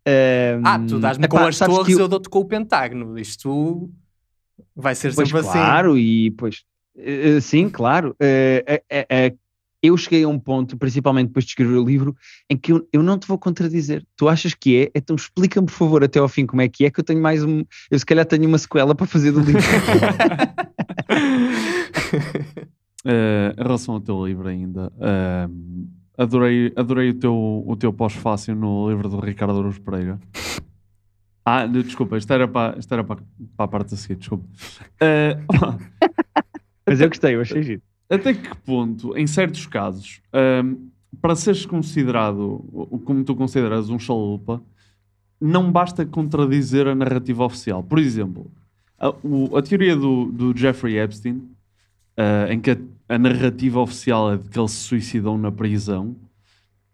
Eh, 0.06 0.58
Ah, 0.64 0.80
tu 0.80 1.00
dás-me 1.00 1.28
com 1.28 1.38
epá, 1.38 1.50
as 1.50 1.60
torres, 1.60 1.96
que 1.96 2.02
eu 2.02 2.08
dou-te 2.08 2.30
com 2.30 2.40
o 2.40 2.46
pentágono. 2.46 3.18
Isto 3.20 3.90
vai 4.76 4.96
ser 4.96 5.14
Pois 5.14 5.28
sempre 5.28 5.42
assim. 5.42 5.52
claro, 5.52 5.98
e 5.98 6.32
pois, 6.32 6.64
eh, 6.98 7.40
sim, 7.42 7.70
claro. 7.70 8.16
Eu 9.82 9.96
cheguei 9.98 10.24
a 10.24 10.28
um 10.28 10.38
ponto, 10.40 10.78
principalmente 10.78 11.28
depois 11.28 11.46
de 11.46 11.52
escrever 11.52 11.78
o 11.78 11.86
livro, 11.86 12.16
em 12.50 12.58
que 12.58 12.72
eu, 12.74 12.88
eu 12.92 13.02
não 13.02 13.18
te 13.18 13.28
vou 13.28 13.38
contradizer. 13.38 14.06
Tu 14.18 14.28
achas 14.28 14.54
que 14.54 14.84
é? 14.84 14.92
Então 14.94 15.16
explica-me, 15.16 15.68
por 15.68 15.74
favor, 15.74 16.04
até 16.04 16.20
ao 16.20 16.28
fim 16.28 16.46
como 16.46 16.62
é 16.62 16.68
que 16.68 16.86
é, 16.86 16.92
que 16.92 17.00
eu 17.00 17.04
tenho 17.04 17.22
mais 17.22 17.44
um. 17.44 17.64
Eu 17.90 17.98
se 18.00 18.06
calhar 18.06 18.26
tenho 18.26 18.48
uma 18.48 18.58
sequela 18.58 18.94
para 18.94 19.06
fazer 19.08 19.32
do 19.32 19.40
livro. 19.42 19.62
Eh, 23.06 23.54
em 23.58 23.64
relação 23.64 23.94
ao 23.96 24.02
teu 24.02 24.26
livro 24.28 24.50
ainda, 24.50 24.92
eh, 25.00 25.48
adorei, 26.18 26.74
adorei 26.76 27.12
o 27.12 27.14
teu, 27.14 27.64
o 27.66 27.74
teu 27.78 27.94
pós-fácil 27.94 28.54
no 28.56 28.90
livro 28.90 29.08
do 29.08 29.22
Ricardo 29.22 29.58
Aruz 29.58 29.80
Pereira. 29.80 30.20
Ah, 31.46 31.66
de- 31.66 31.82
desculpa, 31.82 32.18
isto 32.18 32.32
era 32.34 32.46
para, 32.46 32.78
isto 32.78 32.94
era 32.94 33.02
para, 33.02 33.22
para 33.56 33.66
a 33.66 33.68
parte 33.70 33.94
a 33.94 33.98
seguir, 33.98 34.16
desculpa. 34.18 34.46
Eh, 35.00 35.38
Mas 36.86 37.00
eu 37.00 37.08
gostei, 37.08 37.36
eu 37.36 37.42
achei 37.42 37.64
giro. 37.64 37.82
Até 38.10 38.34
que 38.34 38.56
ponto, 38.66 39.16
em 39.18 39.28
certos 39.28 39.66
casos, 39.68 40.22
ehm, 40.34 40.76
para 41.22 41.36
seres 41.36 41.66
considerado, 41.66 42.64
como 43.06 43.24
tu 43.24 43.36
consideras 43.36 43.90
um 43.90 44.00
chalupa, 44.00 44.62
não 45.42 45.72
basta 45.72 46.06
contradizer 46.06 46.88
a 46.88 46.96
narrativa 46.96 47.44
oficial. 47.46 47.82
Por 47.84 48.00
exemplo, 48.00 48.52
a, 48.98 49.10
o- 49.24 49.56
a 49.58 49.62
teoria 49.62 49.96
do, 49.96 50.26
do 50.32 50.56
Jeffrey 50.58 50.98
Epstein, 51.00 51.42
eh, 52.18 52.54
em 52.54 52.60
que 52.60 52.72
a, 52.72 52.78
a 53.08 53.18
narrativa 53.18 53.80
oficial 53.80 54.34
é 54.34 54.38
de 54.38 54.50
que 54.50 54.60
ele 54.60 54.68
se 54.68 54.76
suicidou 54.78 55.38
na 55.38 55.52
prisão, 55.52 56.16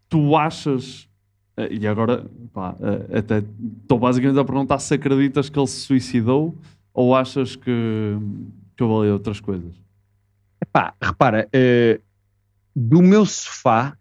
tu 0.09 0.35
achas, 0.35 1.09
eh, 1.57 1.69
e 1.73 1.87
agora 1.87 2.25
pá, 2.53 2.75
eh, 2.79 3.19
até 3.19 3.43
estou 3.81 3.99
basicamente 3.99 4.39
a 4.39 4.45
perguntar 4.45 4.79
se 4.79 4.93
acreditas 4.93 5.49
que 5.49 5.57
ele 5.59 5.67
se 5.67 5.79
suicidou 5.81 6.55
ou 6.93 7.15
achas 7.15 7.55
que, 7.55 7.71
que 8.77 8.83
falei 8.87 9.11
outras 9.11 9.39
coisas? 9.39 9.73
Pá, 10.75 10.93
repara, 11.01 11.47
eh, 11.53 12.01
do 12.75 13.01
meu 13.01 13.25
sofá 13.25 13.97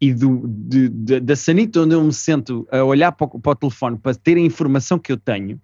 e 0.00 0.14
do, 0.14 0.46
de- 0.46 0.88
de- 0.88 1.18
da 1.18 1.34
sanita 1.34 1.80
onde 1.80 1.96
eu 1.96 2.04
me 2.04 2.12
sento 2.12 2.64
a 2.70 2.84
olhar 2.84 3.10
para 3.10 3.26
o, 3.26 3.40
para 3.40 3.50
o 3.50 3.56
telefone 3.56 3.98
para 3.98 4.14
ter 4.14 4.36
a 4.36 4.40
informação 4.40 5.00
que 5.00 5.10
eu 5.10 5.16
tenho, 5.16 5.60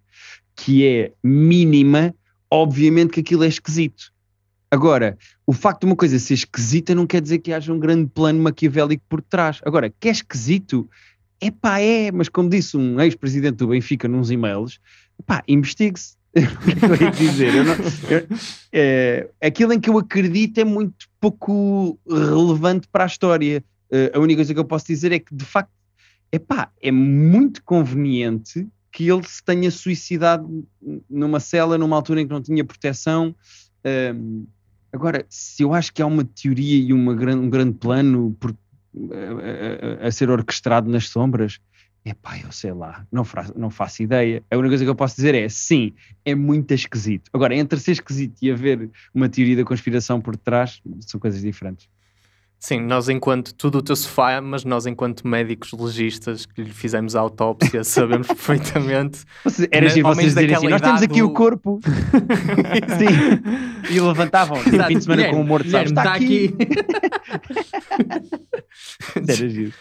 que 0.57 0.85
é 0.85 1.13
mínima, 1.23 2.13
obviamente 2.51 3.13
que 3.13 3.21
aquilo 3.21 3.45
é 3.45 3.47
esquisito. 3.47 4.13
Agora, 4.69 5.17
o 5.47 5.53
facto 5.53 5.83
de 5.83 5.87
uma 5.87 5.95
coisa 5.95 6.19
ser 6.19 6.35
esquisita 6.35 6.93
não 6.93 7.07
quer 7.07 7.21
dizer 7.23 7.39
que 7.39 7.53
haja 7.53 7.73
um 7.73 7.79
grande 7.79 8.11
plano 8.11 8.43
maquiavélico 8.43 9.05
por 9.09 9.23
trás. 9.23 9.61
Agora, 9.65 9.89
que 9.89 10.09
é 10.09 10.11
esquisito, 10.11 10.91
É 11.41 11.53
pá, 11.53 11.79
é, 11.79 12.11
mas 12.11 12.29
como 12.29 12.49
disse 12.51 12.77
um 12.77 13.01
ex-presidente 13.01 13.59
do 13.59 13.69
Benfica 13.69 14.09
nos 14.09 14.29
e-mails, 14.29 14.81
pá, 15.25 15.41
investigue-se. 15.47 16.18
O 16.41 16.59
que 16.97 17.03
eu 17.03 17.07
ia 17.07 17.11
dizer? 17.11 17.55
Eu 17.55 17.65
não- 17.65 17.75
eu- 17.75 18.27
é, 18.73 19.29
aquilo 19.43 19.73
em 19.73 19.81
que 19.81 19.89
eu 19.91 19.99
acredito 19.99 20.59
é 20.59 20.65
muito 20.65 21.07
pouco 21.21 21.99
relevante 22.09 22.87
para 22.91 23.05
a 23.05 23.07
história. 23.07 23.65
Eh, 23.91 24.13
a 24.15 24.19
única 24.19 24.39
coisa 24.39 24.53
que 24.53 24.61
eu 24.61 24.65
posso 24.65 24.87
dizer 24.87 25.13
é 25.13 25.19
que, 25.19 25.35
de 25.35 25.45
facto, 25.45 25.71
epá, 26.31 26.71
é 26.83 26.91
muito 26.91 27.63
conveniente 27.65 28.67
que 28.93 29.09
ele 29.11 29.23
se 29.27 29.43
tenha 29.45 29.71
suicidado 29.71 30.67
numa 31.09 31.41
cela, 31.41 31.79
numa 31.79 31.97
altura 31.97 32.21
em 32.21 32.27
que 32.27 32.33
não 32.33 32.43
tinha 32.43 32.65
proteção. 32.65 33.35
Ahm, 33.85 34.45
agora, 34.93 35.25
se 35.29 35.63
eu 35.63 35.73
acho 35.73 35.93
que 35.93 36.03
há 36.03 36.07
uma 36.07 36.25
teoria 36.25 36.77
e 36.83 36.93
uma 36.93 37.15
gran- 37.15 37.37
um 37.39 37.49
grande 37.51 37.73
plano 37.79 38.37
por- 38.41 38.55
a, 38.97 40.05
a- 40.05 40.09
a 40.09 40.11
ser 40.11 40.31
orquestrado 40.31 40.91
nas 40.91 41.09
sombras, 41.09 41.59
epá, 42.11 42.39
eu 42.39 42.51
sei 42.53 42.73
lá, 42.73 43.07
não, 43.11 43.25
fra- 43.25 43.53
não 43.57 43.71
faço 43.71 44.03
ideia. 44.03 44.43
A 44.51 44.57
única 44.57 44.71
coisa 44.71 44.85
que 44.85 44.91
eu 44.91 44.95
posso 44.95 45.17
dizer 45.17 45.35
é, 45.35 45.49
sim, 45.49 45.95
é 46.25 46.35
muito 46.35 46.73
esquisito. 46.73 47.31
Agora, 47.33 47.55
entre 47.55 47.79
ser 47.79 47.93
esquisito 47.93 48.37
e 48.43 48.51
haver 48.51 48.91
uma 49.15 49.29
teoria 49.29 49.57
da 49.57 49.65
conspiração 49.65 50.21
por 50.21 50.37
trás, 50.37 50.81
são 51.01 51.19
coisas 51.21 51.41
diferentes. 51.41 51.89
Sim, 52.61 52.81
nós 52.81 53.09
enquanto 53.09 53.55
tudo 53.55 53.79
o 53.79 53.83
teu 53.83 53.95
sofá, 53.95 54.41
mas 54.41 54.65
nós 54.65 54.85
enquanto 54.85 55.27
médicos 55.29 55.73
legistas 55.73 56.45
que 56.45 56.61
lhe 56.61 56.73
fizemos 56.73 57.15
a 57.15 57.21
autópsia 57.21 57.85
sabemos 57.85 58.27
perfeitamente. 58.27 59.21
Era 59.71 59.89
giro 59.89 60.09
vocês 60.09 60.35
dizerem 60.35 60.57
assim, 60.57 60.69
nós 60.69 60.81
temos 60.81 61.03
aqui 61.03 61.23
o 61.23 61.33
corpo. 61.33 61.79
Sim. 62.99 63.95
E 63.95 64.01
levantavam, 64.01 64.61
tipo, 64.65 64.83
fim 64.85 64.99
de 64.99 65.05
semana 65.05 65.31
com 65.31 65.41
o 65.41 65.45
morto, 65.45 65.71
sabes? 65.71 65.93
Guilherme, 65.93 66.01
Está 66.01 66.15
aqui. 66.15 66.49
tá 69.15 69.23
Era 69.33 69.49
giro. 69.49 69.73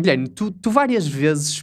Guilherme, 0.00 0.28
tu, 0.28 0.50
tu 0.50 0.70
várias 0.70 1.06
vezes 1.06 1.62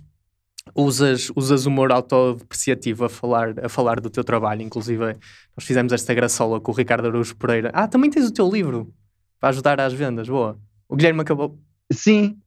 usas, 0.75 1.31
usas 1.36 1.65
humor 1.65 1.91
autodepreciativo 1.91 3.05
a 3.05 3.09
falar, 3.09 3.55
a 3.65 3.67
falar 3.67 3.99
do 3.99 4.12
teu 4.12 4.23
trabalho, 4.23 4.62
inclusive 4.62 5.03
nós 5.03 5.65
fizemos 5.65 5.91
esta 5.91 6.13
graçola 6.13 6.62
com 6.62 6.71
o 6.71 6.75
Ricardo 6.75 7.07
Araújo 7.07 7.36
Pereira. 7.36 7.71
Ah, 7.73 7.88
também 7.88 8.12
tens 8.12 8.27
o 8.27 8.31
teu 8.31 8.47
livro 8.47 8.93
para 9.43 9.49
ajudar 9.49 9.82
às 9.82 9.91
vendas, 9.91 10.29
boa. 10.29 10.58
O 10.88 10.95
Guilherme 10.95 11.19
acabou. 11.19 11.60
Sim. 11.91 12.38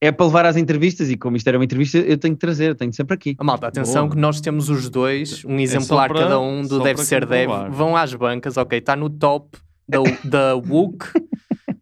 É 0.00 0.10
para 0.10 0.24
levar 0.24 0.46
às 0.46 0.56
entrevistas 0.56 1.10
e 1.10 1.16
como 1.18 1.36
isto 1.36 1.46
era 1.46 1.58
uma 1.58 1.64
entrevista, 1.66 1.98
eu 1.98 2.16
tenho 2.16 2.34
que 2.34 2.40
trazer, 2.40 2.70
eu 2.70 2.74
tenho 2.74 2.90
sempre 2.94 3.12
aqui. 3.12 3.36
A 3.38 3.44
malta, 3.44 3.66
atenção 3.66 4.04
Boa. 4.04 4.14
que 4.14 4.18
nós 4.22 4.40
temos 4.40 4.70
os 4.70 4.88
dois, 4.88 5.44
um 5.44 5.58
É 5.58 5.62
exemplar 5.62 6.08
só 6.08 6.14
para- 6.14 6.22
cada 6.22 6.40
um 6.40 6.62
do 6.62 6.82
Deve 6.82 7.04
Ser 7.04 7.26
Deve. 7.26 7.52
Vão 7.68 7.94
às 7.94 8.14
bancas, 8.14 8.56
ok, 8.56 8.78
está 8.78 8.96
no 8.96 9.10
top 9.10 9.58
da, 9.86 9.98
da 10.24 10.54
Woke, 10.56 11.08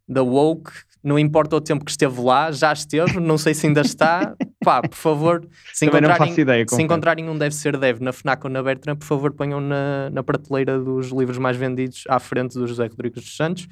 da 0.08 0.24
Woke, 0.24 0.72
não 1.04 1.16
importa 1.20 1.54
o 1.54 1.60
tempo 1.60 1.84
que 1.84 1.92
esteve 1.92 2.20
lá, 2.20 2.50
já 2.50 2.72
esteve, 2.72 3.20
não 3.20 3.38
sei 3.38 3.54
se 3.54 3.68
ainda 3.68 3.82
está. 3.82 4.34
Pá, 4.64 4.82
por 4.82 4.96
favor, 4.96 5.46
se 5.72 5.86
Também 5.86 6.00
não 6.00 6.08
encontrarem, 6.08 6.28
faço 6.32 6.40
ideia, 6.40 6.66
se 6.68 6.82
encontrarem 6.82 7.28
um 7.28 7.38
Deve 7.38 7.54
Ser 7.54 7.76
Deve 7.76 8.02
na 8.02 8.12
FNAC 8.12 8.44
ou 8.44 8.50
na 8.50 8.60
Bertrand, 8.60 8.96
por 8.96 9.06
favor, 9.06 9.32
ponham 9.32 9.60
na, 9.60 10.10
na 10.10 10.24
prateleira 10.24 10.80
dos 10.80 11.10
livros 11.12 11.38
mais 11.38 11.56
vendidos 11.56 12.02
à 12.08 12.18
frente 12.18 12.54
do 12.54 12.66
José 12.66 12.88
Rodrigues 12.88 13.22
dos 13.22 13.36
Santos. 13.36 13.68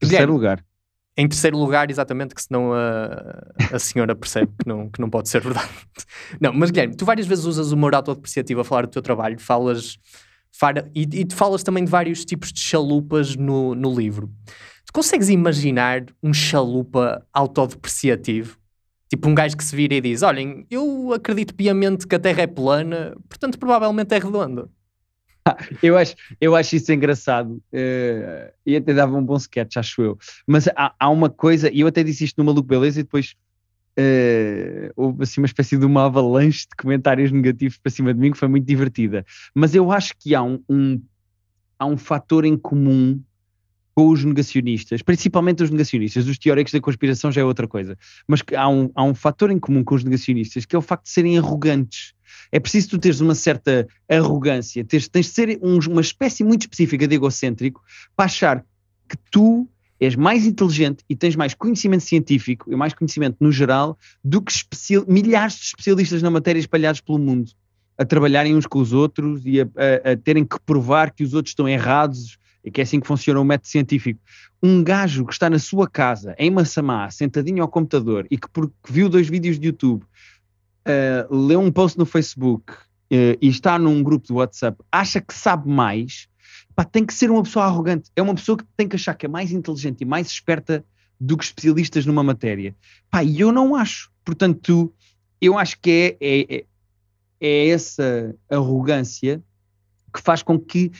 Terceiro 0.00 0.32
lugar. 0.32 0.64
em 1.16 1.28
terceiro 1.28 1.58
lugar, 1.58 1.90
exatamente, 1.90 2.34
que 2.34 2.42
senão 2.42 2.72
a, 2.72 3.42
a 3.72 3.78
senhora 3.78 4.14
percebe 4.14 4.52
que 4.60 4.68
não, 4.68 4.88
que 4.88 5.00
não 5.00 5.10
pode 5.10 5.28
ser 5.28 5.40
verdade. 5.42 5.68
Não, 6.40 6.52
mas 6.52 6.70
Guilherme, 6.70 6.94
tu 6.96 7.04
várias 7.04 7.26
vezes 7.26 7.44
usas 7.44 7.72
o 7.72 7.74
humor 7.74 7.94
autodepreciativo 7.94 8.60
a 8.60 8.64
falar 8.64 8.82
do 8.82 8.90
teu 8.90 9.02
trabalho, 9.02 9.38
falas 9.40 9.98
fara- 10.52 10.88
e, 10.94 11.02
e 11.02 11.24
tu 11.24 11.34
falas 11.34 11.62
também 11.62 11.84
de 11.84 11.90
vários 11.90 12.24
tipos 12.24 12.52
de 12.52 12.60
chalupas 12.60 13.34
no, 13.34 13.74
no 13.74 13.94
livro. 13.94 14.30
Tu 14.86 14.92
consegues 14.92 15.28
imaginar 15.28 16.04
um 16.22 16.32
chalupa 16.32 17.24
autodepreciativo? 17.32 18.56
Tipo 19.10 19.28
um 19.28 19.34
gajo 19.34 19.56
que 19.56 19.64
se 19.64 19.74
vira 19.74 19.94
e 19.94 20.00
diz: 20.00 20.22
Olhem, 20.22 20.66
eu 20.70 21.12
acredito 21.14 21.54
piamente 21.54 22.06
que 22.06 22.14
a 22.14 22.18
Terra 22.18 22.42
é 22.42 22.46
plana, 22.46 23.16
portanto, 23.28 23.58
provavelmente 23.58 24.14
é 24.14 24.18
redonda. 24.18 24.68
Eu 25.82 25.96
acho, 25.96 26.14
eu 26.40 26.54
acho 26.56 26.76
isso 26.76 26.92
engraçado 26.92 27.60
eh, 27.72 28.52
e 28.66 28.76
até 28.76 28.92
dava 28.94 29.16
um 29.16 29.22
bom 29.24 29.36
sketch, 29.36 29.76
acho 29.76 30.02
eu. 30.02 30.18
Mas 30.46 30.68
há, 30.68 30.94
há 30.98 31.08
uma 31.10 31.28
coisa, 31.30 31.70
e 31.72 31.80
eu 31.80 31.86
até 31.86 32.02
disse 32.02 32.24
isto 32.24 32.38
no 32.38 32.44
Maluco 32.44 32.68
Beleza 32.68 33.00
e 33.00 33.02
depois 33.02 33.34
eh, 33.96 34.92
houve 34.96 35.22
assim 35.24 35.40
uma 35.40 35.46
espécie 35.46 35.76
de 35.76 35.84
uma 35.84 36.06
avalanche 36.06 36.60
de 36.60 36.76
comentários 36.76 37.32
negativos 37.32 37.78
para 37.78 37.90
cima 37.90 38.14
de 38.14 38.20
mim 38.20 38.30
que 38.32 38.38
foi 38.38 38.48
muito 38.48 38.64
divertida. 38.66 39.24
Mas 39.54 39.74
eu 39.74 39.90
acho 39.90 40.14
que 40.18 40.34
há 40.34 40.42
um, 40.42 40.62
um- 40.68 41.02
há 41.78 41.86
um 41.86 41.96
fator 41.96 42.44
em 42.44 42.56
comum 42.56 43.20
com 43.94 44.10
os 44.10 44.24
negacionistas, 44.24 45.02
principalmente 45.02 45.62
os 45.64 45.70
negacionistas, 45.70 46.28
os 46.28 46.38
teóricos 46.38 46.72
da 46.72 46.80
conspiração 46.80 47.32
já 47.32 47.40
é 47.40 47.44
outra 47.44 47.66
coisa, 47.66 47.98
mas 48.28 48.40
há 48.56 48.68
um, 48.68 48.88
há 48.94 49.02
um 49.02 49.12
fator 49.14 49.50
em 49.50 49.58
comum 49.58 49.82
com 49.82 49.96
os 49.96 50.04
negacionistas 50.04 50.64
que 50.64 50.76
é 50.76 50.78
o 50.78 50.82
facto 50.82 51.04
de 51.06 51.10
serem 51.10 51.36
arrogantes. 51.36 52.14
É 52.50 52.58
preciso 52.58 52.90
tu 52.90 52.98
teres 52.98 53.20
uma 53.20 53.34
certa 53.34 53.86
arrogância, 54.08 54.84
teres, 54.84 55.08
tens 55.08 55.26
de 55.26 55.32
ser 55.32 55.58
um- 55.62 55.78
uma 55.90 56.00
espécie 56.00 56.42
muito 56.44 56.62
específica 56.62 57.06
de 57.06 57.14
egocêntrico 57.14 57.82
para 58.16 58.26
achar 58.26 58.64
que 59.08 59.16
tu 59.30 59.68
és 60.00 60.14
mais 60.14 60.46
inteligente 60.46 61.04
e 61.08 61.16
tens 61.16 61.34
mais 61.34 61.54
conhecimento 61.54 62.04
científico 62.04 62.72
e 62.72 62.76
mais 62.76 62.94
conhecimento 62.94 63.36
no 63.40 63.50
geral 63.50 63.98
do 64.22 64.40
que 64.40 64.54
milhares 65.08 65.54
de 65.56 65.64
especialistas 65.64 66.22
na 66.22 66.30
matéria 66.30 66.60
espalhados 66.60 67.00
pelo 67.00 67.18
mundo, 67.18 67.50
a 67.96 68.04
trabalharem 68.04 68.54
uns 68.54 68.66
com 68.66 68.78
os 68.78 68.92
outros 68.92 69.42
e 69.44 69.60
a, 69.60 69.64
a- 69.64 70.12
a 70.12 70.16
terem 70.16 70.44
que 70.44 70.56
provar 70.64 71.10
que 71.10 71.24
os 71.24 71.34
outros 71.34 71.50
estão 71.50 71.68
errados 71.68 72.38
e 72.64 72.70
que 72.70 72.80
é 72.80 72.84
assim 72.84 73.00
que 73.00 73.06
funciona 73.06 73.40
o 73.40 73.44
método 73.44 73.68
científico. 73.68 74.20
Um 74.62 74.82
gajo 74.84 75.24
que 75.24 75.32
está 75.32 75.48
na 75.50 75.58
sua 75.58 75.88
casa, 75.88 76.34
em 76.38 76.50
Massamá, 76.50 77.10
sentadinho 77.10 77.62
ao 77.62 77.68
computador 77.68 78.26
e 78.30 78.36
que 78.38 78.48
porque 78.50 78.74
viu 78.88 79.08
dois 79.08 79.28
vídeos 79.28 79.58
de 79.58 79.66
YouTube, 79.68 80.04
uh, 80.90 81.34
leu 81.34 81.60
um 81.60 81.70
post 81.70 81.98
no 81.98 82.06
Facebook 82.06 82.72
uh, 82.72 83.38
e 83.40 83.48
está 83.48 83.78
num 83.78 84.02
grupo 84.02 84.26
de 84.26 84.32
WhatsApp, 84.32 84.82
acha 84.90 85.20
que 85.20 85.34
sabe 85.34 85.68
mais, 85.68 86.28
pá, 86.74 86.84
tem 86.84 87.04
que 87.04 87.14
ser 87.14 87.30
uma 87.30 87.42
pessoa 87.42 87.64
arrogante. 87.66 88.10
É 88.16 88.22
uma 88.22 88.34
pessoa 88.34 88.58
que 88.58 88.64
tem 88.76 88.88
que 88.88 88.96
achar 88.96 89.14
que 89.14 89.26
é 89.26 89.28
mais 89.28 89.52
inteligente 89.52 90.02
e 90.02 90.04
mais 90.04 90.28
esperta 90.28 90.84
do 91.20 91.36
que 91.36 91.44
especialistas 91.44 92.06
numa 92.06 92.22
matéria. 92.22 92.76
Pá, 93.10 93.24
e 93.24 93.40
eu 93.40 93.50
não 93.52 93.74
acho. 93.74 94.10
Portanto, 94.24 94.92
eu 95.40 95.58
acho 95.58 95.78
que 95.80 96.16
é, 96.20 96.26
é, 96.26 96.56
é- 96.56 96.64
é 97.40 97.68
essa 97.68 98.34
arrogância 98.50 99.42
que 100.12 100.20
faz 100.20 100.42
com 100.42 100.58
que 100.58 100.90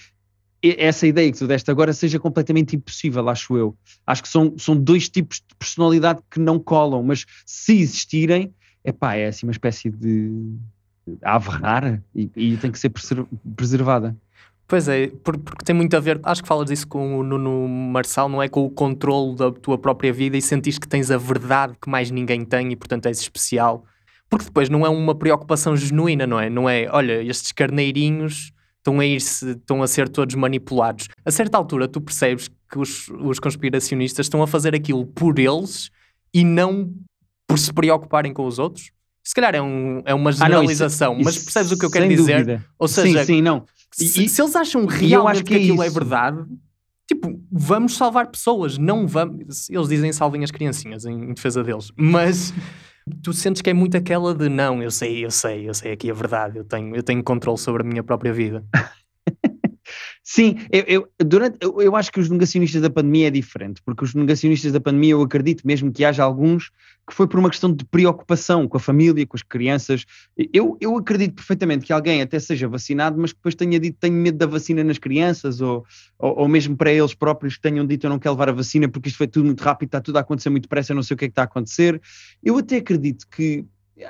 essa 0.63 1.07
ideia 1.07 1.31
que 1.31 1.39
tu 1.39 1.47
deste 1.47 1.71
agora 1.71 1.93
seja 1.93 2.19
completamente 2.19 2.75
impossível, 2.75 3.29
acho 3.29 3.57
eu. 3.57 3.77
Acho 4.07 4.23
que 4.23 4.29
são, 4.29 4.59
são 4.59 4.77
dois 4.77 5.09
tipos 5.09 5.39
de 5.39 5.55
personalidade 5.57 6.21
que 6.31 6.41
não 6.41 6.59
colam, 6.59 7.03
mas 7.03 7.25
se 7.47 7.79
existirem, 7.79 8.53
epá, 8.89 9.15
é 9.15 9.27
assim 9.27 9.47
uma 9.47 9.53
espécie 9.53 9.91
de 9.91 10.55
ave 11.23 11.49
rara 11.49 12.03
e, 12.15 12.31
e 12.37 12.57
tem 12.57 12.71
que 12.71 12.79
ser 12.79 12.91
preser- 12.91 13.25
preservada. 13.57 14.17
Pois 14.67 14.87
é, 14.87 15.07
por- 15.09 15.39
porque 15.39 15.65
tem 15.65 15.75
muito 15.75 15.97
a 15.97 16.01
ver, 16.01 16.21
acho 16.23 16.43
que 16.43 16.49
falas 16.49 16.69
disso 16.69 16.87
com 16.87 17.19
o 17.19 17.23
Nuno 17.23 17.67
Marçal, 17.67 18.29
não 18.29 18.43
é? 18.43 18.49
Com 18.49 18.65
o 18.67 18.71
controle 18.71 19.35
da 19.35 19.51
tua 19.51 19.79
própria 19.79 20.13
vida 20.13 20.37
e 20.37 20.43
sentis 20.43 20.79
que 20.79 20.87
tens 20.87 21.11
a 21.11 21.17
verdade 21.17 21.75
que 21.81 21.89
mais 21.89 22.11
ninguém 22.11 22.45
tem 22.45 22.73
e 22.73 22.77
portanto 22.77 23.07
és 23.07 23.19
especial. 23.21 23.85
Porque 24.29 24.45
depois 24.45 24.69
não 24.69 24.85
é 24.85 24.91
uma 24.91 25.15
preocupação 25.15 25.75
genuína, 25.75 26.27
não 26.27 26.39
é? 26.39 26.51
Não 26.51 26.69
é, 26.69 26.87
olha, 26.91 27.23
estes 27.23 27.51
carneirinhos 27.53 28.53
estão 28.77 29.01
a, 29.01 29.07
ir 29.07 29.17
estão 29.17 29.83
a 29.83 29.87
ser 29.87 30.07
todos 30.07 30.35
manipulados. 30.35 31.09
A 31.25 31.31
certa 31.31 31.57
altura 31.57 31.89
tu 31.89 31.99
percebes 31.99 32.49
que 32.71 32.79
os, 32.79 33.09
os 33.09 33.39
conspiracionistas 33.39 34.27
estão 34.27 34.43
a 34.43 34.47
fazer 34.47 34.75
aquilo 34.75 35.07
por 35.07 35.39
eles 35.39 35.91
e 36.35 36.45
não 36.45 36.93
por 37.49 37.59
se 37.59 37.73
preocuparem 37.73 38.33
com 38.33 38.47
os 38.47 38.59
outros. 38.61 38.93
Se 39.25 39.35
calhar 39.35 39.55
é, 39.55 39.61
um, 39.61 40.01
é 40.05 40.15
uma 40.15 40.31
Ah, 40.31 40.49
não, 40.49 40.63
isso- 40.63 40.75
generalização, 40.75 41.17
mas 41.23 41.37
percebes 41.39 41.73
o 41.73 41.79
que 41.79 41.85
eu 41.85 41.91
quero 41.91 42.09
dizer? 42.09 42.45
dúvida. 42.45 42.65
Ou 42.79 42.87
seja, 42.87 43.21
sim, 43.25 43.37
sim, 43.37 43.43
não. 43.43 43.65
se, 43.93 44.25
E- 44.25 44.29
se 44.29 44.41
eles 44.41 44.55
acham 44.55 44.83
eu 44.83 44.87
realmente 44.89 45.33
acho 45.33 45.45
que, 45.45 45.49
que 45.49 45.55
é 45.55 45.59
aquilo 45.63 45.83
é 45.83 45.87
isso. 45.87 45.95
verdade, 45.95 46.45
tipo, 47.07 47.41
vamos 47.51 47.97
salvar 47.97 48.27
pessoas, 48.29 48.79
não 48.79 49.07
vamos. 49.07 49.69
Eles 49.69 49.89
dizem 49.89 50.13
salvem 50.13 50.45
as 50.45 50.51
criancinhas 50.51 51.05
em, 51.05 51.31
em 51.31 51.35
defesa 51.35 51.65
deles, 51.65 51.91
mas 51.97 52.53
tu 53.23 53.33
sentes 53.33 53.61
que 53.63 53.71
é 53.71 53.75
muito 53.75 53.97
aquela 53.97 54.35
de 54.35 54.49
não, 54.49 54.83
eu 54.83 54.91
sei, 54.91 55.25
eu 55.25 55.31
sei, 55.31 55.69
eu 55.69 55.75
sei 55.75 55.93
aqui 55.93 56.11
a 56.11 56.15
verdade, 56.15 56.59
eu 56.59 56.65
tenho, 56.65 56.95
eu 56.95 57.03
tenho 57.03 57.23
controle 57.23 57.59
sobre 57.59 57.83
a 57.83 57.87
minha 57.87 58.03
própria 58.03 58.33
vida. 58.33 58.65
Sim, 60.31 60.57
eu, 60.71 60.85
eu- 60.87 61.09
durante, 61.25 61.57
eu, 61.59 61.81
eu 61.81 61.97
acho 61.97 62.13
que 62.13 62.21
os 62.21 62.29
negacionistas 62.29 62.83
da 62.83 62.91
pandemia 62.91 63.29
é 63.29 63.31
diferente, 63.31 63.81
porque 63.83 64.05
os 64.05 64.13
negacionistas 64.15 64.71
da 64.71 64.79
pandemia 64.79 65.13
eu 65.13 65.23
acredito 65.23 65.67
mesmo 65.67 65.91
que 65.91 66.05
haja 66.05 66.23
alguns 66.23 66.69
que 67.09 67.15
foi 67.15 67.27
por 67.27 67.41
uma 67.41 67.49
questão 67.49 67.73
de 67.73 67.83
preocupação 67.87 68.69
com 68.69 68.77
a 68.77 68.81
família, 68.81 69.27
com 69.27 69.39
as 69.39 69.43
crianças. 69.43 70.05
Eu, 70.53 70.77
eu 70.83 70.95
acredito 70.99 71.35
perfeitamente 71.35 71.87
que 71.87 71.95
alguém 71.95 72.21
até 72.21 72.39
seja 72.39 72.69
vacinado, 72.69 73.19
mas 73.19 73.33
que 73.33 73.39
depois 73.39 73.55
tenha 73.55 73.81
dito 73.81 73.97
tenho 73.99 74.13
medo 74.13 74.37
da 74.37 74.45
vacina 74.45 74.85
nas 74.85 74.99
crianças, 74.99 75.63
ou, 75.63 75.87
ou, 76.19 76.41
ou 76.41 76.47
mesmo 76.47 76.77
para 76.77 76.93
eles 76.93 77.15
próprios 77.15 77.57
que 77.57 77.63
tenham 77.63 77.87
dito 77.87 78.05
eu 78.05 78.11
não 78.11 78.19
quero 78.19 78.35
levar 78.35 78.51
a 78.51 78.53
vacina 78.53 78.87
porque 78.87 79.09
isto 79.09 79.17
foi 79.17 79.29
tudo 79.29 79.47
muito 79.47 79.63
rápido, 79.63 79.89
está 79.89 80.01
tudo 80.03 80.19
a 80.19 80.21
acontecer 80.21 80.51
muito 80.51 80.65
depressa, 80.65 80.93
eu 80.93 80.97
não 80.97 81.03
sei 81.03 81.15
o 81.15 81.17
que 81.17 81.25
é 81.25 81.29
que 81.29 81.33
está 81.33 81.43
a 81.43 81.45
acontecer. 81.47 81.99
Eu 82.45 82.59
até 82.59 82.77
acredito 82.77 83.27
que 83.31 83.65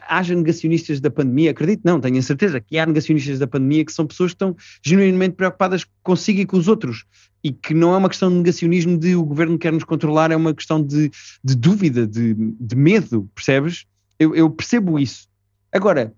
haja 0.08 0.34
negacionistas 0.34 1.00
da 1.00 1.10
pandemia, 1.10 1.50
acredito 1.50 1.82
não, 1.84 2.00
tenho 2.00 2.18
a 2.18 2.22
certeza 2.22 2.60
que 2.60 2.78
há 2.78 2.86
negacionistas 2.86 3.38
da 3.38 3.46
pandemia 3.46 3.84
que 3.84 3.92
são 3.92 4.06
pessoas 4.06 4.32
que 4.32 4.36
estão 4.36 4.56
genuinamente 4.84 5.34
preocupadas 5.34 5.84
consigo 6.02 6.40
e 6.40 6.46
com 6.46 6.56
os 6.56 6.68
outros 6.68 7.04
e 7.42 7.52
que 7.52 7.72
não 7.72 7.94
é 7.94 7.96
uma 7.96 8.08
questão 8.08 8.28
de 8.28 8.36
negacionismo 8.36 8.98
de 8.98 9.14
o 9.14 9.24
governo 9.24 9.58
quer 9.58 9.72
nos 9.72 9.84
controlar, 9.84 10.30
é 10.30 10.36
uma 10.36 10.54
questão 10.54 10.82
de, 10.82 11.10
de 11.42 11.54
dúvida, 11.54 12.06
de, 12.06 12.34
de 12.34 12.76
medo, 12.76 13.30
percebes? 13.34 13.86
Eu, 14.18 14.34
eu 14.34 14.50
percebo 14.50 14.98
isso. 14.98 15.28
Agora, 15.72 16.12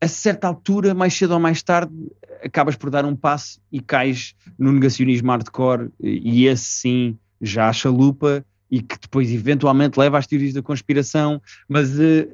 a 0.00 0.08
certa 0.08 0.46
altura, 0.46 0.94
mais 0.94 1.14
cedo 1.14 1.32
ou 1.32 1.40
mais 1.40 1.62
tarde, 1.62 1.94
acabas 2.44 2.76
por 2.76 2.90
dar 2.90 3.04
um 3.04 3.16
passo 3.16 3.60
e 3.70 3.80
cais 3.80 4.34
no 4.58 4.72
negacionismo 4.72 5.30
hardcore, 5.30 5.90
e 6.00 6.46
esse 6.46 6.64
sim 6.64 7.18
já 7.40 7.68
a 7.68 7.72
chalupa, 7.72 8.44
e 8.70 8.80
que 8.80 8.98
depois 8.98 9.30
eventualmente 9.30 9.98
leva 9.98 10.18
às 10.18 10.26
teorias 10.26 10.54
da 10.54 10.62
conspiração, 10.62 11.40
mas 11.68 12.00
eh, 12.00 12.26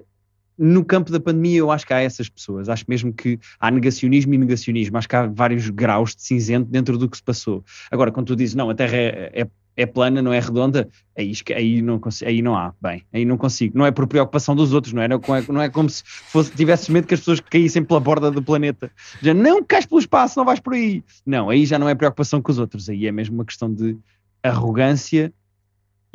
no 0.59 0.85
campo 0.85 1.13
da 1.13 1.21
pandemia 1.21 1.59
eu 1.59 1.71
acho 1.71 1.87
que 1.87 1.95
há 1.95 2.01
essas 2.01 2.29
pessoas, 2.29 2.69
acho 2.69 2.85
mesmo 2.89 3.13
que 3.13 3.39
há 3.61 3.71
negacionismo 3.71 4.35
e 4.35 4.39
negacionismo, 4.39 4.99
acho 4.99 5.09
que 5.09 5.17
há 5.17 5.27
vários 5.27 5.71
graus 5.71 6.15
de 6.17 6.23
cinzento 6.23 6.71
dentro 6.71 6.99
do 6.99 7.09
que 7.09 7.17
se 7.17 7.23
passou. 7.23 7.65
Agora, 7.91 8.11
quando 8.11 8.27
tu 8.27 8.37
dizes, 8.37 8.55
não, 8.55 8.69
a 8.69 8.75
Terra 8.75 8.97
é, 8.97 9.31
é 9.43 9.47
é 9.79 9.87
plana, 9.87 10.21
não 10.21 10.33
é 10.33 10.41
redonda, 10.41 10.89
aí, 11.17 11.33
aí, 11.55 11.81
não, 11.81 12.01
aí 12.27 12.43
não 12.43 12.57
há, 12.57 12.75
bem, 12.83 13.05
aí 13.13 13.25
não 13.25 13.39
consigo. 13.39 13.79
Não 13.79 13.87
é 13.87 13.93
por 13.93 14.09
preocupação 14.09 14.57
dos 14.57 14.73
outros, 14.73 14.93
não 14.93 15.01
é? 15.01 15.07
Não 15.07 15.17
é, 15.17 15.53
não 15.53 15.63
é 15.63 15.69
como 15.69 15.89
se 15.89 16.03
fosse, 16.05 16.51
tivesse 16.51 16.91
medo 16.91 17.07
que 17.07 17.15
as 17.15 17.21
pessoas 17.21 17.39
caíssem 17.39 17.85
pela 17.85 18.01
borda 18.01 18.29
do 18.29 18.43
planeta. 18.43 18.91
Já 19.23 19.33
não 19.33 19.63
cais 19.63 19.87
pelo 19.87 20.01
espaço, 20.01 20.37
não 20.37 20.45
vais 20.45 20.59
por 20.59 20.75
aí. 20.75 21.05
Não, 21.25 21.49
aí 21.49 21.65
já 21.65 21.79
não 21.79 21.89
é 21.89 21.95
preocupação 21.95 22.43
com 22.43 22.51
os 22.51 22.59
outros, 22.59 22.89
aí 22.89 23.07
é 23.07 23.13
mesmo 23.13 23.37
uma 23.37 23.45
questão 23.45 23.73
de 23.73 23.97
arrogância 24.43 25.33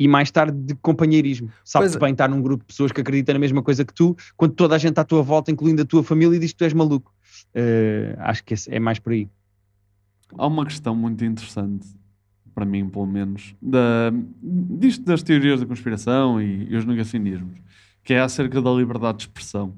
e 0.04 0.08
mais 0.08 0.30
tarde 0.30 0.54
de 0.58 0.74
companheirismo. 0.74 1.50
Sabe-se 1.64 1.98
bem 1.98 2.12
estar 2.12 2.28
num 2.28 2.42
grupo 2.42 2.62
de 2.62 2.66
pessoas 2.66 2.92
que 2.92 3.00
acreditam 3.00 3.32
na 3.32 3.38
mesma 3.38 3.62
coisa 3.62 3.86
que 3.86 3.94
tu, 3.94 4.14
quando 4.36 4.52
toda 4.52 4.74
a 4.74 4.78
gente 4.78 5.00
à 5.00 5.04
tua 5.04 5.22
volta, 5.22 5.50
incluindo 5.50 5.80
a 5.80 5.84
tua 5.86 6.04
família, 6.04 6.38
diz 6.38 6.52
que 6.52 6.58
tu 6.58 6.64
és 6.64 6.74
maluco. 6.74 7.10
Uh, 7.54 8.14
acho 8.18 8.44
que 8.44 8.54
é 8.68 8.78
mais 8.78 8.98
por 8.98 9.14
aí. 9.14 9.26
Há 10.36 10.46
uma 10.46 10.66
questão 10.66 10.94
muito 10.94 11.24
interessante 11.24 11.86
para 12.54 12.66
mim, 12.66 12.86
pelo 12.86 13.06
menos, 13.06 13.56
da, 13.62 14.12
disto 14.42 15.02
das 15.04 15.22
teorias 15.22 15.60
da 15.60 15.66
conspiração 15.66 16.40
e, 16.40 16.70
e, 16.70 16.76
os 16.76 16.84
negacionismos, 16.84 17.58
que 18.02 18.12
é 18.12 18.20
acerca 18.20 18.60
da 18.60 18.70
liberdade 18.70 19.18
de 19.18 19.24
expressão, 19.24 19.74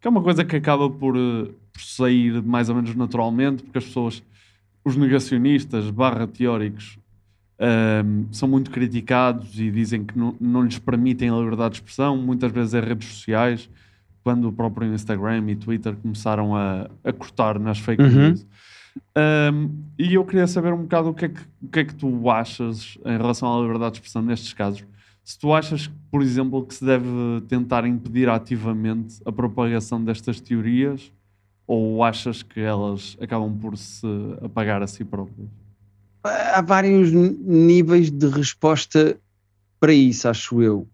que 0.00 0.08
é 0.08 0.10
uma 0.10 0.22
coisa 0.22 0.46
que 0.46 0.56
acaba 0.56 0.88
por, 0.88 1.14
uh, 1.14 1.52
por 1.72 1.82
sair 1.82 2.42
mais 2.42 2.70
ou 2.70 2.74
menos 2.74 2.94
naturalmente, 2.94 3.62
porque 3.62 3.76
as 3.76 3.84
pessoas, 3.84 4.22
os 4.82 4.96
negacionistas 4.96 5.90
barra 5.90 6.26
teóricos, 6.26 6.98
um, 7.60 8.26
são 8.32 8.48
muito 8.48 8.70
criticados 8.70 9.58
e 9.58 9.70
dizem 9.70 10.04
que 10.04 10.16
não, 10.16 10.34
não 10.40 10.62
lhes 10.62 10.78
permitem 10.78 11.30
a 11.30 11.36
liberdade 11.36 11.74
de 11.74 11.76
expressão, 11.78 12.16
muitas 12.16 12.52
vezes 12.52 12.74
é 12.74 12.80
redes 12.80 13.08
sociais, 13.08 13.68
quando 14.22 14.48
o 14.48 14.52
próprio 14.52 14.92
Instagram 14.92 15.50
e 15.50 15.56
Twitter 15.56 15.96
começaram 15.96 16.54
a, 16.54 16.88
a 17.02 17.12
cortar 17.12 17.58
nas 17.58 17.78
fake 17.78 18.02
uhum. 18.02 18.08
news. 18.10 18.46
Um, 19.16 19.70
e 19.98 20.14
eu 20.14 20.24
queria 20.24 20.46
saber 20.46 20.72
um 20.72 20.82
bocado 20.82 21.08
o 21.10 21.14
que, 21.14 21.26
é 21.26 21.28
que, 21.28 21.40
o 21.62 21.68
que 21.68 21.78
é 21.80 21.84
que 21.84 21.94
tu 21.94 22.30
achas 22.30 22.98
em 23.04 23.16
relação 23.16 23.56
à 23.56 23.60
liberdade 23.62 23.92
de 23.92 23.98
expressão 23.98 24.22
nestes 24.22 24.52
casos. 24.52 24.84
Se 25.24 25.38
tu 25.38 25.52
achas, 25.52 25.90
por 26.10 26.22
exemplo, 26.22 26.64
que 26.64 26.74
se 26.74 26.84
deve 26.84 27.06
tentar 27.48 27.86
impedir 27.86 28.28
ativamente 28.28 29.20
a 29.24 29.32
propagação 29.32 30.02
destas 30.02 30.40
teorias 30.40 31.12
ou 31.66 32.02
achas 32.02 32.42
que 32.42 32.60
elas 32.60 33.16
acabam 33.20 33.56
por 33.58 33.76
se 33.76 34.06
apagar 34.42 34.82
a 34.82 34.86
si 34.86 35.04
próprias? 35.04 35.48
Há 36.28 36.60
vários 36.60 37.12
níveis 37.12 38.10
de 38.10 38.28
resposta 38.28 39.18
para 39.80 39.92
isso, 39.92 40.28
acho 40.28 40.62
eu. 40.62 40.88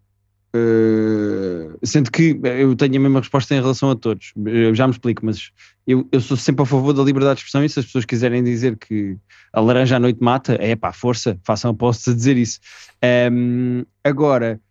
Uh, 0.55 1.77
sendo 1.83 2.09
que 2.09 2.39
eu 2.41 2.75
tenho 2.77 2.95
a 2.95 2.99
mesma 2.99 3.19
resposta 3.19 3.53
em 3.53 3.59
relação 3.59 3.91
a 3.91 3.95
todos, 3.95 4.31
eu 4.45 4.73
já 4.73 4.87
me 4.87 4.93
explico, 4.93 5.25
mas 5.25 5.51
eu, 5.85 6.07
eu 6.09 6.21
sou 6.21 6.37
sempre 6.37 6.63
a 6.63 6.65
favor 6.65 6.93
da 6.93 7.03
liberdade 7.03 7.35
de 7.35 7.39
expressão 7.41 7.65
e 7.65 7.67
se 7.67 7.79
as 7.79 7.85
pessoas 7.85 8.05
quiserem 8.05 8.41
dizer 8.41 8.77
que 8.77 9.17
a 9.51 9.59
laranja 9.59 9.97
à 9.97 9.99
noite 9.99 10.23
mata, 10.23 10.57
é 10.61 10.73
pá, 10.73 10.93
força, 10.93 11.37
façam 11.43 11.71
a 11.71 11.73
posse 11.73 12.09
de 12.09 12.15
dizer 12.15 12.37
isso. 12.37 12.59
Um, 13.31 13.83
agora, 14.01 14.61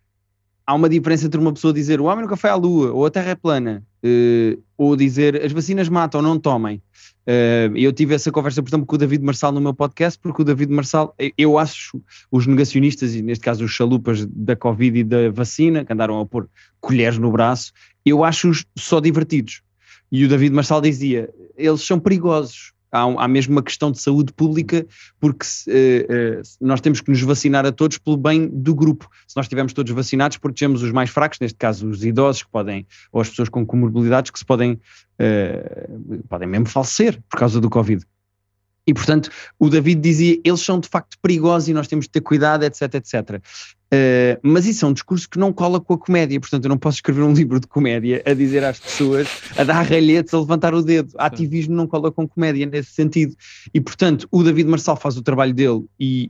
há 0.65 0.73
uma 0.73 0.89
diferença 0.89 1.25
entre 1.25 1.39
uma 1.39 1.53
pessoa 1.53 1.73
dizer 1.73 2.01
o 2.01 2.05
homem 2.05 2.23
nunca 2.23 2.35
foi 2.35 2.49
à 2.49 2.55
lua, 2.55 2.91
ou 2.91 3.05
a 3.05 3.11
terra 3.11 3.31
é 3.31 3.35
plana, 3.35 3.83
uh, 4.03 4.61
ou 4.77 4.95
dizer 4.95 5.43
as 5.43 5.51
vacinas 5.51 5.87
matam, 5.87 6.21
não 6.21 6.39
tomem. 6.39 6.81
Uh, 7.27 7.75
eu 7.75 7.91
tive 7.91 8.13
essa 8.13 8.31
conversa, 8.31 8.61
por 8.61 8.69
exemplo, 8.69 8.85
com 8.85 8.95
o 8.95 8.97
David 8.99 9.23
Marçal 9.23 9.51
no 9.51 9.61
meu 9.61 9.73
podcast, 9.73 10.19
porque 10.19 10.41
o 10.41 10.45
David 10.45 10.71
Marçal, 10.71 11.15
eu 11.37 11.57
acho 11.57 12.01
os 12.31 12.45
negacionistas, 12.45 13.15
e 13.15 13.21
neste 13.21 13.43
caso 13.43 13.65
os 13.65 13.71
chalupas 13.71 14.25
da 14.25 14.55
Covid 14.55 14.99
e 14.99 15.03
da 15.03 15.29
vacina, 15.31 15.83
que 15.83 15.93
andaram 15.93 16.19
a 16.19 16.25
pôr 16.25 16.47
colheres 16.79 17.17
no 17.17 17.31
braço, 17.31 17.71
eu 18.05 18.23
acho-os 18.23 18.65
só 18.77 18.99
divertidos. 18.99 19.61
E 20.11 20.23
o 20.23 20.29
David 20.29 20.53
Marçal 20.53 20.81
dizia: 20.81 21.29
eles 21.57 21.81
são 21.81 21.99
perigosos 21.99 22.74
há, 22.95 23.23
há 23.23 23.27
mesmo 23.27 23.53
uma 23.53 23.63
questão 23.63 23.91
de 23.91 23.99
saúde 23.99 24.31
pública, 24.33 24.85
porque 25.19 25.45
uh, 25.67 26.39
uh, 26.39 26.41
nós 26.61 26.79
temos 26.81 27.01
que 27.01 27.09
nos 27.09 27.21
vacinar 27.21 27.65
a 27.65 27.71
todos 27.71 27.97
pelo 27.97 28.17
bem 28.17 28.47
do 28.47 28.73
grupo. 28.73 29.09
Se 29.27 29.35
nós 29.35 29.45
estivermos 29.45 29.73
todos 29.73 29.91
vacinados, 29.91 30.37
protegemos 30.37 30.81
os 30.81 30.91
mais 30.91 31.09
fracos, 31.09 31.39
neste 31.39 31.57
caso 31.57 31.87
os 31.87 32.03
idosos 32.03 32.43
que 32.43 32.49
podem, 32.49 32.87
ou 33.11 33.21
as 33.21 33.29
pessoas 33.29 33.49
com 33.49 33.65
comorbilidades 33.65 34.31
que 34.31 34.39
se 34.39 34.45
podem, 34.45 34.73
uh, 34.73 36.23
podem 36.29 36.47
mesmo 36.47 36.67
falecer 36.67 37.21
por 37.29 37.39
causa 37.39 37.59
do 37.59 37.69
Covid. 37.69 38.05
E, 38.87 38.93
portanto, 38.93 39.31
o 39.57 39.67
David 39.67 39.99
dizia, 39.99 40.39
eles 40.43 40.61
são 40.61 40.79
de 40.79 40.87
facto 40.87 41.17
perigosos 41.19 41.69
e 41.69 41.73
nós 41.73 41.87
temos 41.87 42.05
de 42.05 42.11
ter 42.11 42.21
cuidado, 42.21 42.63
etc, 42.63 42.93
etc. 42.93 43.41
Uh, 43.95 44.39
mas 44.41 44.65
isso 44.65 44.83
é 44.83 44.87
um 44.87 44.93
discurso 44.93 45.29
que 45.29 45.37
não 45.37 45.53
cola 45.53 45.79
com 45.79 45.93
a 45.93 45.97
comédia, 45.97 46.39
portanto 46.39 46.65
eu 46.65 46.69
não 46.69 46.77
posso 46.77 46.97
escrever 46.97 47.21
um 47.21 47.31
livro 47.33 47.59
de 47.59 47.67
comédia 47.67 48.21
a 48.25 48.33
dizer 48.33 48.63
às 48.63 48.79
pessoas, 48.79 49.27
a 49.55 49.63
dar 49.63 49.81
ralhetes, 49.83 50.33
a 50.33 50.39
levantar 50.39 50.73
o 50.73 50.81
dedo. 50.81 51.13
Ativismo 51.17 51.75
não 51.75 51.87
cola 51.87 52.11
com 52.11 52.27
comédia 52.27 52.65
nesse 52.65 52.91
sentido. 52.91 53.35
E, 53.73 53.79
portanto, 53.79 54.27
o 54.31 54.43
David 54.43 54.69
Marçal 54.69 54.97
faz 54.97 55.17
o 55.17 55.21
trabalho 55.21 55.53
dele 55.53 55.85
e, 55.99 56.29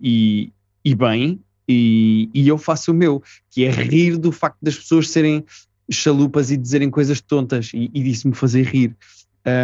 e, 0.84 0.92
e 0.92 0.96
bem, 0.96 1.40
e, 1.68 2.30
e 2.34 2.48
eu 2.48 2.58
faço 2.58 2.92
o 2.92 2.94
meu, 2.94 3.24
que 3.50 3.64
é 3.66 3.72
rir 3.72 4.18
do 4.18 4.32
facto 4.32 4.58
das 4.62 4.76
pessoas 4.76 5.10
serem 5.10 5.44
chalupas 5.90 6.52
e 6.52 6.58
dizerem 6.58 6.90
coisas 6.90 7.22
tontas, 7.22 7.72
e, 7.74 7.90
e 7.94 8.04
disso 8.04 8.28
me 8.28 8.36
fazer 8.36 8.64
rir. 8.64 8.96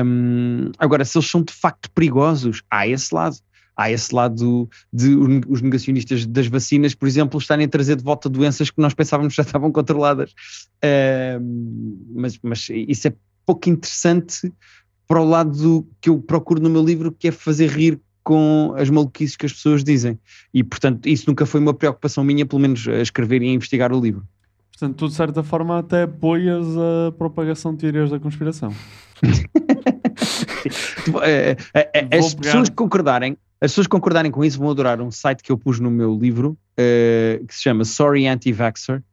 Um, 0.05 0.71
agora, 0.77 1.03
se 1.03 1.17
eles 1.17 1.29
são 1.29 1.41
de 1.41 1.53
facto 1.53 1.89
perigosos, 1.91 2.61
há 2.69 2.87
esse 2.87 3.13
lado. 3.13 3.37
Há 3.81 3.91
esse 3.91 4.13
lado 4.13 4.69
de 4.93 5.15
os 5.47 5.61
negacionistas 5.61 6.25
das 6.25 6.47
vacinas, 6.47 6.93
por 6.93 7.07
exemplo, 7.07 7.39
estarem 7.39 7.65
a 7.65 7.69
trazer 7.69 7.95
de 7.95 8.03
volta 8.03 8.29
doenças 8.29 8.69
que 8.69 8.79
nós 8.79 8.93
pensávamos 8.93 9.33
já 9.35 9.43
estavam 9.43 9.71
controladas. 9.71 10.33
Um, 11.41 11.97
mas, 12.15 12.39
mas 12.43 12.67
isso 12.69 13.07
é 13.07 13.13
pouco 13.45 13.69
interessante 13.69 14.53
para 15.07 15.19
o 15.19 15.25
lado 15.25 15.51
do, 15.51 15.87
que 15.99 16.09
eu 16.09 16.19
procuro 16.19 16.61
no 16.61 16.69
meu 16.69 16.83
livro, 16.83 17.11
que 17.11 17.27
é 17.27 17.31
fazer 17.31 17.69
rir 17.69 17.99
com 18.23 18.73
as 18.77 18.89
maluquices 18.89 19.35
que 19.35 19.45
as 19.45 19.53
pessoas 19.53 19.83
dizem. 19.83 20.19
E, 20.53 20.63
portanto, 20.63 21.07
isso 21.07 21.25
nunca 21.27 21.45
foi 21.45 21.59
uma 21.59 21.73
preocupação 21.73 22.23
minha, 22.23 22.45
pelo 22.45 22.61
menos 22.61 22.87
a 22.87 23.01
escrever 23.01 23.41
e 23.41 23.49
a 23.49 23.51
investigar 23.51 23.91
o 23.91 23.99
livro. 23.99 24.23
Portanto, 24.71 24.95
tu 24.95 25.07
de 25.07 25.15
certa 25.15 25.43
forma 25.43 25.79
até 25.79 26.03
apoias 26.03 26.65
a 26.77 27.11
propagação 27.11 27.73
de 27.73 27.79
teorias 27.79 28.09
da 28.09 28.19
conspiração. 28.19 28.73
É, 31.23 31.57
é, 31.73 32.07
é, 32.11 32.17
as 32.17 32.33
pessoas 32.33 32.69
concordarem, 32.69 33.35
as 33.61 33.71
pessoas 33.71 33.85
concordarem 33.85 34.31
com 34.31 34.43
isso 34.43 34.57
vão 34.57 34.71
adorar 34.71 34.99
um 34.99 35.11
site 35.11 35.43
que 35.43 35.51
eu 35.51 35.57
pus 35.57 35.79
no 35.79 35.91
meu 35.91 36.17
livro 36.17 36.57
uh, 36.73 37.45
que 37.45 37.53
se 37.53 37.61
chama 37.61 37.85
Sorry 37.85 38.27
Anti-Vaxxer. 38.27 39.03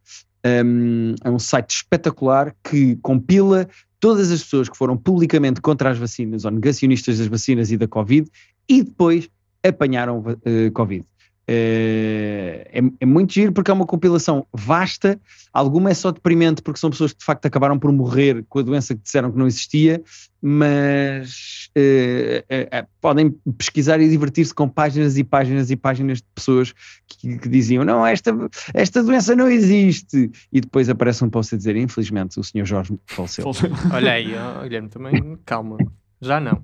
Um, 0.64 1.14
é 1.22 1.30
um 1.30 1.38
site 1.38 1.70
espetacular 1.70 2.54
que 2.64 2.96
compila 3.02 3.68
todas 4.00 4.30
as 4.30 4.42
pessoas 4.42 4.68
que 4.68 4.76
foram 4.76 4.96
publicamente 4.96 5.60
contra 5.60 5.90
as 5.90 5.98
vacinas 5.98 6.46
ou 6.46 6.50
negacionistas 6.50 7.18
das 7.18 7.26
vacinas 7.26 7.70
e 7.70 7.76
da 7.76 7.86
Covid 7.86 8.30
e 8.66 8.82
depois 8.82 9.28
apanharam 9.62 10.20
uh, 10.20 10.72
Covid. 10.72 11.04
É, 11.50 12.68
é, 12.74 12.82
é, 13.00 13.06
muito 13.06 13.32
giro 13.32 13.52
porque 13.52 13.70
é 13.70 13.74
uma 13.74 13.86
compilação 13.86 14.46
vasta, 14.52 15.18
alguma 15.50 15.88
é 15.90 15.94
só 15.94 16.10
deprimente 16.10 16.60
porque 16.60 16.78
são 16.78 16.90
pessoas 16.90 17.14
que 17.14 17.20
de 17.20 17.24
facto 17.24 17.46
acabaram 17.46 17.78
por 17.78 17.90
morrer 17.90 18.44
com 18.50 18.58
a 18.58 18.62
doença 18.62 18.94
que 18.94 19.00
disseram 19.00 19.32
que 19.32 19.38
não 19.38 19.46
existia, 19.46 20.02
mas 20.42 21.70
é, 21.74 22.44
é, 22.50 22.86
podem 23.00 23.30
pesquisar 23.56 23.98
e 23.98 24.10
divertir-se 24.10 24.52
com 24.52 24.68
páginas 24.68 25.16
e 25.16 25.24
páginas 25.24 25.70
e 25.70 25.76
páginas 25.76 26.18
de 26.18 26.26
pessoas 26.34 26.74
que, 27.06 27.38
que, 27.38 27.48
diziam 27.48 27.82
não, 27.82 28.06
esta, 28.06 28.30
esta 28.74 29.02
doença 29.02 29.34
não 29.34 29.48
existe 29.48 30.30
e 30.52 30.60
depois 30.60 30.90
aparece 30.90 31.24
um 31.24 31.30
post 31.30 31.54
a 31.54 31.58
dizer 31.58 31.76
infelizmente 31.76 32.38
o 32.38 32.44
senhor 32.44 32.66
Jorge 32.66 32.94
faleceu. 33.06 33.46
Olha 33.90 34.12
aí, 34.12 34.34
Guilherme 34.64 34.90
também, 34.90 35.38
calma, 35.46 35.78
já 36.20 36.38
não. 36.38 36.62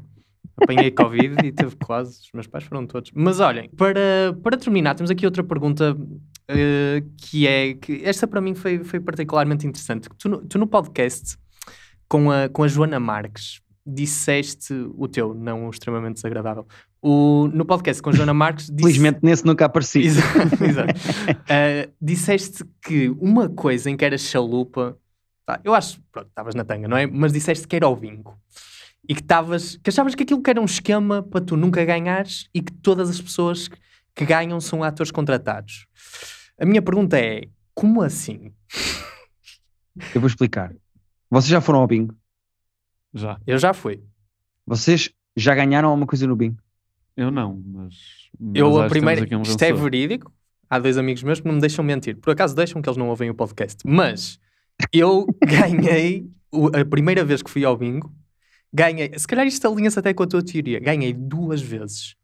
Apanhei 0.61 0.91
Covid 0.91 1.37
e 1.45 1.53
teve 1.53 1.75
quase, 1.77 2.21
os 2.21 2.31
meus 2.33 2.47
pais 2.47 2.65
foram 2.65 2.87
todos. 2.87 3.11
Mas 3.15 3.41
olhem, 3.41 3.69
para, 3.71 4.37
para 4.43 4.57
terminar, 4.57 4.95
temos 4.95 5.11
aqui 5.11 5.27
outra 5.27 5.43
pergunta 5.43 5.95
uh, 5.95 7.11
que 7.17 7.47
é 7.47 7.75
que 7.75 8.03
esta 8.05 8.27
para 8.27 8.41
mim 8.41 8.55
foi, 8.55 8.85
foi 8.85 9.01
particularmente 9.01 9.67
interessante. 9.67 10.09
Tu, 10.19 10.47
tu 10.47 10.59
no 10.59 10.67
podcast 10.67 11.37
com 12.09 12.31
a, 12.31 12.49
com 12.49 12.63
a 12.63 12.69
Joana 12.69 13.01
Marques 13.01 13.61
disseste 13.87 14.73
o 14.97 15.07
teu, 15.07 15.35
não 15.35 15.67
o 15.67 15.71
extremamente 15.71 16.15
desagradável. 16.15 16.67
O, 17.03 17.49
no 17.53 17.67
podcast 17.67 18.03
com 18.03 18.11
a 18.11 18.13
Joana 18.13 18.33
Marques. 18.33 18.67
Disse... 18.67 18.83
Felizmente 18.83 19.19
nesse 19.23 19.45
nunca 19.45 19.67
apareci. 19.67 20.01
Exato. 20.07 20.65
exato. 20.65 20.95
Uh, 20.95 21.93
disseste 22.01 22.65
que 22.81 23.11
uma 23.21 23.49
coisa 23.49 23.91
em 23.91 23.97
que 23.97 24.05
era 24.05 24.17
chalupa. 24.17 24.97
Tá, 25.45 25.61
eu 25.63 25.75
acho, 25.75 26.01
pronto, 26.11 26.29
estavas 26.29 26.55
na 26.55 26.65
tanga, 26.65 26.89
não 26.89 26.97
é? 26.97 27.07
Mas 27.07 27.31
disseste 27.31 27.69
que 27.69 27.77
era 27.77 27.87
o 27.87 27.95
vinco 27.95 28.39
e 29.09 29.15
que 29.15 29.21
estavas, 29.21 29.77
que 29.77 29.91
achavas 29.91 30.15
que 30.15 30.23
aquilo 30.23 30.43
que 30.43 30.51
era 30.51 30.61
um 30.61 30.65
esquema 30.65 31.23
para 31.23 31.45
tu 31.45 31.57
nunca 31.57 31.85
ganhares 31.85 32.49
e 32.55 32.63
que 32.63 32.73
todas 32.73 33.11
as 33.11 33.21
pessoas 33.21 33.69
que 34.15 34.25
ganham 34.25 34.61
são 34.61 34.83
atores 34.83 35.11
contratados. 35.11 35.87
A 36.59 36.65
minha 36.65 36.81
pergunta 36.81 37.19
é: 37.19 37.43
como 37.75 38.03
assim? 38.03 38.53
Eu 40.15 40.21
vou 40.21 40.29
explicar. 40.29 40.75
Vocês 41.31 41.51
já 41.51 41.61
foram 41.61 41.81
ao 41.81 41.87
bingo? 41.87 42.15
Já. 43.13 43.39
Eu 43.47 43.59
já 43.59 43.73
fui. 43.75 44.03
Vocês 44.67 45.11
já 45.37 45.55
ganharam 45.55 45.89
alguma 45.89 46.07
coisa 46.07 46.27
no 46.27 46.37
bingo? 46.37 46.59
Eu 47.17 47.31
não, 47.31 47.63
mas. 47.67 47.95
mas 48.39 48.53
Eu, 48.55 48.81
a 48.81 48.89
primeira. 48.89 49.37
um 49.37 49.43
isto 49.43 49.63
é 49.63 49.73
verídico. 49.73 50.33
Há 50.69 50.79
dois 50.79 50.97
amigos 50.97 51.23
meus 51.23 51.41
que 51.41 51.47
não 51.47 51.55
me 51.55 51.61
deixam 51.61 51.85
mentir. 51.85 52.17
Por 52.17 52.31
acaso 52.31 52.57
deixam 52.57 52.81
que 52.81 52.89
eles 52.89 52.97
não 52.97 53.09
ouvem 53.09 53.31
o 53.31 53.35
podcast. 53.35 53.79
Mas 53.87 54.41
eu 54.93 55.27
ganhei. 55.45 56.29
a 56.73 56.85
primeira 56.85 57.25
vez 57.25 57.43
que 57.43 57.51
fui 57.51 57.65
ao 57.65 57.77
bingo, 57.77 58.13
ganhei. 58.75 59.11
Se 59.17 59.27
calhar 59.27 59.47
isto 59.47 59.67
alinha-se 59.69 59.99
até 59.99 60.13
com 60.13 60.23
a 60.23 60.27
tua 60.27 60.43
teoria. 60.43 60.81
Ganhei 60.81 61.13
duas 61.13 61.63
vezes. 61.63 62.17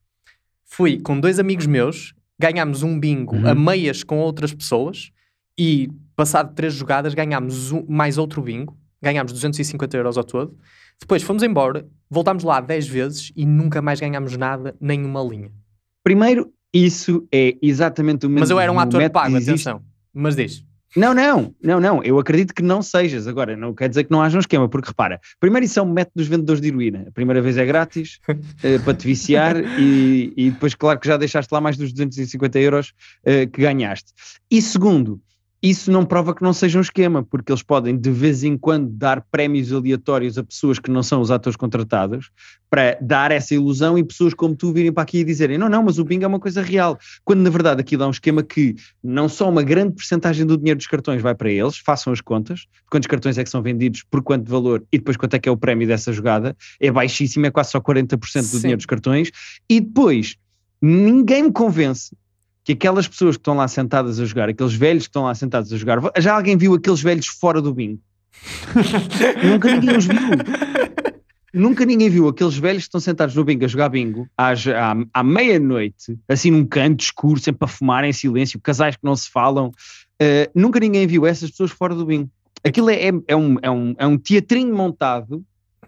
Fui 0.65 0.99
com 1.01 1.19
dois 1.19 1.39
amigos 1.39 1.67
meus, 1.67 2.13
ganhámos 2.39 2.83
um 2.83 2.99
bingo 2.99 3.37
Uhum. 3.37 3.49
a 3.49 3.55
meias 3.55 4.03
com 4.03 4.19
outras 4.19 4.53
pessoas 4.53 5.11
e, 5.59 5.89
passado 6.17 6.55
três 6.55 6.75
jogadas, 6.75 7.15
ganhámos 7.15 7.71
um- 7.73 7.85
mais 7.89 8.19
outro 8.19 8.43
bingo. 8.43 8.77
Ganhámos 9.03 9.33
250 9.33 9.97
euros 9.97 10.19
ao 10.19 10.25
todo. 10.25 10.57
Depois 11.01 11.23
fomos 11.23 11.43
embora, 11.43 11.87
voltámos 12.11 12.45
lá 12.45 12.61
10 12.61 12.87
vezes 12.87 13.33
e 13.35 13.47
nunca 13.47 13.81
mais 13.81 13.99
ganhámos 13.99 14.37
nada, 14.37 14.77
nem 14.81 15.03
uma 15.05 15.23
linha. 15.23 15.51
Primeiro, 16.05 16.53
isso 16.73 17.27
é 17.33 17.57
exatamente 17.63 18.27
o 18.27 18.29
mesmo. 18.29 18.41
Mas 18.41 18.51
eu 18.51 18.61
era 18.61 18.71
um 18.71 18.79
ator 18.79 19.09
pago, 19.11 19.37
existe- 19.37 19.51
atenção. 19.69 19.83
Mas 20.13 20.37
diz. 20.37 20.63
Não, 20.97 21.15
não, 21.15 21.55
não, 21.63 21.79
não. 21.79 22.03
Eu 22.03 22.19
acredito 22.19 22.53
que 22.53 22.63
não 22.63 22.83
sejas. 22.83 23.29
Agora, 23.29 23.57
não 23.57 23.75
quer 23.75 23.89
dizer 23.89 24.05
que 24.05 24.11
não 24.11 24.21
haja 24.23 24.37
um 24.37 24.41
esquema, 24.41 24.69
porque 24.69 24.89
repara, 24.89 25.21
primeiro 25.39 25.65
isso 25.65 25.79
é 25.79 25.83
um 25.83 25.93
método 25.93 26.15
dos 26.17 26.27
vendedores 26.27 26.61
de 26.61 26.69
heroína. 26.69 27.05
A 27.09 27.13
primeira 27.13 27.41
vez 27.41 27.57
é 27.57 27.65
grátis 27.65 28.19
eh, 28.63 28.79
para 28.81 28.95
te 28.95 29.07
viciar 29.07 29.57
e, 29.79 30.33
e 30.37 30.51
depois, 30.51 30.75
claro 30.75 30.99
que 30.99 31.07
já 31.07 31.17
deixaste 31.17 31.53
lá 31.53 31.61
mais 31.61 31.77
dos 31.77 31.93
250 31.93 32.59
euros 32.59 32.93
eh, 33.25 33.47
que 33.47 33.63
ganhaste. 33.63 34.13
E 34.51 34.61
segundo, 34.61 35.21
isso 35.63 35.91
não 35.91 36.07
prova 36.07 36.35
que 36.35 36.43
não 36.43 36.55
seja 36.55 36.79
um 36.79 36.81
esquema, 36.81 37.23
porque 37.23 37.53
eles 37.53 37.63
podem 37.63 37.97
de 37.97 38.11
vez 38.11 38.43
em 38.43 38.57
quando 38.57 38.89
dar 38.89 39.21
prémios 39.31 39.71
aleatórios 39.71 40.39
a 40.39 40.43
pessoas 40.43 40.79
que 40.79 40.91
não 40.91 41.03
são 41.03 41.21
os 41.21 41.31
atores 41.31 41.57
contratados 41.57 42.31
para 42.71 42.97
dar 43.01 43.31
essa 43.31 43.55
ilusão 43.55 43.99
e 43.99 44.05
pessoas 44.05 44.33
como 44.33 44.57
tu 44.57 44.73
virem 44.73 44.91
para 44.91 45.03
aqui 45.03 45.19
e 45.19 45.25
dizerem 45.25 45.59
não, 45.59 45.69
não, 45.69 45.83
mas 45.83 45.99
o 45.99 46.05
bingo 46.05 46.25
é 46.25 46.27
uma 46.27 46.41
coisa 46.41 46.63
real. 46.63 46.99
Quando 47.25 47.41
na 47.41 47.51
verdade 47.51 47.81
aquilo 47.81 48.05
é 48.05 48.07
um 48.07 48.11
esquema 48.11 48.43
que 48.43 48.75
não 49.03 49.29
só 49.29 49.51
uma 49.51 49.63
grande 49.63 49.93
porcentagem 49.93 50.47
do 50.47 50.57
dinheiro 50.57 50.79
dos 50.79 50.87
cartões 50.87 51.21
vai 51.21 51.35
para 51.35 51.51
eles, 51.51 51.77
façam 51.77 52.11
as 52.11 52.23
contas, 52.23 52.67
quantos 52.91 53.07
cartões 53.07 53.37
é 53.37 53.45
que 53.45 53.51
são 53.51 53.61
vendidos, 53.61 54.03
por 54.03 54.23
quanto 54.23 54.51
valor 54.51 54.83
e 54.91 54.97
depois 54.97 55.17
quanto 55.19 55.35
é 55.35 55.39
que 55.39 55.49
é 55.49 55.53
o 55.53 55.59
prémio 55.59 55.87
dessa 55.87 56.11
jogada, 56.11 56.57
é 56.81 56.91
baixíssimo, 56.91 57.45
é 57.45 57.51
quase 57.51 57.73
só 57.73 57.81
40% 57.81 58.17
do 58.17 58.27
Sim. 58.27 58.59
dinheiro 58.61 58.79
dos 58.79 58.87
cartões, 58.87 59.31
e 59.69 59.81
depois 59.81 60.37
ninguém 60.81 61.43
me 61.43 61.53
convence 61.53 62.17
que 62.65 62.73
aquelas 62.73 63.09
pessoas 63.09 63.37
que 63.37 63.41
estão 63.41 63.55
lá 63.55 63.67
sentadas 63.69 64.21
a 64.21 64.25
jogar, 64.25 64.49
aqueles 64.49 64.75
velhos 64.75 65.05
que 65.05 65.09
estão 65.11 65.25
lá 65.25 65.35
sentados 65.35 65.73
a 65.73 65.77
jogar, 65.77 65.99
já 66.19 66.35
alguém 66.35 66.57
viu 66.57 66.75
aqueles 66.75 67.03
velhos 67.03 67.27
fora 67.27 67.61
do 67.61 67.73
bingo? 67.75 68.01
Nunca 69.45 69.75
ninguém 69.75 69.97
os 69.97 70.07
viu. 70.07 70.19
Nunca 71.53 71.85
ninguém 71.85 72.09
viu 72.09 72.29
aqueles 72.29 72.57
velhos 72.57 72.85
que 72.85 72.89
estão 72.89 73.01
sentados 73.01 73.35
no 73.35 73.45
bingo 73.45 73.65
a 73.65 73.69
jogar 73.69 73.89
bingo 73.89 74.29
às- 74.37 74.69
à, 74.69 74.95
à 75.13 75.23
meia-noite, 75.23 76.17
assim 76.29 76.51
num 76.51 76.65
canto 76.65 77.03
escuro, 77.03 77.41
sempre 77.41 77.65
a 77.65 77.69
fumar 77.69 78.05
em 78.05 78.13
silêncio, 78.13 78.61
casais 78.61 78.95
que 78.95 79.05
não 79.05 79.17
se 79.17 79.29
falam. 79.29 79.69
Uh, 80.23 80.47
nunca 80.55 80.79
ninguém 80.79 81.07
viu 81.07 81.27
essas 81.27 81.51
pessoas 81.51 81.73
fora 81.73 81.95
do 81.95 82.07
bingo. 82.07 82.31
Aquilo 82.65 82.91
é, 82.91 83.09
é, 83.09 83.13
é 83.27 83.37
um, 83.37 83.57
é, 83.63 83.71
um, 83.71 83.95
é 83.99 84.07
um 84.07 84.17
teatrinho 84.17 84.75
montado 84.77 85.43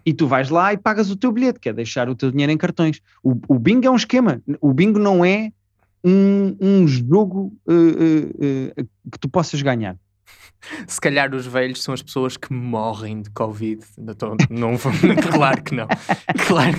e 0.05 0.13
tu 0.13 0.27
vais 0.27 0.49
lá 0.49 0.73
e 0.73 0.77
pagas 0.77 1.09
o 1.09 1.15
teu 1.15 1.31
bilhete, 1.31 1.59
que 1.59 1.69
é 1.69 1.73
deixar 1.73 2.09
o 2.09 2.15
teu 2.15 2.29
dinheiro 2.29 2.51
em 2.51 2.57
cartões. 2.57 2.99
O, 3.23 3.39
o 3.47 3.57
bingo 3.57 3.87
é 3.87 3.89
um 3.89 3.95
esquema. 3.95 4.41
O 4.59 4.73
bingo 4.73 4.99
não 4.99 5.23
é 5.23 5.51
um, 6.03 6.55
um 6.59 6.87
jogo 6.87 7.53
uh, 7.67 7.73
uh, 7.73 8.87
que 9.11 9.19
tu 9.19 9.29
possas 9.29 9.61
ganhar. 9.61 9.97
Se 10.87 10.99
calhar 10.99 11.33
os 11.35 11.45
velhos 11.45 11.83
são 11.83 11.93
as 11.93 12.01
pessoas 12.01 12.37
que 12.37 12.53
morrem 12.53 13.21
de 13.21 13.29
Covid. 13.31 13.83
Não, 13.97 14.37
não 14.49 14.77
claro 15.31 15.61
que 15.61 15.75
não. 15.75 15.87
Claro. 16.47 16.77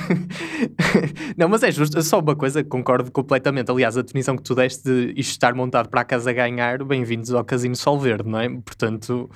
Não, 1.36 1.48
mas 1.48 1.62
é 1.62 1.70
justo. 1.70 2.02
Só 2.02 2.20
uma 2.20 2.34
coisa, 2.34 2.64
concordo 2.64 3.10
completamente. 3.12 3.70
Aliás, 3.70 3.96
a 3.96 4.02
definição 4.02 4.36
que 4.36 4.42
tu 4.42 4.54
deste 4.54 4.84
de 4.84 5.20
isto 5.20 5.32
estar 5.32 5.54
montado 5.54 5.88
para 5.88 6.00
a 6.00 6.04
casa 6.04 6.32
ganhar, 6.32 6.82
bem-vindos 6.82 7.32
ao 7.32 7.44
Casino 7.44 7.76
Solverde, 7.76 8.28
não 8.28 8.40
é? 8.40 8.48
Portanto, 8.48 9.30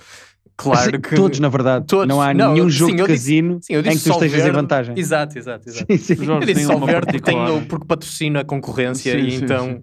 claro 0.59 1.01
que. 1.01 1.15
Todos, 1.15 1.39
na 1.41 1.49
verdade. 1.49 1.87
Todos. 1.87 2.07
Não 2.07 2.21
há 2.21 2.35
Não, 2.35 2.53
nenhum 2.53 2.69
jogo 2.69 2.91
sim, 2.91 2.97
de 2.97 3.03
eu 3.03 3.07
disse- 3.07 3.19
casino 3.19 3.59
Sim, 3.63 3.73
eu 3.75 3.81
em 3.81 3.83
disse 3.85 3.97
que 3.99 4.05
tu 4.05 4.13
estejas 4.13 4.35
em 4.35 4.37
Solverde. 4.39 4.57
vantagem. 4.61 4.99
Exato, 4.99 5.39
exato, 5.39 5.69
exato. 5.71 5.87
Sim, 5.93 5.97
sim. 5.99 6.13
O 6.15 6.25
Jorge 6.25 6.51
Eu 6.51 6.55
disse 6.55 6.67
porque, 6.77 6.93
particular. 6.93 7.47
tenho, 7.47 7.67
porque 7.67 7.87
patrocina 7.87 8.41
a 8.41 8.45
concorrência 8.45 9.19
Sim, 9.19 9.27
e 9.27 9.31
sim, 9.31 9.45
então. 9.45 9.67
sim. 9.67 9.83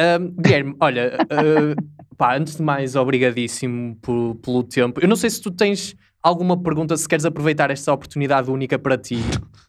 Ahm, 0.00 0.34
Guilherme, 0.40 0.74
olha, 0.80 1.18
ah, 1.30 1.82
pá, 2.16 2.36
antes 2.36 2.56
de 2.56 2.62
mais, 2.62 2.96
obrigadíssimo 2.96 3.96
por- 4.02 4.34
pelo 4.36 4.62
tempo. 4.62 5.00
Eu 5.00 5.08
não 5.08 5.16
sei 5.16 5.28
se 5.30 5.40
tu 5.42 5.50
tens 5.50 5.94
alguma 6.22 6.60
pergunta, 6.60 6.96
se 6.96 7.06
queres 7.08 7.24
aproveitar 7.24 7.70
esta 7.70 7.92
oportunidade 7.92 8.50
única 8.50 8.78
para 8.78 8.96
ti, 8.96 9.18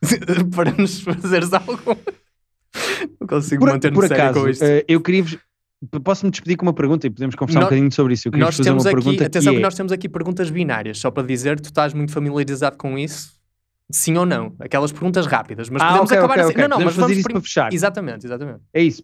para 0.56 0.72
nos 0.72 1.02
fazeres 1.02 1.52
algo. 1.54 1.98
Não 3.20 3.28
consigo 3.28 3.62
Por, 3.66 3.72
manter-me 3.72 4.00
sério 4.08 4.16
acaso, 4.16 4.40
com 4.42 4.50
isto. 4.50 4.64
eh, 4.64 4.86
eu 4.88 5.02
queria-vos. 5.02 5.38
Posso-me 6.04 6.30
despedir 6.32 6.58
com 6.58 6.66
uma 6.66 6.74
pergunta 6.74 7.08
e 7.08 7.10
podemos 7.10 7.36
conversar 7.36 7.60
Nó- 7.62 7.66
um 7.66 7.70
bocadinho 7.70 7.92
sobre 7.92 8.14
isso. 8.14 8.28
Eu 8.28 8.38
nós 8.38 8.58
fazer 8.58 8.70
temos 8.70 8.84
uma 8.84 8.90
aqui, 8.92 9.02
pergunta 9.02 9.26
atenção 9.26 9.54
que 9.54 9.60
é, 9.60 9.62
nós 9.62 9.76
temos 9.76 9.92
aqui 9.94 10.10
perguntas 10.10 10.50
binárias, 10.50 11.00
só 11.00 11.10
para 11.10 11.26
dizer, 11.26 11.60
tu 11.60 11.68
estás 11.68 11.94
muito 11.94 12.12
familiarizado 12.12 12.76
com 12.78 12.98
isso? 12.98 13.40
Sim 13.90 14.18
ou 14.18 14.26
não? 14.26 14.54
Aquelas 14.60 14.92
perguntas 14.92 15.26
rápidas, 15.26 15.70
mas 15.70 15.82
Ah, 15.82 15.88
podemos 15.88 16.10
ok, 16.12 16.18
acabar 16.18 16.34
ok, 16.34 16.44
assim. 16.44 16.52
ok. 16.52 16.62
Não, 16.64 16.70
não, 16.70 16.76
Podemos 16.78 16.94
mas 16.94 16.96
fazer 16.96 17.14
vamos 17.14 17.18
isso 17.18 17.30
para 17.30 17.42
fechar. 17.42 17.74
Exatamente, 17.74 18.26
exatamente. 18.26 18.60
é 18.74 18.84
isso. 18.84 19.04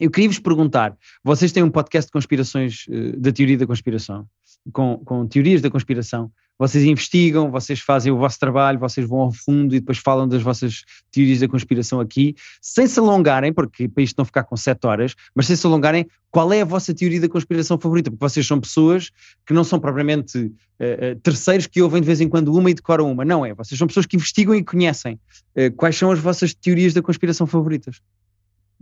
Eu 0.00 0.10
queria 0.10 0.28
vos 0.28 0.38
perguntar: 0.38 0.96
vocês 1.22 1.52
têm 1.52 1.62
um 1.62 1.70
podcast 1.70 2.08
de 2.08 2.12
conspirações 2.12 2.86
eh, 2.90 3.12
da 3.16 3.30
teoria 3.30 3.56
da 3.58 3.66
conspiração, 3.66 4.26
com, 4.72 4.98
com 5.04 5.26
teorias 5.26 5.60
da 5.60 5.70
conspiração. 5.70 6.30
Vocês 6.58 6.84
investigam, 6.84 7.50
vocês 7.50 7.80
fazem 7.80 8.10
o 8.10 8.16
vosso 8.16 8.38
trabalho, 8.38 8.78
vocês 8.78 9.06
vão 9.06 9.20
ao 9.20 9.32
fundo 9.32 9.74
e 9.74 9.80
depois 9.80 9.98
falam 9.98 10.26
das 10.26 10.42
vossas 10.42 10.84
teorias 11.10 11.40
da 11.40 11.48
conspiração 11.48 12.00
aqui, 12.00 12.34
sem 12.62 12.86
se 12.86 12.98
alongarem, 12.98 13.52
porque 13.52 13.86
para 13.88 14.02
isto 14.02 14.16
não 14.16 14.24
ficar 14.24 14.44
com 14.44 14.56
sete 14.56 14.86
horas, 14.86 15.14
mas 15.34 15.46
sem 15.46 15.54
se 15.54 15.66
alongarem, 15.66 16.06
qual 16.30 16.52
é 16.52 16.62
a 16.62 16.64
vossa 16.64 16.94
teoria 16.94 17.20
da 17.20 17.28
conspiração 17.28 17.78
favorita? 17.78 18.10
Porque 18.10 18.24
vocês 18.24 18.46
são 18.46 18.60
pessoas 18.60 19.10
que 19.46 19.52
não 19.52 19.64
são 19.64 19.78
propriamente 19.78 20.50
eh, 20.78 21.16
terceiros 21.22 21.66
que 21.66 21.80
ouvem 21.80 22.00
de 22.00 22.06
vez 22.06 22.20
em 22.20 22.28
quando 22.28 22.54
uma 22.54 22.70
e 22.70 22.74
decoram 22.74 23.10
uma. 23.10 23.24
Não 23.24 23.44
é. 23.44 23.54
Vocês 23.54 23.78
são 23.78 23.86
pessoas 23.86 24.06
que 24.06 24.16
investigam 24.16 24.54
e 24.54 24.62
conhecem. 24.62 25.18
Eh, 25.54 25.70
quais 25.70 25.96
são 25.96 26.10
as 26.10 26.18
vossas 26.18 26.54
teorias 26.54 26.92
da 26.92 27.02
conspiração 27.02 27.46
favoritas? 27.46 28.00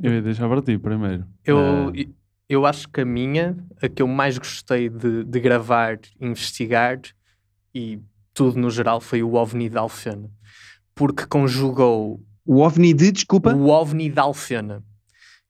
Eu 0.03 0.13
ia 0.13 0.23
deixar 0.23 0.49
para 0.49 0.63
ti 0.63 0.77
primeiro. 0.79 1.25
Eu, 1.45 1.93
eu 2.49 2.67
acho 2.67 2.89
que 2.89 3.01
a 3.01 3.05
minha, 3.05 3.57
a 3.81 3.89
que 3.89 4.03
eu 4.03 4.09
mais 4.09 4.37
gostei 4.39 4.89
de, 4.89 5.25
de 5.25 5.41
gravar, 5.41 5.99
investigar 6.21 7.01
e 7.75 8.01
tudo 8.33 8.59
no 8.59 8.71
geral 8.71 9.01
foi 9.01 9.23
o 9.23 9.35
OVNI 9.35 9.69
da 9.69 9.81
Alfena. 9.81 10.31
Porque 10.95 11.27
conjugou 11.27 12.21
O 12.47 12.61
OVNI 12.61 12.93
de, 12.95 13.11
desculpa? 13.13 13.55
o 13.55 13.69
OVNI 13.69 14.11
da 14.11 14.23
Alfena. 14.23 14.83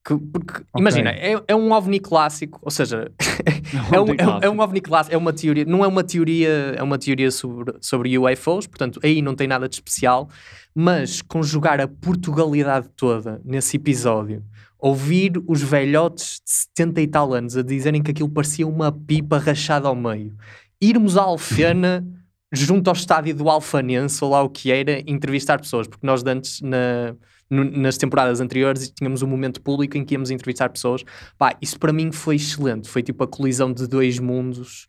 Que, 0.07 0.15
porque, 0.15 0.63
imagina, 0.77 1.09
é, 1.11 1.33
é 1.47 1.55
um 1.55 1.71
OVNI 1.71 1.99
clássico, 1.99 2.59
ou 2.61 2.69
seja, 2.69 3.11
é 3.91 3.99
um, 3.99 4.05
é, 4.13 4.27
um- 4.27 4.39
é 4.43 4.49
um 4.51 4.59
OVNI 4.59 4.79
clássico, 4.81 5.15
é 5.15 5.17
uma 5.17 5.33
teoria, 5.33 5.65
não 5.65 5.83
é 5.83 5.87
uma 5.87 6.03
teoria, 6.03 6.47
é 6.77 6.83
uma 6.83 6.99
teoria 6.99 7.31
sobre, 7.31 7.73
sobre 7.81 8.15
UFOs, 8.17 8.67
portanto, 8.67 8.99
aí 9.03 9.19
não 9.19 9.33
tem 9.35 9.47
nada 9.47 9.67
de 9.67 9.73
especial, 9.75 10.29
mas 10.75 11.23
conjugar 11.23 11.81
a 11.81 11.87
Portugalidade 11.87 12.87
toda 12.95 13.41
nesse 13.43 13.77
episódio, 13.77 14.43
ouvir 14.77 15.41
os 15.47 15.63
velhotes 15.63 16.39
de 16.45 16.51
70 16.51 17.01
e 17.01 17.07
tal 17.07 17.33
anos 17.33 17.57
a 17.57 17.63
dizerem 17.63 18.03
que 18.03 18.11
aquilo 18.11 18.29
parecia 18.29 18.67
uma 18.67 18.91
pipa 18.91 19.39
rachada 19.39 19.87
ao 19.87 19.95
meio, 19.95 20.35
irmos 20.81 21.17
à 21.17 21.23
Alfena 21.23 22.05
junto 22.51 22.89
ao 22.89 22.95
estádio 22.95 23.35
do 23.35 23.49
Alfanense 23.49 24.23
ou 24.23 24.31
lá 24.31 24.41
o 24.41 24.49
que 24.49 24.71
era, 24.71 25.03
entrevistar 25.09 25.59
pessoas, 25.59 25.87
porque 25.87 26.05
nós 26.05 26.23
antes 26.25 26.61
na, 26.61 27.15
nas 27.49 27.97
temporadas 27.97 28.39
anteriores 28.39 28.89
tínhamos 28.89 29.21
um 29.21 29.27
momento 29.27 29.61
público 29.61 29.97
em 29.97 30.05
que 30.05 30.13
íamos 30.13 30.31
entrevistar 30.31 30.69
pessoas. 30.69 31.03
Pá, 31.37 31.55
isso 31.61 31.79
para 31.79 31.93
mim 31.93 32.11
foi 32.11 32.35
excelente, 32.35 32.89
foi 32.89 33.03
tipo 33.03 33.23
a 33.23 33.27
colisão 33.27 33.71
de 33.71 33.87
dois 33.87 34.19
mundos 34.19 34.87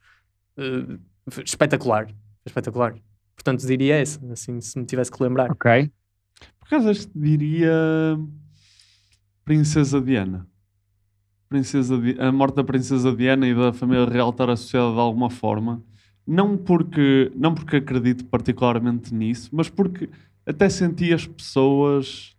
eh, 0.57 0.99
espetacular, 1.45 2.09
espetacular. 2.45 2.95
Portanto, 3.35 3.67
diria 3.67 3.97
essa, 3.97 4.21
assim, 4.33 4.61
se 4.61 4.79
me 4.79 4.87
tivesse 4.87 5.11
que 5.11 5.23
lembrar. 5.23 5.51
Ok. 5.51 5.91
Por 6.59 6.67
acaso 6.67 7.09
diria 7.15 7.73
Princesa 9.45 10.01
Diana. 10.01 10.47
Princesa 11.49 11.95
A 12.19 12.33
morte 12.33 12.57
da 12.57 12.65
Princesa 12.65 13.15
Diana 13.15 13.47
e 13.47 13.55
da 13.55 13.73
família 13.73 14.05
real 14.05 14.31
estar 14.31 14.51
associada 14.51 14.93
de 14.93 14.99
alguma 14.99 15.31
forma. 15.31 15.83
Não 16.27 16.57
porque, 16.57 17.31
não 17.37 17.55
porque 17.55 17.77
acredito 17.77 18.25
particularmente 18.25 19.15
nisso, 19.15 19.51
mas 19.53 19.69
porque 19.69 20.09
até 20.45 20.69
senti 20.69 21.13
as 21.13 21.27
pessoas. 21.27 22.35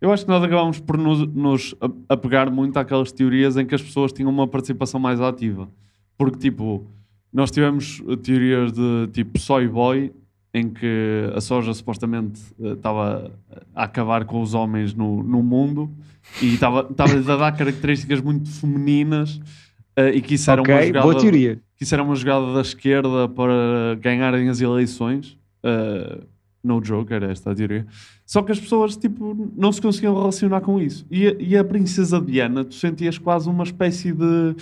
Eu 0.00 0.12
acho 0.12 0.24
que 0.24 0.30
nós 0.30 0.42
acabámos 0.42 0.80
por 0.80 0.98
nos, 0.98 1.26
nos 1.26 1.74
apegar 2.08 2.50
muito 2.50 2.76
àquelas 2.78 3.12
teorias 3.12 3.56
em 3.56 3.66
que 3.66 3.74
as 3.74 3.82
pessoas 3.82 4.12
tinham 4.12 4.30
uma 4.30 4.46
participação 4.46 5.00
mais 5.00 5.20
ativa. 5.20 5.68
Porque, 6.16 6.38
tipo, 6.38 6.86
nós 7.32 7.50
tivemos 7.50 8.02
teorias 8.22 8.72
de 8.72 9.08
tipo 9.12 9.38
soy 9.38 9.68
boy, 9.68 10.12
em 10.52 10.68
que 10.68 11.30
a 11.34 11.40
soja 11.40 11.72
supostamente 11.74 12.40
uh, 12.58 12.72
estava 12.72 13.30
a 13.74 13.84
acabar 13.84 14.24
com 14.24 14.40
os 14.42 14.52
homens 14.54 14.92
no, 14.94 15.22
no 15.22 15.42
mundo 15.42 15.90
e 16.42 16.54
estava 16.54 16.80
a 16.90 17.36
dar 17.36 17.52
características 17.56 18.20
muito 18.20 18.48
femininas 18.50 19.40
eh, 19.96 20.10
e 20.16 20.20
que 20.20 20.34
isso 20.34 20.50
era 20.50 20.60
uma 20.60 20.74
ok, 20.74 20.86
jogada 20.88 21.02
boa 21.06 21.20
teoria. 21.20 21.60
que 21.76 21.84
isso 21.84 21.94
era 21.94 22.02
uma 22.02 22.14
jogada 22.14 22.52
da 22.52 22.60
esquerda 22.60 23.28
para 23.28 23.96
ganharem 24.00 24.48
as 24.48 24.60
eleições. 24.60 25.38
Uh, 25.64 26.24
no 26.62 26.84
joke, 26.84 27.10
era 27.12 27.30
esta 27.32 27.52
a 27.52 27.54
teoria. 27.54 27.86
Só 28.26 28.42
que 28.42 28.52
as 28.52 28.60
pessoas 28.60 28.94
tipo, 28.96 29.50
não 29.56 29.72
se 29.72 29.80
conseguiam 29.80 30.14
relacionar 30.14 30.60
com 30.60 30.78
isso. 30.78 31.06
E, 31.10 31.26
a- 31.26 31.36
e 31.38 31.56
a 31.56 31.64
princesa 31.64 32.20
Diana, 32.20 32.64
tu 32.64 32.74
sentias 32.74 33.16
quase 33.16 33.48
uma 33.48 33.64
espécie 33.64 34.12
de, 34.12 34.54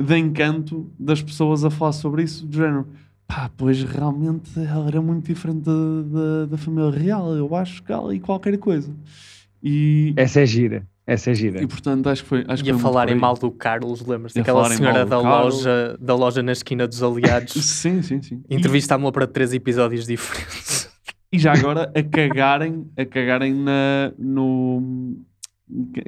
de 0.00 0.16
encanto 0.16 0.88
das 0.98 1.20
pessoas 1.20 1.64
a 1.64 1.70
falar 1.70 1.90
sobre 1.92 2.22
isso, 2.22 2.46
do 2.46 2.56
género. 2.56 2.86
Pá, 3.28 3.50
pois 3.56 3.82
realmente 3.84 4.50
ela 4.58 4.88
era 4.88 5.00
muito 5.02 5.26
diferente 5.26 5.60
da, 5.60 5.72
da, 5.72 6.46
da 6.46 6.56
família 6.56 6.90
real. 6.90 7.36
Eu 7.36 7.54
acho 7.54 7.82
que 7.82 7.92
ela 7.92 8.12
e 8.14 8.18
qualquer 8.18 8.56
coisa. 8.58 8.90
E, 9.62 10.14
Essa 10.16 10.40
é 10.40 10.46
gira. 10.46 10.86
Essa 11.06 11.30
é 11.30 11.34
gira. 11.34 11.62
e 11.62 11.66
portanto 11.66 12.08
acho 12.08 12.22
que 12.22 12.28
foi. 12.28 12.44
Acho 12.48 12.62
que 12.62 12.68
Ia 12.70 12.74
foi 12.74 12.82
muito 12.82 12.92
falar 12.92 13.06
por 13.06 13.10
em 13.12 13.14
aí. 13.14 13.20
mal 13.20 13.34
do 13.34 13.50
Carlos, 13.50 14.04
lembras? 14.06 14.32
Daquela 14.32 14.68
senhora 14.70 15.04
da 15.06 15.20
Carlos. 15.22 15.54
loja, 15.56 15.96
da 16.00 16.14
loja 16.14 16.42
na 16.42 16.52
esquina 16.52 16.86
dos 16.88 17.02
aliados. 17.02 17.52
Sim, 17.64 18.02
sim, 18.02 18.20
sim. 18.22 18.42
E- 18.48 18.54
Entrevistámos-la 18.56 19.12
para 19.12 19.26
três 19.26 19.52
episódios 19.52 20.06
diferentes. 20.06 20.88
E 21.30 21.38
já 21.38 21.52
agora 21.52 21.92
a 21.94 22.02
cagarem, 22.02 22.90
a 22.96 23.04
cagarem 23.04 23.54
na, 23.54 24.12
no. 24.18 25.18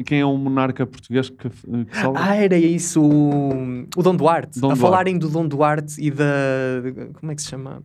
Quem 0.06 0.20
é 0.20 0.24
o 0.24 0.36
monarca 0.36 0.86
português 0.86 1.28
que, 1.28 1.50
que 1.50 1.96
sobra? 2.00 2.22
Ah, 2.22 2.34
era 2.36 2.56
isso, 2.56 3.02
o, 3.02 3.82
o 3.96 4.02
Dom 4.02 4.16
Duarte. 4.16 4.58
Dom 4.58 4.68
a 4.68 4.74
Duarte. 4.74 4.80
falarem 4.82 5.18
do 5.18 5.28
Dom 5.28 5.46
Duarte 5.46 6.00
e 6.00 6.10
da. 6.10 6.24
Como 7.14 7.30
é 7.30 7.34
que 7.34 7.42
se 7.42 7.48
chama? 7.48 7.70
Como 7.74 7.84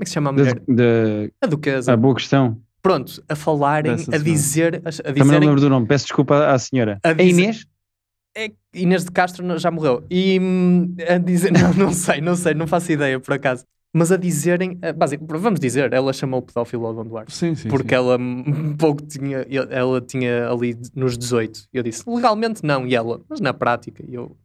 é 0.00 0.04
que 0.04 0.08
se 0.10 0.14
chama 0.14 0.30
a 0.30 0.32
mulher? 0.32 0.62
da- 0.68 1.28
A 1.42 1.46
duquesa. 1.46 1.92
ah, 1.92 1.96
boa 1.96 2.14
questão. 2.14 2.60
Pronto, 2.82 3.22
a 3.28 3.34
falarem, 3.36 3.96
Dessa 3.96 4.14
a 4.14 4.18
dizer. 4.18 4.82
A, 4.84 4.88
a 4.88 5.12
Também 5.12 5.24
não 5.26 5.38
lembro 5.38 5.60
do 5.60 5.68
nome. 5.68 5.86
Peço 5.86 6.04
desculpa 6.06 6.46
à 6.46 6.58
senhora. 6.58 6.98
A 7.04 7.10
A, 7.10 7.12
dizer- 7.12 7.30
Inês? 7.42 7.66
é, 8.36 8.50
Inês 8.74 9.04
de 9.04 9.10
Castro 9.10 9.58
já 9.58 9.70
morreu. 9.70 10.04
E 10.10 10.38
hum, 10.40 10.94
a 11.08 11.18
dizer. 11.18 11.50
Não, 11.52 11.72
não 11.74 11.92
sei, 11.92 12.20
não 12.20 12.36
sei, 12.36 12.54
não 12.54 12.66
faço 12.66 12.92
ideia 12.92 13.18
por 13.20 13.34
acaso. 13.34 13.64
Mas 13.92 14.12
a 14.12 14.16
dizerem. 14.16 14.78
a- 14.82 14.92
Basicamente, 14.92 15.40
vamos 15.40 15.60
dizer, 15.60 15.92
ela 15.92 16.12
chamou 16.12 16.40
o 16.40 16.42
pedófilo 16.42 16.86
ao 16.86 16.94
Dom 16.94 17.04
Duarte. 17.04 17.34
Sim, 17.34 17.54
sim. 17.54 17.68
Porque 17.68 17.90
sim. 17.90 17.94
ela 17.96 18.16
um 18.16 18.76
pouco 18.76 19.02
tinha, 19.02 19.44
ela 19.70 20.00
tinha 20.00 20.48
ali 20.48 20.76
nos 20.94 21.18
18. 21.18 21.66
Eu 21.72 21.82
disse, 21.82 22.02
legalmente 22.08 22.64
não, 22.64 22.86
e 22.86 22.94
ela, 22.94 23.20
mas 23.28 23.40
na 23.40 23.52
prática, 23.52 24.04
e 24.06 24.14
eu, 24.14 24.36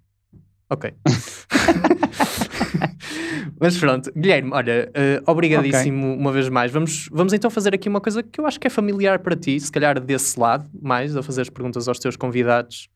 ok. 0.70 0.94
mas 3.60 3.78
pronto, 3.78 4.12
Guilherme, 4.16 4.50
olha, 4.52 4.90
eh, 4.94 5.22
obrigadíssimo 5.28 6.14
uma 6.16 6.32
vez 6.32 6.50
mais. 6.50 6.72
Vamos, 6.72 7.08
vamos 7.12 7.34
então 7.34 7.50
fazer 7.52 7.74
aqui 7.74 7.88
uma 7.88 8.02
coisa 8.02 8.24
que 8.24 8.40
eu 8.42 8.46
acho 8.48 8.60
que 8.60 8.68
é 8.68 8.70
familiar 8.70 9.20
para 9.20 9.36
ti, 9.36 9.60
se 9.60 9.72
calhar 9.72 10.00
desse 10.00 10.40
lado, 10.40 10.68
mais, 10.82 11.16
a 11.16 11.22
fazer 11.24 11.42
as 11.42 11.50
perguntas 11.50 11.88
aos 11.88 12.00
teus 12.00 12.16
convidados. 12.16 12.90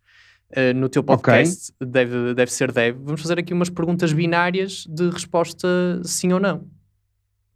Eh, 0.52 0.74
no 0.74 0.90
teu 0.90 1.04
podcast, 1.04 1.72
deve, 1.80 2.34
deve 2.34 2.52
ser 2.52 2.72
deve. 2.72 2.98
Vamos 3.04 3.22
fazer 3.22 3.40
aqui 3.40 3.54
umas 3.54 3.70
perguntas 3.70 4.12
binárias 4.14 4.86
de 4.90 5.10
resposta 5.10 5.68
sim 6.04 6.32
ou 6.34 6.40
não. 6.40 6.68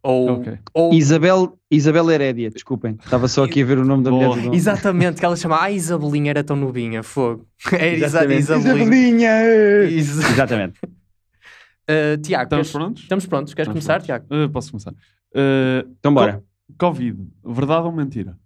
Ou, 0.02 0.32
Ok. 0.32 0.58
ou 0.74 0.92
Isabel, 0.92 1.58
Isabel 1.70 2.10
Herédia, 2.10 2.50
desculpem. 2.50 2.98
Estava 3.02 3.26
só 3.26 3.44
aqui 3.44 3.62
a 3.62 3.64
ver 3.64 3.78
o 3.78 3.84
nome 3.86 4.04
da 4.04 4.10
Boa. 4.10 4.28
mulher 4.28 4.42
do 4.42 4.48
Dom. 4.50 4.54
Exatamente, 4.54 5.18
que 5.18 5.24
ela 5.24 5.34
chama 5.34 5.62
Ah, 5.62 5.70
Isabelinha 5.70 6.28
era 6.30 6.44
tão 6.44 6.56
novinha, 6.56 7.02
fogo. 7.02 7.48
Era 7.72 7.86
exa 7.86 8.04
Exatamente. 8.06 8.40
Isabelinha. 8.42 8.82
Isabelinha! 8.84 9.84
Isa- 9.88 10.28
Exatamente. 10.30 10.80
Uh, 10.84 12.16
Tiago, 12.22 12.44
Estamos 12.44 12.48
queres- 12.68 12.72
prontos? 12.72 13.02
estamos 13.02 13.26
prontos. 13.26 13.54
Queres 13.54 13.68
Estamos 13.68 13.84
começar, 13.86 14.04
prontos. 14.06 14.28
Tiago? 14.28 14.44
Uh, 14.44 14.50
posso 14.50 14.70
começar. 14.72 14.90
Uh, 14.92 15.88
Então 15.98 16.12
bora. 16.12 16.42
Covid, 16.78 17.26
verdade 17.44 17.86
ou 17.86 17.92
mentira? 17.92 18.36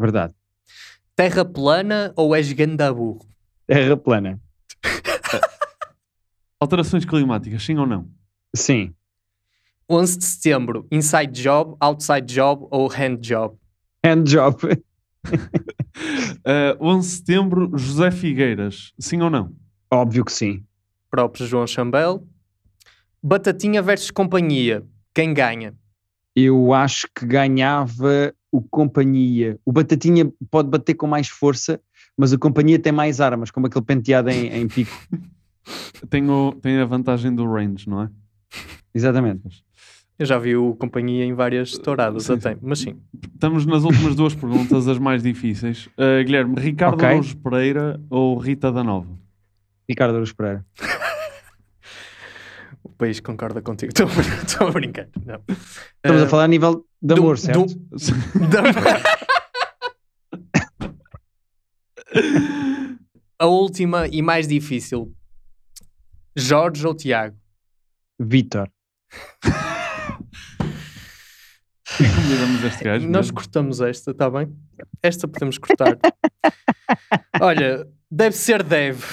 Verdade. 0.00 0.32
Terra 1.14 1.44
plana 1.44 2.12
ou 2.16 2.34
és 2.34 2.50
gandaburro? 2.52 3.20
Terra 3.66 3.96
plana. 3.96 4.40
Alterações 6.60 7.04
climáticas, 7.04 7.64
sim 7.64 7.76
ou 7.76 7.86
não? 7.86 8.08
Sim. 8.54 8.94
11 9.88 10.18
de 10.18 10.24
setembro, 10.24 10.86
inside 10.90 11.32
job, 11.42 11.76
outside 11.80 12.32
job 12.32 12.66
ou 12.70 12.88
hand 12.88 13.18
job? 13.20 13.56
Handjob. 14.04 14.56
Uh, 15.24 16.76
11 16.80 17.08
de 17.08 17.16
setembro, 17.16 17.70
José 17.76 18.10
Figueiras, 18.10 18.92
sim 18.98 19.20
ou 19.20 19.30
não? 19.30 19.54
Óbvio 19.90 20.24
que 20.24 20.32
sim. 20.32 20.64
Próprio 21.10 21.46
João 21.46 21.66
Chambel. 21.66 22.26
Batatinha 23.22 23.82
versus 23.82 24.10
companhia. 24.10 24.84
Quem 25.12 25.34
ganha? 25.34 25.74
Eu 26.34 26.72
acho 26.72 27.08
que 27.14 27.24
ganhava 27.26 28.34
o 28.52 28.60
Companhia. 28.60 29.58
O 29.64 29.72
Batatinha 29.72 30.30
pode 30.50 30.68
bater 30.68 30.94
com 30.94 31.06
mais 31.06 31.28
força, 31.28 31.80
mas 32.16 32.32
o 32.32 32.38
Companhia 32.38 32.78
tem 32.78 32.92
mais 32.92 33.20
armas, 33.20 33.50
como 33.50 33.66
aquele 33.66 33.84
penteado 33.84 34.30
em, 34.30 34.46
em 34.48 34.66
pico. 34.68 34.96
Tem, 36.08 36.28
o- 36.30 36.52
tem 36.62 36.78
a 36.78 36.84
vantagem 36.84 37.34
do 37.34 37.44
range, 37.44 37.88
não 37.90 38.02
é? 38.02 38.08
Exatamente. 38.94 39.64
Eu 40.16 40.24
já 40.24 40.38
vi 40.38 40.54
o 40.56 40.76
companhia 40.76 41.24
em 41.24 41.34
várias 41.34 41.72
touradas 41.76 42.30
até, 42.30 42.56
mas 42.62 42.78
sim. 42.78 42.94
Estamos 43.34 43.66
nas 43.66 43.82
últimas 43.82 44.14
duas 44.14 44.32
perguntas, 44.32 44.86
as 44.86 44.96
mais 44.98 45.24
difíceis. 45.24 45.86
Uh, 45.98 46.22
Guilherme, 46.24 46.54
Ricardo 46.60 46.94
Ok. 46.94 47.08
Araújo 47.08 47.36
Pereira 47.38 48.00
ou 48.08 48.38
Rita 48.38 48.70
da 48.70 48.84
Nova? 48.84 49.08
Ricardo 49.88 50.14
Aruz 50.16 50.32
Pereira. 50.32 50.64
O 52.82 52.88
país 52.90 53.18
concorda 53.20 53.60
contigo. 53.60 53.92
Estou 54.46 54.66
a 54.66 54.70
a 54.70 54.72
brincar. 54.72 55.08
Não. 55.24 55.40
Estamos 55.96 56.22
Uh, 56.22 56.24
a 56.24 56.28
falar 56.28 56.44
a 56.44 56.48
nível 56.48 56.86
de 57.02 57.14
do- 57.14 57.20
amor, 57.20 57.34
do- 57.34 57.40
certo? 57.40 57.66
da- 58.48 59.15
A 63.38 63.46
última 63.46 64.06
e 64.08 64.22
mais 64.22 64.48
difícil. 64.48 65.14
Jorge 66.34 66.86
ou 66.86 66.94
Tiago? 66.94 67.36
Convidamos 71.96 72.64
este 72.64 72.84
gajo. 72.84 73.08
Nós 73.08 73.26
mesmo. 73.26 73.34
cortamos 73.34 73.80
esta, 73.80 74.10
está 74.10 74.30
bem? 74.30 74.48
Esta 75.02 75.28
podemos 75.28 75.58
cortar. 75.58 75.98
Olha, 77.40 77.86
deve 78.10 78.36
ser 78.36 78.62
deve. 78.62 79.04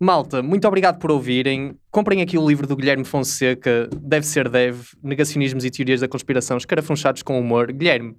Malta, 0.00 0.42
muito 0.42 0.66
obrigado 0.66 0.98
por 0.98 1.10
ouvirem. 1.10 1.76
Comprem 1.90 2.22
aqui 2.22 2.38
o 2.38 2.48
livro 2.48 2.66
do 2.66 2.76
Guilherme 2.76 3.04
Fonseca, 3.04 3.88
Deve 4.00 4.24
Ser 4.24 4.48
Deve, 4.48 4.84
Negacionismos 5.02 5.64
e 5.64 5.70
Teorias 5.70 6.00
da 6.00 6.08
Conspiração, 6.08 6.56
escarafunchados 6.56 7.22
com 7.22 7.38
humor. 7.38 7.72
Guilherme, 7.72 8.16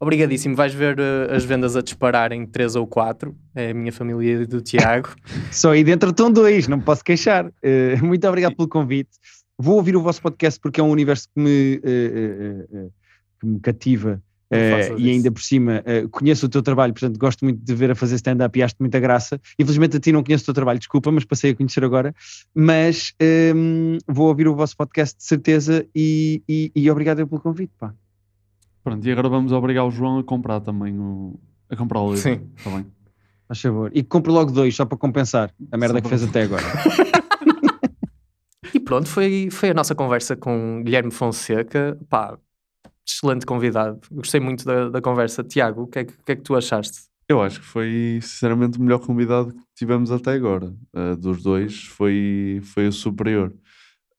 obrigadíssimo. 0.00 0.56
Vais 0.56 0.72
ver 0.72 0.98
eh, 0.98 1.36
as 1.36 1.44
vendas 1.44 1.76
a 1.76 1.82
disparar 1.82 2.32
em 2.32 2.46
3 2.46 2.74
ou 2.76 2.86
4. 2.86 3.36
É 3.54 3.70
a 3.70 3.74
minha 3.74 3.92
família 3.92 4.42
e 4.42 4.46
do 4.46 4.60
Tiago. 4.60 5.10
Só 5.52 5.72
aí 5.72 5.84
dentro 5.84 6.10
estão 6.10 6.32
dois, 6.32 6.66
não 6.66 6.78
me 6.78 6.82
posso 6.82 7.04
queixar. 7.04 7.52
Eh, 7.62 7.96
muito 8.02 8.26
obrigado 8.26 8.56
pelo 8.56 8.68
convite. 8.68 9.10
Vou 9.58 9.76
ouvir 9.76 9.94
o 9.94 10.02
vosso 10.02 10.22
podcast 10.22 10.58
porque 10.58 10.80
é 10.80 10.82
um 10.82 10.90
universo 10.90 11.28
que 11.34 11.40
me, 11.40 11.80
eh, 11.84 12.88
que 13.38 13.46
me 13.46 13.60
cativa. 13.60 14.20
Faças 14.52 14.98
e 14.98 15.08
ainda 15.08 15.30
por 15.30 15.40
cima 15.40 15.80
eh, 15.86 16.08
conheço 16.10 16.46
o 16.46 16.48
teu 16.48 16.60
trabalho, 16.60 16.92
portanto 16.92 17.16
gosto 17.16 17.44
muito 17.44 17.64
de 17.64 17.72
ver 17.72 17.92
a 17.92 17.94
fazer 17.94 18.16
stand-up 18.16 18.58
e 18.58 18.62
acho-te 18.64 18.80
muita 18.80 18.98
graça. 18.98 19.40
Infelizmente 19.56 19.96
a 19.96 20.00
ti 20.00 20.10
não 20.10 20.24
conheço 20.24 20.42
o 20.42 20.46
teu 20.46 20.54
trabalho, 20.54 20.80
desculpa, 20.80 21.12
mas 21.12 21.24
passei 21.24 21.52
a 21.52 21.54
conhecer 21.54 21.84
agora. 21.84 22.12
Mas 22.52 23.14
ehm, 23.20 23.98
vou 24.08 24.26
ouvir 24.26 24.48
o 24.48 24.54
vosso 24.56 24.76
podcast 24.76 25.16
de 25.16 25.24
certeza 25.24 25.86
e, 25.94 26.42
e, 26.48 26.72
e 26.74 26.90
obrigado 26.90 27.20
eu 27.20 27.28
pelo 27.28 27.40
convite. 27.40 27.72
Pá. 27.78 27.94
Pronto, 28.82 29.06
e 29.06 29.12
agora 29.12 29.28
vamos 29.28 29.52
obrigar 29.52 29.84
o 29.86 29.90
João 29.90 30.18
a 30.18 30.24
comprar 30.24 30.60
também 30.60 30.98
o. 30.98 31.38
a 31.68 31.76
comprar 31.76 32.00
o 32.00 32.14
livro. 32.14 32.22
Sim. 32.22 32.50
Está 32.56 32.70
bem? 32.70 32.86
Faz 33.48 33.60
favor. 33.60 33.90
E 33.94 34.02
compro 34.02 34.32
logo 34.32 34.50
dois, 34.52 34.74
só 34.76 34.84
para 34.84 34.96
compensar 34.96 35.52
a 35.72 35.76
merda 35.76 35.94
Só 35.98 36.00
que 36.02 36.08
para- 36.08 36.18
fez 36.18 36.28
até 36.28 36.42
agora. 36.42 36.62
E 38.72 38.78
pronto, 38.78 39.08
foi, 39.08 39.48
foi 39.50 39.70
a 39.70 39.74
nossa 39.74 39.94
conversa 39.96 40.36
com 40.36 40.82
Guilherme 40.84 41.10
Fonseca. 41.10 41.98
Pá, 42.08 42.38
excelente 43.06 43.44
convidado. 43.44 43.98
Gostei 44.12 44.40
muito 44.40 44.64
da, 44.64 44.88
da 44.88 45.00
conversa. 45.00 45.42
Tiago, 45.42 45.82
o 45.82 45.86
que, 45.88 45.98
é 45.98 46.04
que, 46.04 46.12
que 46.24 46.32
é 46.32 46.36
que 46.36 46.42
tu 46.42 46.54
achaste? 46.54 47.00
Eu 47.28 47.42
acho 47.42 47.58
que 47.60 47.66
foi, 47.66 48.20
sinceramente, 48.22 48.78
o 48.78 48.82
melhor 48.82 49.00
convidado 49.00 49.52
que 49.52 49.60
tivemos 49.74 50.12
até 50.12 50.32
agora. 50.32 50.72
Uh, 50.94 51.16
dos 51.16 51.42
dois, 51.42 51.84
foi, 51.84 52.60
foi 52.62 52.86
o 52.88 52.92
superior. 52.92 53.52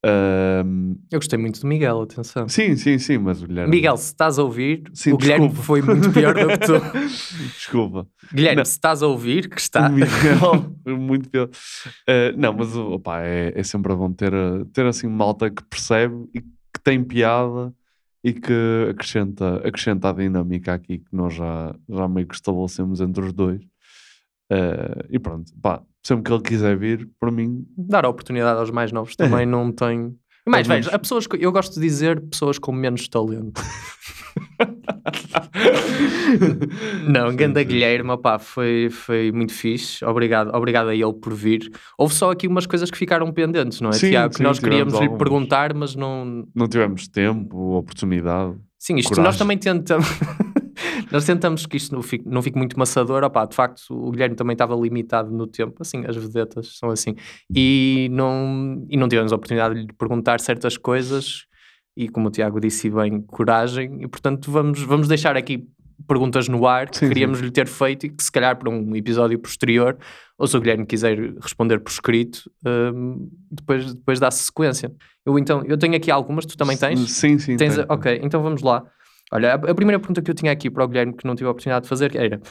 Eu 0.04 1.20
gostei 1.20 1.38
muito 1.38 1.62
do 1.62 1.68
Miguel, 1.68 2.02
atenção. 2.02 2.50
sim, 2.50 2.76
sim, 2.76 2.98
sim, 2.98 3.18
mas 3.20 3.44
o 3.44 3.48
Guilherme... 3.48 3.70
Miguel, 3.76 3.98
se 3.98 4.06
estás 4.06 4.40
a 4.40 4.44
ouvir, 4.44 4.84
Sim, 4.94 5.14
o 5.14 5.18
Guilherme 5.18 5.48
desculpa. 5.50 5.66
foi 5.66 5.82
muito 5.82 6.12
pior 6.12 6.34
do 6.34 6.48
que 6.48 6.58
tu. 6.58 6.74
Desculpa. 7.54 8.08
Guilherme, 8.34 8.58
Não. 8.58 8.66
se 8.66 8.72
estás 8.72 9.04
a 9.04 9.08
ouvir, 9.08 9.48
que 9.50 9.60
está. 9.62 9.90
O 9.90 9.92
Miguel, 9.94 10.76
muito 10.98 11.30
pior. 11.30 11.48
Uh, 11.48 12.36
não, 12.38 12.54
mas 12.54 12.76
opa, 12.76 13.22
é, 13.22 13.54
é 13.56 13.64
sempre 13.64 13.96
bom 13.96 14.12
ter, 14.12 14.34
ter 14.74 14.86
assim 14.86 15.08
malta 15.08 15.50
que 15.52 15.64
percebe 15.64 16.16
e 16.34 16.42
que 16.42 16.82
tem 16.84 17.04
piada 17.04 17.74
e 18.24 18.34
que 18.34 18.88
acrescenta, 18.90 19.56
acrescenta 19.68 20.10
a 20.10 20.14
dinâmica 20.14 20.74
aqui 20.74 21.00
que 21.00 21.16
nós 21.16 21.34
já, 21.34 21.76
já 21.90 22.08
meio 22.08 22.28
que 22.28 22.36
estabelecemos 22.36 23.02
entre 23.02 23.24
os 23.26 23.34
dois. 23.34 23.62
Uh, 24.52 25.06
e 25.10 25.18
pronto, 25.20 25.52
pá, 25.62 25.82
sempre 26.04 26.24
que 26.24 26.34
ele 26.34 26.42
quiser 26.42 26.78
vir, 26.78 27.10
para 27.20 27.32
mim, 27.32 27.66
Dar 27.78 28.06
a 28.06 28.10
oportunidade 28.10 28.60
aos 28.60 28.72
mais 28.72 28.92
novos 28.92 29.16
também 29.16 29.46
não 29.48 29.72
tem. 29.72 30.16
E 30.46 30.50
mais 30.50 30.68
velhos, 30.68 30.88
a 30.92 30.98
pessoas 30.98 31.28
que, 31.28 31.38
eu 31.44 31.52
gosto 31.52 31.76
de 31.76 31.82
dizer 31.82 32.20
pessoas 32.22 32.58
com 32.58 32.72
menos 32.72 33.08
talento. 33.08 33.62
Não, 37.08 37.36
Ganda. 37.36 37.64
Guilherme, 37.64 38.12
opá, 38.12 38.40
foi, 38.40 38.90
foi 38.90 39.32
muito 39.32 39.54
fixe. 39.54 40.04
Obrigado, 40.04 40.54
obrigado 40.56 40.90
a 40.90 40.96
ele 40.96 41.14
por 41.14 41.34
vir. 41.34 41.70
Houve 41.98 42.14
só 42.14 42.32
aqui 42.32 42.48
umas 42.48 42.66
coisas 42.66 42.90
que 42.90 42.98
ficaram 42.98 43.32
pendentes, 43.32 43.82
não 43.82 43.90
é, 43.90 43.94
Sim, 43.94 44.10
Tiago? 44.10 44.30
Que 44.32 44.38
sim, 44.38 44.44
nós 44.44 44.60
queríamos 44.60 45.00
lhe 45.00 45.10
perguntar, 45.10 45.74
mas 45.74 45.96
não. 45.96 46.46
Não 46.56 46.68
tivemos 46.68 47.08
tempo, 47.08 47.76
oportunidade. 47.76 48.56
Sim, 48.82 48.96
isto 48.96 49.10
Coragem. 49.10 49.26
nós 49.26 49.38
também 49.38 49.60
tentamos. 49.60 50.08
nós 51.12 51.24
tentamos 51.24 51.68
que 51.68 51.78
isto 51.78 51.94
não 51.94 52.02
fique, 52.02 52.28
não 52.28 52.42
fique 52.42 52.58
muito 52.58 52.80
maçador. 52.80 53.24
Opá, 53.24 53.46
de 53.46 53.56
facto, 53.56 53.84
o 53.92 54.10
Guilherme 54.10 54.36
também 54.36 54.54
estava 54.54 54.76
limitado 54.76 55.30
no 55.30 55.46
tempo. 55.46 55.76
Assim, 55.82 56.04
as 56.08 56.16
vedetas 56.16 56.80
são 56.80 56.90
assim. 56.90 57.14
E 57.56 58.10
não, 58.12 58.84
e 58.90 58.98
não 58.98 59.08
tivemos 59.08 59.32
a 59.32 59.36
oportunidade 59.36 59.76
de 59.76 59.82
lhe 59.82 59.94
perguntar 59.94 60.40
certas 60.40 60.78
coisas. 60.78 61.46
E 61.96 62.10
como 62.10 62.30
o 62.30 62.32
Tiago 62.32 62.60
disse 62.60 62.90
bem, 62.90 63.22
coragem. 63.22 64.02
E 64.02 64.08
portanto, 64.08 64.50
vamos, 64.50 64.82
vamos 64.82 65.08
deixar 65.08 65.38
aqui 65.38 65.70
perguntas 66.08 66.48
no 66.48 66.68
ar 66.68 66.90
que 66.90 67.08
queríamos 67.08 67.40
lhe 67.40 67.52
ter 67.52 67.68
feito 67.68 68.06
e 68.06 68.10
que 68.10 68.24
se 68.24 68.32
calhar 68.32 68.58
para 68.58 68.70
um 68.70 68.96
episódio 68.96 69.38
posterior, 69.40 69.98
ou 70.38 70.48
se 70.48 70.58
o 70.58 70.60
Guilherme 70.60 70.86
quiser 70.86 71.34
responder 71.42 71.80
por 71.80 71.92
escrito, 71.92 72.50
hum, 72.66 73.30
depois, 73.50 73.94
depois 73.94 74.20
dá-se 74.20 74.44
sequência. 74.44 74.92
Eu 75.26 75.38
então, 75.38 75.64
eu 75.66 75.78
tenho 75.78 75.96
aqui 75.96 76.10
algumas, 76.10 76.46
tu 76.46 76.58
também 76.58 76.78
tens? 76.78 77.00
Sim, 77.12 77.38
sim. 77.38 77.58
Tens 77.58 77.76
tenho. 77.76 77.88
ok, 77.90 78.20
então 78.24 78.42
vamos 78.42 78.62
lá. 78.62 78.84
Olha, 79.32 79.54
a, 79.54 79.56
a 79.56 79.76
primeira 79.76 80.00
pergunta 80.00 80.22
que 80.22 80.30
eu 80.30 80.36
tinha 80.36 80.52
aqui 80.52 80.70
para 80.70 80.84
o 80.84 80.88
Guilherme, 80.88 81.14
que 81.14 81.26
não 81.26 81.36
tive 81.36 81.48
a 81.48 81.52
oportunidade 81.52 81.84
de 81.84 81.90
fazer, 81.90 82.16
era: 82.16 82.42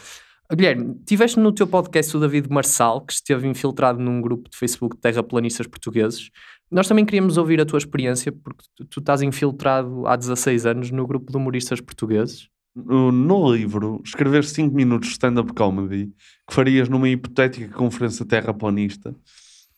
Guilherme, 0.53 0.95
tiveste 1.07 1.39
no 1.39 1.53
teu 1.53 1.67
podcast 1.67 2.17
o 2.17 2.21
David 2.21 2.49
Marçal, 2.51 3.01
que 3.03 3.13
esteve 3.13 3.47
infiltrado 3.47 4.01
num 4.01 4.21
grupo 4.21 4.49
de 4.49 4.57
Facebook 4.57 4.97
de 4.97 5.01
terraplanistas 5.03 5.67
portugueses. 5.67 6.31
Nós 6.71 6.89
também 6.89 7.05
queríamos 7.05 7.37
ouvir 7.37 7.61
a 7.61 7.67
tua 7.67 7.79
experiência, 7.79 8.33
porque 8.33 8.65
tu, 8.77 8.85
tu 8.85 9.01
estás 9.01 9.23
infiltrado 9.23 10.07
há 10.07 10.17
16 10.17 10.67
anos 10.67 10.91
no 10.91 11.07
grupo 11.07 11.31
de 11.31 11.37
humoristas 11.37 11.81
portugueses. 11.81 12.49
No, 12.75 13.53
livro, 13.53 14.01
escrever 14.05 14.45
5 14.45 14.75
minutos 14.75 15.09
de 15.09 15.13
stand-up 15.15 15.53
comedy 15.55 16.13
que 16.49 16.55
farias 16.55 16.89
numa 16.89 17.09
hipotética 17.09 17.75
conferência 17.75 18.25
terraplanista 18.25 19.15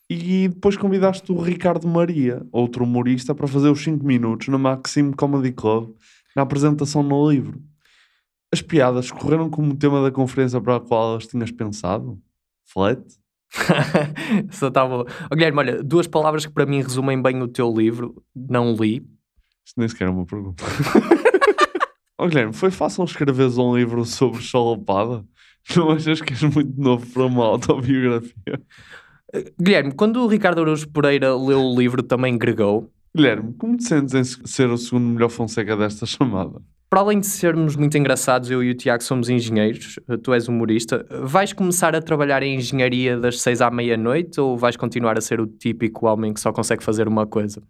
e 0.09 0.47
depois 0.47 0.77
convidaste 0.77 1.31
o 1.31 1.41
Ricardo 1.41 1.87
Maria, 1.87 2.45
outro 2.51 2.83
humorista, 2.83 3.33
para 3.33 3.47
fazer 3.47 3.69
os 3.69 3.83
5 3.83 4.05
minutos 4.05 4.47
na 4.47 4.57
Maxime 4.57 5.13
Comedy 5.13 5.51
Club 5.51 5.95
na 6.35 6.43
apresentação 6.43 7.01
no 7.01 7.29
livro. 7.29 7.61
As 8.51 8.61
piadas 8.61 9.11
correram 9.11 9.49
como 9.49 9.75
tema 9.75 10.03
da 10.03 10.11
conferência 10.11 10.61
para 10.61 10.75
a 10.75 10.79
qual 10.79 11.15
as 11.15 11.25
tinhas 11.25 11.51
pensado? 11.51 12.21
Flat? 12.63 13.01
Só 14.51 14.69
tá 14.69 14.85
bom. 14.85 15.03
Ó, 15.31 15.35
Guilherme, 15.35 15.59
olha, 15.59 15.83
duas 15.83 16.05
palavras 16.05 16.45
que 16.45 16.53
para 16.53 16.65
mim 16.65 16.81
resumem 16.81 17.19
bem 17.19 17.41
o 17.41 17.47
teu 17.47 17.73
livro, 17.73 18.23
não 18.35 18.75
li. 18.75 19.03
Isto 19.65 19.79
nem 19.79 19.87
sequer 19.87 20.07
é 20.07 20.11
uma 20.11 20.25
pergunta. 20.25 20.63
Ó 22.23 22.27
Guilherme, 22.27 22.53
foi 22.53 22.71
fácil 22.71 23.03
escreveres 23.03 23.57
um 23.57 23.75
livro 23.75 24.05
sobre 24.05 24.41
chalapada? 24.41 25.25
Não 25.75 25.91
achas 25.91 26.21
que 26.21 26.31
és 26.31 26.41
muito 26.41 26.71
novo 26.81 27.05
para 27.07 27.25
uma 27.25 27.43
autobiografia? 27.43 28.61
Guilherme, 29.59 29.91
quando 29.91 30.23
o 30.23 30.27
Ricardo 30.27 30.61
Araújo 30.61 30.87
Pereira 30.87 31.35
leu 31.35 31.59
o 31.59 31.77
livro, 31.77 32.01
também 32.01 32.37
gregou. 32.37 32.89
Guilherme, 33.13 33.53
como 33.57 33.75
te 33.75 33.83
sentes 33.83 34.13
em 34.13 34.23
ser 34.47 34.69
o 34.69 34.77
segundo 34.77 35.03
melhor 35.03 35.27
Fonseca 35.27 35.75
desta 35.75 36.05
chamada? 36.05 36.61
Para 36.89 37.01
além 37.01 37.19
de 37.19 37.27
sermos 37.27 37.75
muito 37.75 37.97
engraçados, 37.97 38.49
eu 38.49 38.63
e 38.63 38.71
o 38.71 38.73
Tiago 38.73 39.03
somos 39.03 39.27
engenheiros, 39.27 39.99
tu 40.23 40.33
és 40.33 40.47
humorista. 40.47 41.05
Vais 41.23 41.51
começar 41.51 41.93
a 41.93 42.01
trabalhar 42.01 42.41
em 42.41 42.55
engenharia 42.55 43.19
das 43.19 43.41
seis 43.41 43.59
à 43.59 43.69
meia-noite 43.69 44.39
ou 44.39 44.57
vais 44.57 44.77
continuar 44.77 45.17
a 45.17 45.21
ser 45.21 45.41
o 45.41 45.45
típico 45.45 46.07
homem 46.07 46.33
que 46.33 46.39
só 46.39 46.53
consegue 46.53 46.85
fazer 46.85 47.05
uma 47.05 47.27
coisa? 47.27 47.61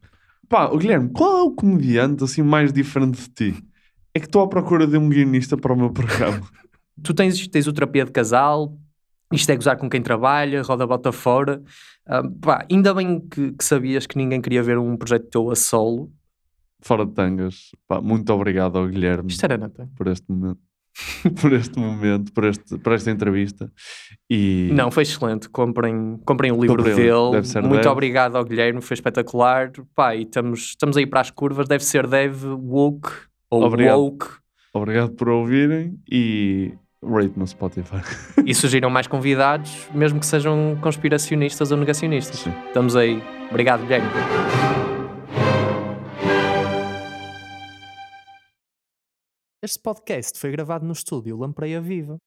Pá, 0.48 0.70
Guilherme, 0.70 1.10
qual 1.10 1.40
é 1.40 1.42
o 1.42 1.50
comediante 1.50 2.24
assim 2.24 2.44
mais 2.44 2.72
diferente 2.72 3.20
de 3.20 3.30
ti? 3.30 3.73
É 4.16 4.20
que 4.20 4.26
estou 4.28 4.42
à 4.44 4.48
procura 4.48 4.86
de 4.86 4.98
um 4.98 5.10
guionista 5.10 5.58
para 5.58 5.74
o 5.74 5.78
meu 5.78 5.92
programa. 5.92 6.42
Tu 7.04 7.12
tens, 7.12 7.48
tens 7.48 7.66
o 7.66 7.74
terapia 7.74 8.06
de 8.06 8.12
casal, 8.12 8.78
isto 9.32 9.50
é 9.50 9.56
gozar 9.56 9.76
com 9.78 9.90
quem 9.90 10.00
trabalha, 10.00 10.62
roda 10.62 10.86
bota 10.86 11.12
fora. 11.12 11.60
Ah, 12.06 12.22
pá, 12.40 12.66
ainda 12.72 12.94
bem 12.94 13.20
que, 13.20 13.52
que 13.54 13.66
sabias 13.66 14.06
que 14.06 14.16
ninguém 14.16 14.40
queria 14.40 14.62
ver 14.62 14.78
um 14.78 14.96
projeto 14.96 15.26
teu 15.28 15.50
a 15.50 15.56
solo. 15.56 16.12
Fora 16.82 17.04
de 17.04 17.12
tangas. 17.14 17.72
Pá, 17.88 18.00
muito 18.00 18.32
obrigado 18.32 18.78
ao 18.78 18.88
Guilherme 18.88 19.32
Isto 19.32 19.44
era 19.44 19.58
Natan. 19.58 19.88
por 19.98 20.06
este 20.08 20.32
momento. 20.32 20.60
por 21.42 21.52
este 21.52 21.80
momento, 21.80 22.32
por, 22.32 22.44
este, 22.44 22.78
por 22.78 22.94
esta 22.94 23.10
entrevista. 23.10 23.72
E 24.30 24.70
Não, 24.74 24.92
foi 24.92 25.02
excelente. 25.02 25.50
Comprem, 25.50 26.20
comprem 26.24 26.52
o 26.52 26.62
livro 26.62 26.78
Comprem 26.78 26.94
o- 26.94 26.98
dele. 26.98 27.32
deve 27.32 27.48
ser 27.48 27.64
Muito 27.64 27.82
Dev. 27.82 27.92
obrigado 27.92 28.36
ao 28.36 28.46
Guilherme, 28.46 28.82
foi 28.82 28.94
espetacular. 28.94 29.72
Pá, 29.96 30.16
e 30.16 30.22
estamos, 30.22 30.60
estamos 30.60 30.96
aí 30.96 31.08
para 31.08 31.22
as 31.22 31.32
curvas. 31.32 31.68
Deve 31.68 31.84
ser 31.84 32.06
Dev 32.06 32.44
Woke 32.46 33.10
ou 33.54 33.64
Obrigado. 33.64 34.00
Woke. 34.00 34.26
obrigado 34.74 35.12
por 35.12 35.30
ouvirem 35.30 36.00
e 36.12 36.74
rate 37.04 37.38
no 37.38 37.46
Spotify. 37.46 38.02
E 38.46 38.56
surgiram 38.56 38.90
mais 38.90 39.06
convidados, 39.06 39.88
mesmo 39.94 40.20
que 40.20 40.26
sejam 40.26 40.78
conspiracionistas 40.82 41.72
ou 41.72 41.78
negacionistas. 41.78 42.40
Sim. 42.40 42.54
Estamos 42.68 42.96
aí. 42.96 43.22
Obrigado, 43.50 43.82
Guilherme. 43.84 44.08
Este 49.62 49.80
podcast 49.80 50.38
foi 50.40 50.52
gravado 50.52 50.86
no 50.86 50.92
estúdio 50.92 51.38
Lampreia 51.38 51.80
Viva. 51.80 52.18